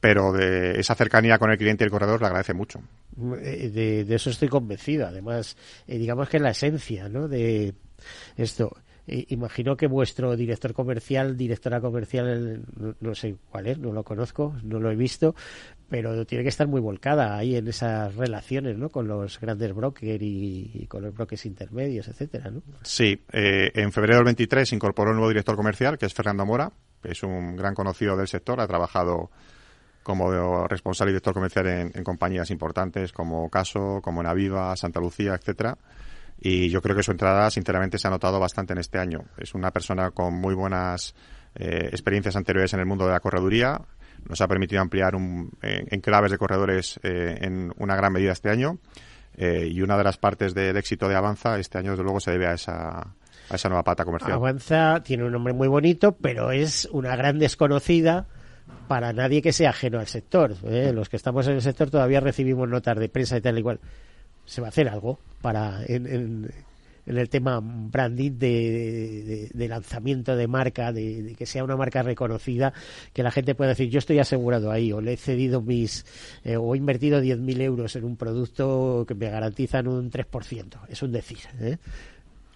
Pero 0.00 0.32
de 0.32 0.78
esa 0.78 0.94
cercanía 0.94 1.38
con 1.38 1.50
el 1.50 1.58
cliente 1.58 1.82
y 1.82 1.86
el 1.86 1.90
corredor 1.90 2.20
le 2.20 2.26
agradece 2.28 2.54
mucho. 2.54 2.80
De, 3.16 4.04
de 4.04 4.14
eso 4.14 4.30
estoy 4.30 4.48
convencido. 4.48 5.06
Además, 5.06 5.56
eh, 5.86 5.98
digamos 5.98 6.28
que 6.28 6.38
la 6.38 6.50
esencia, 6.50 7.08
¿no? 7.08 7.26
De 7.26 7.74
esto 8.36 8.76
imagino 9.08 9.76
que 9.76 9.86
vuestro 9.86 10.36
director 10.36 10.72
comercial, 10.74 11.36
directora 11.36 11.80
comercial, 11.80 12.62
no, 13.00 13.14
sé 13.14 13.36
cuál 13.50 13.66
es, 13.66 13.78
no 13.78 13.92
lo 13.92 14.04
conozco, 14.04 14.54
no 14.62 14.78
lo 14.78 14.90
he 14.90 14.96
visto, 14.96 15.34
pero 15.88 16.26
tiene 16.26 16.44
que 16.44 16.50
estar 16.50 16.66
muy 16.66 16.80
volcada 16.80 17.36
ahí 17.36 17.56
en 17.56 17.68
esas 17.68 18.14
relaciones, 18.14 18.76
¿no? 18.76 18.90
Con 18.90 19.08
los 19.08 19.40
grandes 19.40 19.74
brokers 19.74 20.22
y, 20.22 20.86
con 20.88 21.02
los 21.02 21.14
brokers 21.14 21.46
intermedios, 21.46 22.08
etcétera, 22.08 22.50
¿no? 22.50 22.62
Sí, 22.82 23.20
eh, 23.32 23.70
en 23.74 23.92
febrero 23.92 24.16
del 24.16 24.26
23 24.26 24.68
se 24.68 24.74
incorporó 24.74 25.10
un 25.10 25.16
nuevo 25.16 25.30
director 25.30 25.56
comercial, 25.56 25.96
que 25.98 26.06
es 26.06 26.14
Fernando 26.14 26.44
Mora, 26.44 26.70
es 27.02 27.22
un 27.22 27.56
gran 27.56 27.74
conocido 27.74 28.16
del 28.16 28.28
sector, 28.28 28.60
ha 28.60 28.66
trabajado 28.66 29.30
como 30.08 30.66
responsable 30.66 31.12
director 31.12 31.34
comercial 31.34 31.66
en, 31.68 31.92
en 31.94 32.02
compañías 32.02 32.50
importantes 32.50 33.12
como 33.12 33.48
Caso, 33.48 34.00
como 34.02 34.22
Naviva, 34.22 34.74
Santa 34.76 35.00
Lucía, 35.00 35.34
etcétera 35.34 35.78
y 36.40 36.68
yo 36.68 36.80
creo 36.80 36.94
que 36.94 37.02
su 37.02 37.10
entrada 37.10 37.50
sinceramente 37.50 37.98
se 37.98 38.06
ha 38.06 38.10
notado 38.10 38.38
bastante 38.38 38.72
en 38.72 38.78
este 38.78 38.98
año. 38.98 39.24
Es 39.38 39.54
una 39.54 39.72
persona 39.72 40.12
con 40.12 40.34
muy 40.34 40.54
buenas 40.54 41.14
eh, 41.54 41.88
experiencias 41.90 42.36
anteriores 42.36 42.72
en 42.74 42.80
el 42.80 42.86
mundo 42.86 43.06
de 43.06 43.12
la 43.12 43.20
correduría, 43.20 43.80
nos 44.28 44.40
ha 44.40 44.48
permitido 44.48 44.80
ampliar 44.80 45.14
un, 45.14 45.52
en, 45.62 46.00
claves 46.00 46.30
de 46.30 46.38
corredores 46.38 46.98
eh, 47.02 47.38
en 47.40 47.72
una 47.78 47.96
gran 47.96 48.12
medida 48.12 48.32
este 48.32 48.50
año 48.50 48.78
eh, 49.36 49.68
y 49.70 49.80
una 49.80 49.96
de 49.96 50.04
las 50.04 50.18
partes 50.18 50.54
del 50.54 50.76
éxito 50.76 51.08
de 51.08 51.14
Avanza 51.14 51.58
este 51.58 51.78
año 51.78 51.92
desde 51.92 52.02
luego 52.02 52.20
se 52.20 52.32
debe 52.32 52.46
a 52.46 52.54
esa, 52.54 52.98
a 52.98 53.54
esa 53.54 53.68
nueva 53.68 53.84
pata 53.84 54.04
comercial. 54.04 54.32
Avanza 54.32 55.02
tiene 55.02 55.24
un 55.24 55.32
nombre 55.32 55.52
muy 55.52 55.68
bonito, 55.68 56.16
pero 56.16 56.50
es 56.50 56.88
una 56.92 57.14
gran 57.16 57.38
desconocida 57.38 58.26
para 58.86 59.12
nadie 59.12 59.42
que 59.42 59.52
sea 59.52 59.70
ajeno 59.70 59.98
al 59.98 60.06
sector. 60.06 60.54
Los 60.62 61.08
que 61.08 61.16
estamos 61.16 61.46
en 61.46 61.54
el 61.54 61.62
sector 61.62 61.90
todavía 61.90 62.20
recibimos 62.20 62.68
notas 62.68 62.98
de 62.98 63.08
prensa 63.08 63.36
y 63.36 63.40
tal 63.40 63.58
igual 63.58 63.80
se 64.48 64.62
va 64.62 64.68
a 64.68 64.70
hacer 64.70 64.88
algo 64.88 65.18
para 65.42 65.84
en, 65.86 66.06
en, 66.06 66.50
el 67.06 67.28
tema 67.30 67.60
branding 67.62 68.32
de, 68.38 69.50
de, 69.52 69.68
lanzamiento 69.68 70.36
de 70.36 70.46
marca, 70.46 70.92
de, 70.92 71.34
que 71.38 71.46
sea 71.46 71.64
una 71.64 71.76
marca 71.76 72.02
reconocida, 72.02 72.74
que 73.14 73.22
la 73.22 73.30
gente 73.30 73.54
pueda 73.54 73.70
decir 73.70 73.88
yo 73.88 73.98
estoy 73.98 74.18
asegurado 74.18 74.70
ahí 74.70 74.92
o 74.92 75.00
le 75.00 75.14
he 75.14 75.16
cedido 75.16 75.62
mis 75.62 76.04
eh, 76.44 76.56
o 76.56 76.74
he 76.74 76.78
invertido 76.78 77.22
10.000 77.22 77.60
euros 77.62 77.96
en 77.96 78.04
un 78.04 78.16
producto 78.16 79.04
que 79.08 79.14
me 79.14 79.30
garantizan 79.30 79.88
un 79.88 80.10
3%. 80.10 80.80
Es 80.88 81.02
un 81.02 81.12
decir. 81.12 81.38
¿eh? 81.60 81.78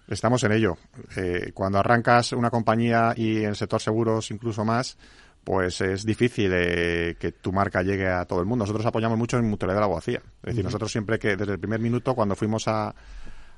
Estamos 0.07 0.43
en 0.43 0.51
ello. 0.51 0.77
Eh, 1.15 1.51
cuando 1.53 1.79
arrancas 1.79 2.33
una 2.33 2.51
compañía 2.51 3.13
y 3.15 3.37
en 3.37 3.49
el 3.49 3.55
sector 3.55 3.81
seguros 3.81 4.29
incluso 4.29 4.63
más, 4.65 4.97
pues 5.43 5.81
es 5.81 6.05
difícil 6.05 6.51
eh, 6.53 7.15
que 7.19 7.31
tu 7.31 7.51
marca 7.51 7.81
llegue 7.81 8.07
a 8.07 8.25
todo 8.25 8.39
el 8.39 8.45
mundo. 8.45 8.63
Nosotros 8.63 8.85
apoyamos 8.85 9.17
mucho 9.17 9.37
en 9.37 9.49
mutualidad 9.49 9.77
de 9.77 9.81
la 9.81 9.85
abogacía. 9.85 10.21
Es 10.41 10.49
decir, 10.51 10.63
nosotros 10.63 10.91
siempre 10.91 11.19
que 11.19 11.35
desde 11.35 11.53
el 11.53 11.59
primer 11.59 11.79
minuto, 11.79 12.15
cuando 12.15 12.35
fuimos 12.35 12.67
a, 12.67 12.93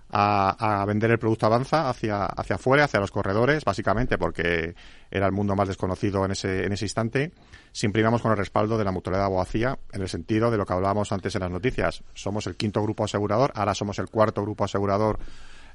a, 0.09 0.85
vender 0.87 1.11
el 1.11 1.19
producto 1.19 1.45
Avanza 1.45 1.89
hacia, 1.89 2.25
hacia 2.25 2.55
afuera, 2.55 2.85
hacia 2.85 2.99
los 2.99 3.11
corredores, 3.11 3.63
básicamente 3.63 4.17
porque 4.17 4.75
era 5.11 5.25
el 5.25 5.31
mundo 5.31 5.55
más 5.55 5.67
desconocido 5.67 6.25
en 6.25 6.31
ese, 6.31 6.65
en 6.65 6.71
ese 6.71 6.85
instante, 6.85 7.31
siempre 7.71 8.01
íbamos 8.01 8.21
con 8.21 8.31
el 8.31 8.37
respaldo 8.37 8.77
de 8.77 8.85
la 8.85 8.91
mutualidad 8.91 9.23
de 9.23 9.27
abogacía 9.27 9.77
en 9.91 10.01
el 10.01 10.09
sentido 10.09 10.51
de 10.51 10.57
lo 10.57 10.65
que 10.65 10.73
hablábamos 10.73 11.11
antes 11.11 11.35
en 11.35 11.41
las 11.41 11.51
noticias. 11.51 12.03
Somos 12.13 12.47
el 12.47 12.55
quinto 12.55 12.81
grupo 12.81 13.03
asegurador, 13.03 13.51
ahora 13.55 13.73
somos 13.73 13.99
el 13.99 14.09
cuarto 14.09 14.41
grupo 14.41 14.63
asegurador 14.63 15.19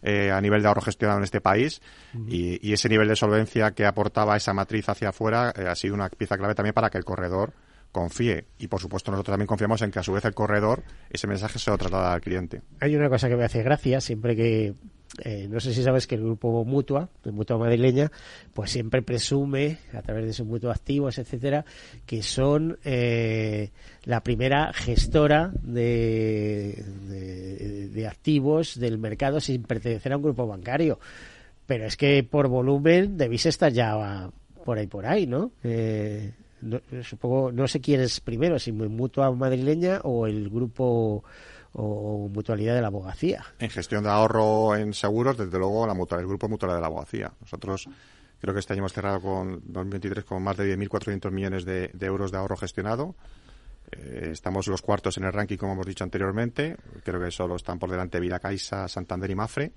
eh, 0.03 0.31
a 0.31 0.41
nivel 0.41 0.63
de 0.63 0.69
ahorro 0.69 0.83
gestionado 0.83 1.19
en 1.19 1.25
este 1.25 1.41
país. 1.41 1.81
Y, 2.27 2.73
ese 2.73 2.89
nivel 2.89 3.09
de 3.09 3.17
solvencia 3.17 3.73
que 3.73 3.85
aportaba 3.85 4.37
esa 4.37 4.55
matriz 4.55 4.89
hacia 4.89 5.11
afuera 5.11 5.53
eh, 5.57 5.67
ha 5.67 5.75
sido 5.75 5.95
una 5.95 6.09
pieza 6.09 6.39
clave 6.39 6.55
también 6.55 6.75
para 6.75 6.91
que 6.91 6.99
el 6.99 7.05
corredor 7.05 7.53
confíe. 7.93 8.47
Y 8.59 8.69
por 8.69 8.81
supuesto 8.81 9.11
nosotros 9.11 9.33
también 9.33 9.47
confiamos 9.47 9.83
en 9.83 9.91
que 9.91 9.99
a 9.99 10.03
su 10.03 10.13
vez 10.13 10.25
el 10.25 10.35
corredor 10.35 10.83
ese 11.11 11.27
mensaje 11.27 11.59
se 11.59 11.71
lo 11.71 11.79
traslada 11.79 12.13
al 12.13 12.21
cliente. 12.21 12.63
Hay 12.81 12.95
una 12.97 13.09
cosa 13.09 13.29
que 13.29 13.37
me 13.37 13.45
hace 13.45 13.63
gracia 13.63 14.01
siempre 14.01 14.37
que 14.37 14.75
eh, 15.19 15.49
no 15.51 15.59
sé 15.59 15.75
si 15.75 15.83
sabes 15.83 16.07
que 16.07 16.15
el 16.15 16.23
grupo 16.23 16.65
Mutua, 16.65 17.09
el 17.25 17.33
Mutua 17.33 17.59
Madrileña, 17.59 18.13
pues 18.55 18.71
siempre 18.71 19.03
presume, 19.03 19.79
a 19.93 20.03
través 20.03 20.25
de 20.25 20.33
sus 20.33 20.47
mutuos 20.47 20.75
activos, 20.75 21.19
etcétera, 21.19 21.65
que 22.07 22.23
son 22.23 22.79
eh, 22.85 23.71
la 24.05 24.23
primera 24.23 24.73
gestora 24.73 25.53
de, 25.63 26.85
de, 27.93 28.07
activos 28.07 28.79
del 28.79 28.99
mercado 28.99 29.41
sin 29.41 29.63
pertenecer 29.65 30.13
a 30.13 30.17
un 30.17 30.23
grupo 30.23 30.47
bancario. 30.47 31.01
Pero 31.67 31.87
es 31.87 31.97
que 31.97 32.23
por 32.23 32.49
volumen 32.49 33.17
debéis 33.17 33.47
estar 33.47 33.73
ya 33.73 34.31
por 34.65 34.79
ahí, 34.79 34.87
por 34.87 35.07
ahí, 35.07 35.27
¿no? 35.27 35.51
Eh, 35.65 36.33
no, 36.63 36.81
supongo, 37.03 37.51
no 37.53 37.67
sé 37.67 37.81
quién 37.81 38.01
es 38.01 38.21
primero, 38.21 38.59
si 38.59 38.71
Mutua 38.73 39.31
Madrileña 39.33 40.01
o 40.05 40.27
el 40.27 40.49
grupo 40.49 41.25
o 41.73 42.29
mutualidad 42.29 42.75
de 42.75 42.81
la 42.81 42.89
abogacía. 42.89 43.45
En 43.59 43.71
gestión 43.71 44.05
de 44.05 44.11
ahorro 44.11 44.77
en 44.77 44.93
seguros, 44.93 45.37
desde 45.37 45.59
luego, 45.59 45.87
la 45.87 45.95
mutual, 45.95 46.21
el 46.21 46.27
grupo 46.27 46.49
mutualidad 46.49 46.79
de 46.79 46.81
la 46.81 46.87
abogacía. 46.89 47.33
Nosotros 47.41 47.89
creo 48.41 48.55
que 48.55 48.61
este 48.61 48.73
año 48.73 48.81
hemos 48.81 48.93
cerrado 48.93 49.21
con 49.21 49.63
2023 49.65 50.25
con 50.25 50.43
más 50.43 50.57
de 50.57 50.77
10.400 50.77 51.31
millones 51.31 51.65
de, 51.65 51.91
euros 52.01 52.33
de 52.33 52.39
ahorro 52.39 52.57
gestionado. 52.57 53.15
Eh, 53.93 54.31
estamos 54.33 54.67
los 54.67 54.83
cuartos 54.83 55.17
en 55.19 55.25
el 55.25 55.33
ranking, 55.33 55.57
como 55.57 55.75
hemos 55.75 55.87
dicho 55.87 56.05
anteriormente. 56.05 56.77
Creo 57.05 57.21
que 57.21 57.31
solo 57.31 57.57
están 57.57 57.79
por 57.79 57.91
delante 57.91 58.21
Vida 58.21 58.41
Caixa, 58.41 58.89
Santander 58.89 59.31
y 59.31 59.35
Mafre. 59.35 59.73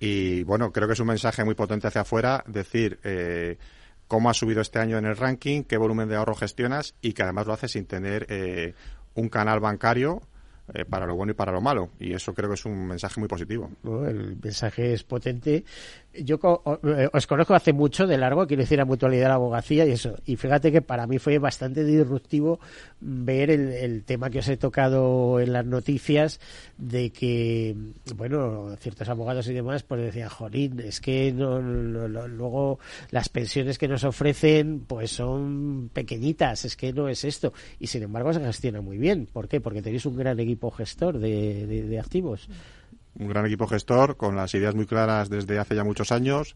Y 0.00 0.44
bueno, 0.44 0.72
creo 0.72 0.86
que 0.86 0.92
es 0.92 1.00
un 1.00 1.08
mensaje 1.08 1.44
muy 1.44 1.54
potente 1.54 1.88
hacia 1.88 2.02
afuera 2.02 2.44
decir 2.46 3.00
eh, 3.02 3.58
cómo 4.06 4.30
ha 4.30 4.34
subido 4.34 4.60
este 4.60 4.78
año 4.78 4.96
en 4.96 5.06
el 5.06 5.16
ranking, 5.16 5.64
qué 5.64 5.76
volumen 5.76 6.08
de 6.08 6.14
ahorro 6.14 6.36
gestionas 6.36 6.94
y 7.02 7.12
que 7.12 7.24
además 7.24 7.48
lo 7.48 7.52
hace 7.52 7.66
sin 7.66 7.86
tener 7.86 8.26
eh, 8.28 8.74
un 9.14 9.28
canal 9.28 9.58
bancario 9.58 10.22
eh, 10.74 10.84
para 10.84 11.06
lo 11.06 11.14
bueno 11.14 11.32
y 11.32 11.34
para 11.34 11.52
lo 11.52 11.60
malo. 11.60 11.90
Y 11.98 12.12
eso 12.12 12.34
creo 12.34 12.48
que 12.48 12.54
es 12.54 12.64
un 12.64 12.86
mensaje 12.86 13.20
muy 13.20 13.28
positivo. 13.28 13.70
el 14.06 14.36
mensaje 14.42 14.92
es 14.92 15.04
potente. 15.04 15.64
Yo 16.24 16.38
eh, 16.84 17.08
os 17.12 17.26
conozco 17.26 17.54
hace 17.54 17.72
mucho 17.72 18.06
de 18.06 18.18
largo, 18.18 18.46
quiero 18.46 18.62
decir, 18.62 18.78
la 18.78 18.84
mutualidad 18.84 19.24
de 19.24 19.28
la 19.28 19.34
abogacía 19.34 19.86
y 19.86 19.92
eso. 19.92 20.16
Y 20.24 20.36
fíjate 20.36 20.72
que 20.72 20.82
para 20.82 21.06
mí 21.06 21.18
fue 21.18 21.38
bastante 21.38 21.84
disruptivo 21.84 22.60
ver 23.00 23.50
el, 23.50 24.04
tema 24.04 24.30
que 24.30 24.38
os 24.40 24.48
he 24.48 24.56
tocado 24.56 25.40
en 25.40 25.52
las 25.52 25.64
noticias 25.64 26.40
de 26.76 27.10
que, 27.10 27.76
bueno, 28.16 28.76
ciertos 28.80 29.08
abogados 29.08 29.48
y 29.48 29.54
demás, 29.54 29.82
pues 29.82 30.00
decían, 30.02 30.28
jolín, 30.28 30.80
es 30.80 31.00
que 31.00 31.32
no, 31.32 31.60
luego 31.60 32.78
las 33.10 33.28
pensiones 33.28 33.78
que 33.78 33.88
nos 33.88 34.04
ofrecen, 34.04 34.84
pues 34.86 35.10
son 35.10 35.90
pequeñitas, 35.92 36.64
es 36.64 36.76
que 36.76 36.92
no 36.92 37.08
es 37.08 37.24
esto. 37.24 37.52
Y 37.78 37.86
sin 37.88 38.02
embargo 38.02 38.32
se 38.32 38.40
gestiona 38.40 38.80
muy 38.80 38.98
bien. 38.98 39.26
¿Por 39.26 39.48
qué? 39.48 39.60
Porque 39.60 39.82
tenéis 39.82 40.06
un 40.06 40.16
gran 40.16 40.38
equipo 40.40 40.70
gestor 40.70 41.18
de, 41.18 41.98
activos. 41.98 42.48
Un 43.18 43.28
gran 43.28 43.46
equipo 43.46 43.66
gestor 43.66 44.16
con 44.16 44.36
las 44.36 44.54
ideas 44.54 44.74
muy 44.74 44.86
claras 44.86 45.28
desde 45.28 45.58
hace 45.58 45.74
ya 45.74 45.84
muchos 45.84 46.12
años. 46.12 46.54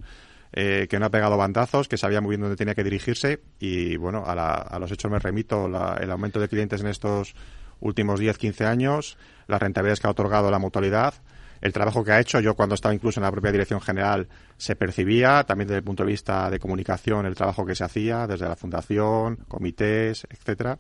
Eh, 0.55 0.87
que 0.91 0.99
no 0.99 1.07
ha 1.07 1.11
pegado 1.11 1.39
bandazos, 1.39 1.89
que 1.89 1.97
sabía 1.97 2.21
muy 2.21 2.33
bien 2.33 2.43
dónde 2.43 2.57
tenía 2.57 2.75
que 2.75 2.85
dirigirse 2.85 3.41
y 3.59 3.97
bueno, 3.97 4.25
a, 4.27 4.79
los 4.79 4.93
hechos 4.93 5.11
me 5.11 5.19
remito 5.19 5.65
el 5.65 6.11
aumento 6.11 6.41
de 6.41 6.49
clientes 6.49 6.83
en 6.83 6.89
estos 6.89 7.35
últimos 7.81 8.21
10-15 8.21 8.67
años, 8.67 9.17
las 9.47 9.63
rentabilidades 9.63 10.01
que 10.01 10.09
ha 10.09 10.11
otorgado 10.11 10.51
la 10.51 10.59
mutualidad, 10.59 11.15
el 11.63 11.73
trabajo 11.73 12.05
que 12.05 12.13
ha 12.13 12.21
hecho. 12.21 12.39
Yo 12.39 12.55
cuando 12.55 12.75
estaba 12.75 12.95
incluso 12.95 13.19
en 13.19 13.25
la 13.25 13.33
propia 13.33 13.51
dirección 13.51 13.81
general 13.81 14.29
se 14.59 14.77
percibía, 14.77 15.43
también 15.45 15.69
desde 15.69 15.79
el 15.79 15.85
punto 15.85 16.03
de 16.05 16.11
vista 16.11 16.51
de 16.51 16.59
comunicación, 16.59 17.25
el 17.25 17.35
trabajo 17.35 17.65
que 17.65 17.75
se 17.75 17.85
hacía 17.85 18.27
desde 18.27 18.47
la 18.47 18.57
fundación, 18.57 19.37
comités, 19.49 20.27
etcétera 20.29 20.79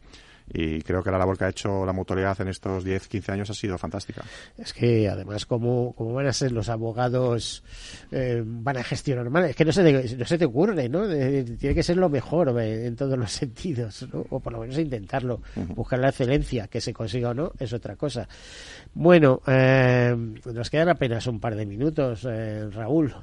y 0.52 0.82
creo 0.82 1.02
que 1.02 1.10
la 1.10 1.18
labor 1.18 1.38
que 1.38 1.44
ha 1.44 1.48
hecho 1.48 1.84
la 1.86 1.92
mutualidad 1.92 2.40
en 2.40 2.48
estos 2.48 2.84
10, 2.84 3.08
15 3.08 3.32
años 3.32 3.50
ha 3.50 3.54
sido 3.54 3.78
fantástica. 3.78 4.22
Es 4.56 4.72
que 4.72 5.08
además, 5.08 5.46
como, 5.46 5.94
van 5.94 6.26
a 6.26 6.32
ser 6.32 6.52
los 6.52 6.68
abogados, 6.68 7.62
eh, 8.10 8.42
van 8.44 8.76
a 8.76 8.84
gestionar 8.84 9.28
mal, 9.30 9.44
es 9.44 9.56
que 9.56 9.64
no 9.64 9.72
se 9.72 9.82
te, 9.82 10.16
no 10.16 10.24
se 10.24 10.38
te 10.38 10.44
ocurre, 10.44 10.88
¿no? 10.88 11.06
tiene 11.08 11.74
que 11.74 11.82
ser 11.82 11.96
lo 11.96 12.08
mejor 12.08 12.54
eh, 12.60 12.86
en 12.86 12.96
todos 12.96 13.18
los 13.18 13.32
sentidos, 13.32 14.06
¿no? 14.12 14.26
o 14.30 14.40
por 14.40 14.52
lo 14.52 14.60
menos 14.60 14.78
intentarlo, 14.78 15.40
buscar 15.74 15.98
la 15.98 16.08
excelencia, 16.08 16.68
que 16.68 16.80
se 16.80 16.92
consiga 16.92 17.30
o 17.30 17.34
no, 17.34 17.52
es 17.58 17.72
otra 17.72 17.96
cosa. 17.96 18.28
Bueno, 18.94 19.40
eh, 19.46 20.14
nos 20.52 20.70
quedan 20.70 20.88
apenas 20.88 21.26
un 21.26 21.40
par 21.40 21.54
de 21.54 21.66
minutos, 21.66 22.26
Raúl. 22.72 23.14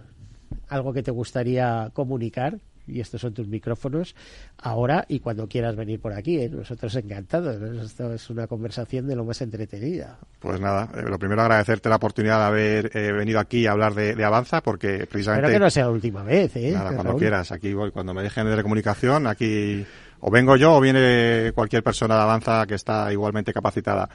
¿Algo 0.68 0.94
que 0.94 1.04
te 1.04 1.12
gustaría 1.12 1.90
comunicar? 1.94 2.60
Y 2.90 3.00
estos 3.00 3.22
son 3.22 3.34
tus 3.34 3.48
micrófonos 3.48 4.16
ahora 4.58 5.06
y 5.08 5.20
cuando 5.20 5.48
quieras 5.48 5.76
venir 5.76 6.00
por 6.00 6.14
aquí. 6.14 6.40
¿eh? 6.40 6.50
Nosotros 6.50 6.96
encantados. 6.96 7.62
Esto 7.84 8.14
es 8.14 8.30
una 8.30 8.48
conversación 8.48 9.08
de 9.08 9.16
lo 9.16 9.26
más 9.26 9.42
entretenida. 9.42 10.18
Pues 10.40 10.60
nada, 10.60 10.90
eh, 10.96 11.04
lo 11.04 11.18
primero 11.20 11.42
agradecerte 11.42 11.90
la 11.90 11.98
oportunidad 11.98 12.40
de 12.40 12.46
haber 12.46 12.98
eh, 12.98 13.12
venido 13.12 13.40
aquí 13.40 13.68
a 13.68 13.72
hablar 13.72 13.94
de, 13.94 14.24
Avanza 14.24 14.62
porque 14.62 15.08
precisamente... 15.10 15.48
Espero 15.48 15.54
que 15.54 15.66
no 15.66 15.70
sea 15.70 15.86
la 15.86 15.92
última 15.92 16.24
vez. 16.24 16.56
¿eh? 16.56 16.72
Nada, 16.74 16.94
cuando 16.94 17.16
quieras. 17.16 17.52
Aquí 17.52 17.74
voy. 17.74 17.92
Cuando 17.92 18.14
me 18.14 18.24
dejen 18.24 18.46
de 18.48 18.62
comunicación, 18.62 19.28
aquí 19.28 19.86
o 20.22 20.32
vengo 20.32 20.56
yo 20.56 20.76
o 20.76 20.82
viene 20.82 21.52
cualquier 21.54 21.84
persona 21.84 22.16
de 22.16 22.22
Avanza 22.22 22.66
que 22.68 22.76
está 22.76 23.12
igualmente 23.12 23.54
capacitada. 23.54 24.10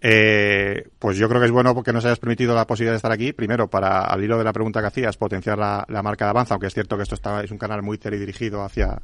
Eh, 0.00 0.88
pues 0.98 1.16
yo 1.16 1.28
creo 1.28 1.40
que 1.40 1.46
es 1.46 1.52
bueno 1.52 1.74
porque 1.74 1.92
nos 1.92 2.04
hayas 2.04 2.18
permitido 2.18 2.54
la 2.54 2.66
posibilidad 2.66 2.92
de 2.92 2.98
estar 2.98 3.12
aquí. 3.12 3.32
Primero, 3.32 3.68
para, 3.68 4.02
al 4.02 4.22
hilo 4.22 4.38
de 4.38 4.44
la 4.44 4.52
pregunta 4.52 4.80
que 4.80 4.86
hacías, 4.86 5.16
potenciar 5.16 5.58
la, 5.58 6.02
marca 6.02 6.26
de 6.26 6.30
Avanza, 6.30 6.54
aunque 6.54 6.68
es 6.68 6.74
cierto 6.74 6.96
que 6.96 7.02
esto 7.02 7.14
está, 7.14 7.42
es 7.42 7.50
un 7.50 7.58
canal 7.58 7.82
muy 7.82 7.98
dirigido 7.98 8.62
hacia, 8.62 9.00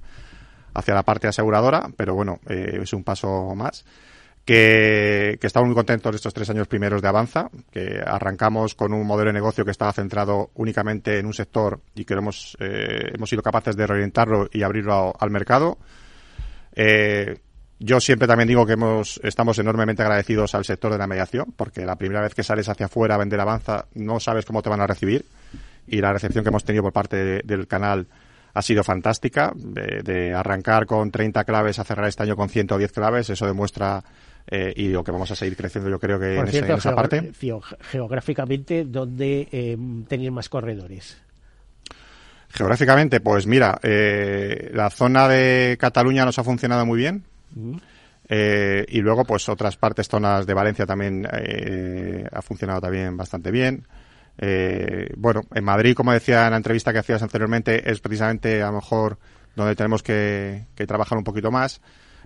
hacia 0.75 0.95
la 0.95 1.03
parte 1.03 1.29
aseguradora, 1.29 1.89
pero 1.97 2.15
bueno, 2.15 2.41
eh, 2.49 2.81
es 2.83 2.93
un 2.93 3.05
paso 3.05 3.55
más. 3.55 3.85
Que, 4.45 5.39
estamos 5.41 5.69
muy 5.69 5.75
contentos 5.75 6.15
estos 6.15 6.35
tres 6.35 6.51
años 6.51 6.69
primeros 6.69 7.01
de 7.01 7.09
Avanza, 7.09 7.49
que 7.71 8.01
arrancamos 8.05 8.75
con 8.75 8.93
un 8.93 9.07
modelo 9.07 9.31
de 9.31 9.35
negocio 9.35 9.65
que 9.65 9.71
estaba 9.71 9.93
centrado 9.93 10.51
únicamente 10.55 11.19
en 11.19 11.25
un 11.25 11.33
sector 11.33 11.81
y 11.95 12.05
que 12.05 12.13
hemos, 12.13 12.55
eh, 12.61 13.11
hemos 13.15 13.31
sido 13.31 13.43
capaces 13.43 13.75
de 13.75 13.87
reorientarlo 13.87 14.49
y 14.53 14.63
abrirlo 14.63 15.15
al 15.19 15.31
mercado. 15.31 15.79
Eh, 16.77 17.39
yo 17.85 18.01
siempre 18.01 18.27
también 18.27 18.49
digo 18.49 18.65
que 18.65 18.73
hemos, 18.73 19.21
estamos 19.23 19.59
enormemente 19.59 20.03
agradecidos 20.03 20.55
al 20.55 20.65
sector 20.65 20.91
de 20.91 20.97
la 20.97 21.07
mediación, 21.07 21.53
porque 21.55 21.85
la 21.85 21.97
primera 21.97 22.23
vez 22.23 22.35
que 22.35 22.43
sales 22.43 22.69
hacia 22.69 22.87
afuera 22.87 23.17
a 23.17 23.19
vender 23.19 23.39
Avanza 23.39 23.85
no 23.95 24.21
sabes 24.21 24.47
cómo 24.47 24.63
te 24.63 24.71
van 24.71 24.81
a 24.81 24.87
recibir 24.87 25.27
y 25.87 26.01
la 26.01 26.13
recepción 26.13 26.43
que 26.43 26.49
hemos 26.49 26.65
tenido 26.65 26.83
por 26.83 26.95
parte 26.95 27.43
del 27.45 27.67
canal 27.67 28.07
ha 28.55 28.63
sido 28.63 28.83
fantástica. 28.83 29.53
De, 29.55 30.33
arrancar 30.33 30.87
con 30.87 31.11
30 31.11 31.45
claves 31.45 31.79
a 31.79 31.85
cerrar 31.85 32.09
este 32.09 32.23
año 32.23 32.37
con 32.37 32.49
110 32.49 32.91
claves, 32.91 33.29
eso 33.29 33.47
demuestra 33.47 34.03
eh, 34.47 34.73
y 34.75 34.89
lo 34.89 35.05
que 35.05 35.13
vamos 35.13 35.31
a 35.31 35.35
seguir 35.35 35.57
creciendo 35.57 35.91
yo 35.91 35.99
creo 35.99 36.19
que 36.19 36.37
en, 36.37 36.49
esa 36.49 36.95
parte. 36.95 37.33
Geográficamente, 37.91 38.85
¿dónde 38.87 39.47
eh, 39.53 39.77
tenéis 40.09 40.33
más 40.33 40.49
corredores? 40.49 41.21
Geográficamente, 42.49 43.21
pues 43.21 43.47
mira, 43.47 43.79
eh, 43.83 44.71
la 44.73 44.89
zona 44.89 45.29
de 45.29 45.77
Cataluña 45.79 46.25
nos 46.25 46.39
ha 46.39 46.45
funcionado 46.45 46.87
muy 46.87 46.99
bien. 46.99 47.25
Eh, 48.29 48.87
y 48.89 49.01
luego, 49.01 49.25
pues 49.25 49.49
otras 49.49 49.77
partes, 49.77 50.09
zonas 50.09 50.47
de 50.47 50.55
Valencia 50.55 50.87
también 50.87 51.27
eh, 51.31 52.27
ha 52.33 52.43
funcionado 52.43 52.81
también 52.81 53.17
bastante 53.17 53.51
bien. 53.51 53.87
Eh, 54.39 55.09
bueno, 55.17 55.43
en 55.55 55.65
Madrid, 55.65 55.95
como 55.95 56.13
decía 56.13 56.45
en 56.47 56.53
la 56.53 56.57
entrevista 56.57 56.93
que 56.93 56.99
hacías 56.99 57.23
anteriormente, 57.23 57.91
es 57.91 58.01
precisamente 58.01 58.63
a 58.63 58.67
lo 58.67 58.77
mejor 58.77 59.19
donde 59.55 59.77
tenemos 59.77 60.03
que, 60.03 60.67
trabajar 60.87 61.19
un 61.19 61.25
poquito 61.25 61.51
más. 61.51 61.81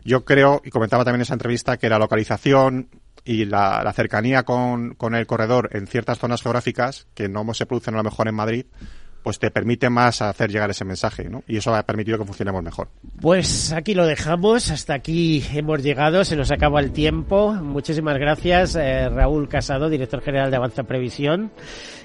Yo 0.05 0.25
creo, 0.25 0.63
y 0.65 0.71
comentaba 0.71 1.05
también 1.05 1.21
en 1.21 1.23
esa 1.23 1.35
entrevista, 1.35 1.77
que 1.77 1.89
la 1.89 1.99
localización 1.99 2.89
y 3.25 3.45
la, 3.45 3.93
cercanía 3.95 4.45
con, 4.45 4.95
con, 4.95 5.15
el 5.15 5.27
corredor 5.27 5.69
en 5.73 5.87
ciertas 5.87 6.19
zonas 6.19 6.43
geográficas, 6.43 7.09
que 7.15 7.29
no 7.29 7.53
se 7.53 7.67
producen 7.67 7.95
a 7.95 7.99
lo 7.99 8.05
mejor 8.05 8.29
en 8.29 8.35
Madrid, 8.35 8.67
pues 9.23 9.39
te 9.39 9.51
permite 9.51 9.91
más 9.91 10.23
hacer 10.23 10.51
llegar 10.51 10.71
ese 10.71 10.85
mensaje, 10.85 11.29
¿no? 11.29 11.43
Y 11.47 11.57
eso 11.57 11.75
ha 11.75 11.83
permitido 11.83 12.19
que 12.19 12.25
funcionemos 12.25 12.63
mejor. 12.63 12.89
Pues 13.21 13.73
aquí 13.73 13.95
lo 13.95 14.07
dejamos, 14.07 14.71
hasta 14.71 14.95
aquí 14.95 15.45
hemos 15.53 15.83
llegado, 15.83 16.25
se 16.25 16.37
nos 16.37 16.51
acaba 16.51 16.81
el 16.81 16.93
tiempo. 16.93 17.53
Muchísimas 17.53 18.19
gracias, 18.19 18.77
eh, 18.77 19.09
Raúl 19.09 19.49
Casado, 19.49 19.89
director 19.89 20.23
general 20.23 20.51
de 20.51 20.57
Avanza 20.57 20.85
Previsión. 20.85 21.51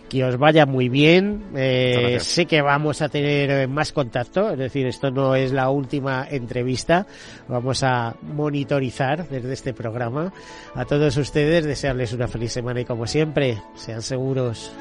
Que 0.10 0.24
os 0.26 0.38
vaya 0.38 0.68
muy 0.68 0.90
bien. 0.90 1.44
Eh, 1.56 2.18
sé 2.20 2.46
que 2.46 2.62
vamos 2.62 3.02
a 3.02 3.10
tener 3.10 3.50
eh, 3.50 3.68
más 3.68 3.92
contacto, 3.92 4.52
es 4.52 4.60
decir, 4.60 4.86
esto 4.86 5.10
no 5.10 5.34
es 5.34 5.52
la 5.52 5.70
última 5.70 6.28
entrevista. 6.30 7.08
Vamos 7.48 7.82
a 7.84 8.16
monitorizar 8.22 9.28
desde 9.28 9.54
este 9.54 9.74
programa. 9.74 10.32
A 10.76 10.86
todos 10.86 11.18
ustedes, 11.18 11.66
desearles 11.66 12.14
una 12.14 12.28
feliz 12.28 12.52
semana 12.52 12.82
y 12.82 12.86
como 12.86 13.08
siempre, 13.08 13.60
sean 13.76 14.04
seguros. 14.04 14.72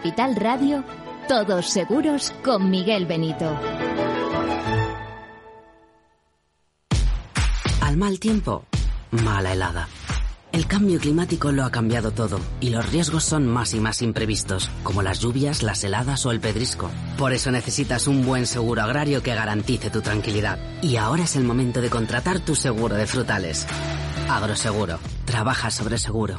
Capital 0.00 0.36
Radio, 0.36 0.84
todos 1.28 1.66
seguros 1.66 2.32
con 2.42 2.70
Miguel 2.70 3.04
Benito. 3.04 3.58
Al 7.82 7.96
mal 7.98 8.18
tiempo, 8.20 8.64
mala 9.10 9.52
helada. 9.52 9.88
El 10.52 10.66
cambio 10.66 10.98
climático 10.98 11.52
lo 11.52 11.64
ha 11.64 11.70
cambiado 11.70 12.10
todo 12.12 12.40
y 12.60 12.70
los 12.70 12.90
riesgos 12.90 13.24
son 13.24 13.46
más 13.46 13.74
y 13.74 13.80
más 13.80 14.00
imprevistos, 14.00 14.70
como 14.82 15.02
las 15.02 15.20
lluvias, 15.20 15.62
las 15.62 15.84
heladas 15.84 16.24
o 16.24 16.30
el 16.30 16.40
pedrisco. 16.40 16.90
Por 17.18 17.34
eso 17.34 17.50
necesitas 17.50 18.06
un 18.06 18.24
buen 18.24 18.46
seguro 18.46 18.82
agrario 18.82 19.22
que 19.22 19.34
garantice 19.34 19.90
tu 19.90 20.00
tranquilidad. 20.00 20.58
Y 20.82 20.96
ahora 20.96 21.24
es 21.24 21.36
el 21.36 21.44
momento 21.44 21.82
de 21.82 21.90
contratar 21.90 22.40
tu 22.40 22.54
seguro 22.54 22.94
de 22.94 23.06
frutales. 23.06 23.66
Agroseguro. 24.28 24.98
Trabaja 25.26 25.70
sobre 25.70 25.98
seguro. 25.98 26.38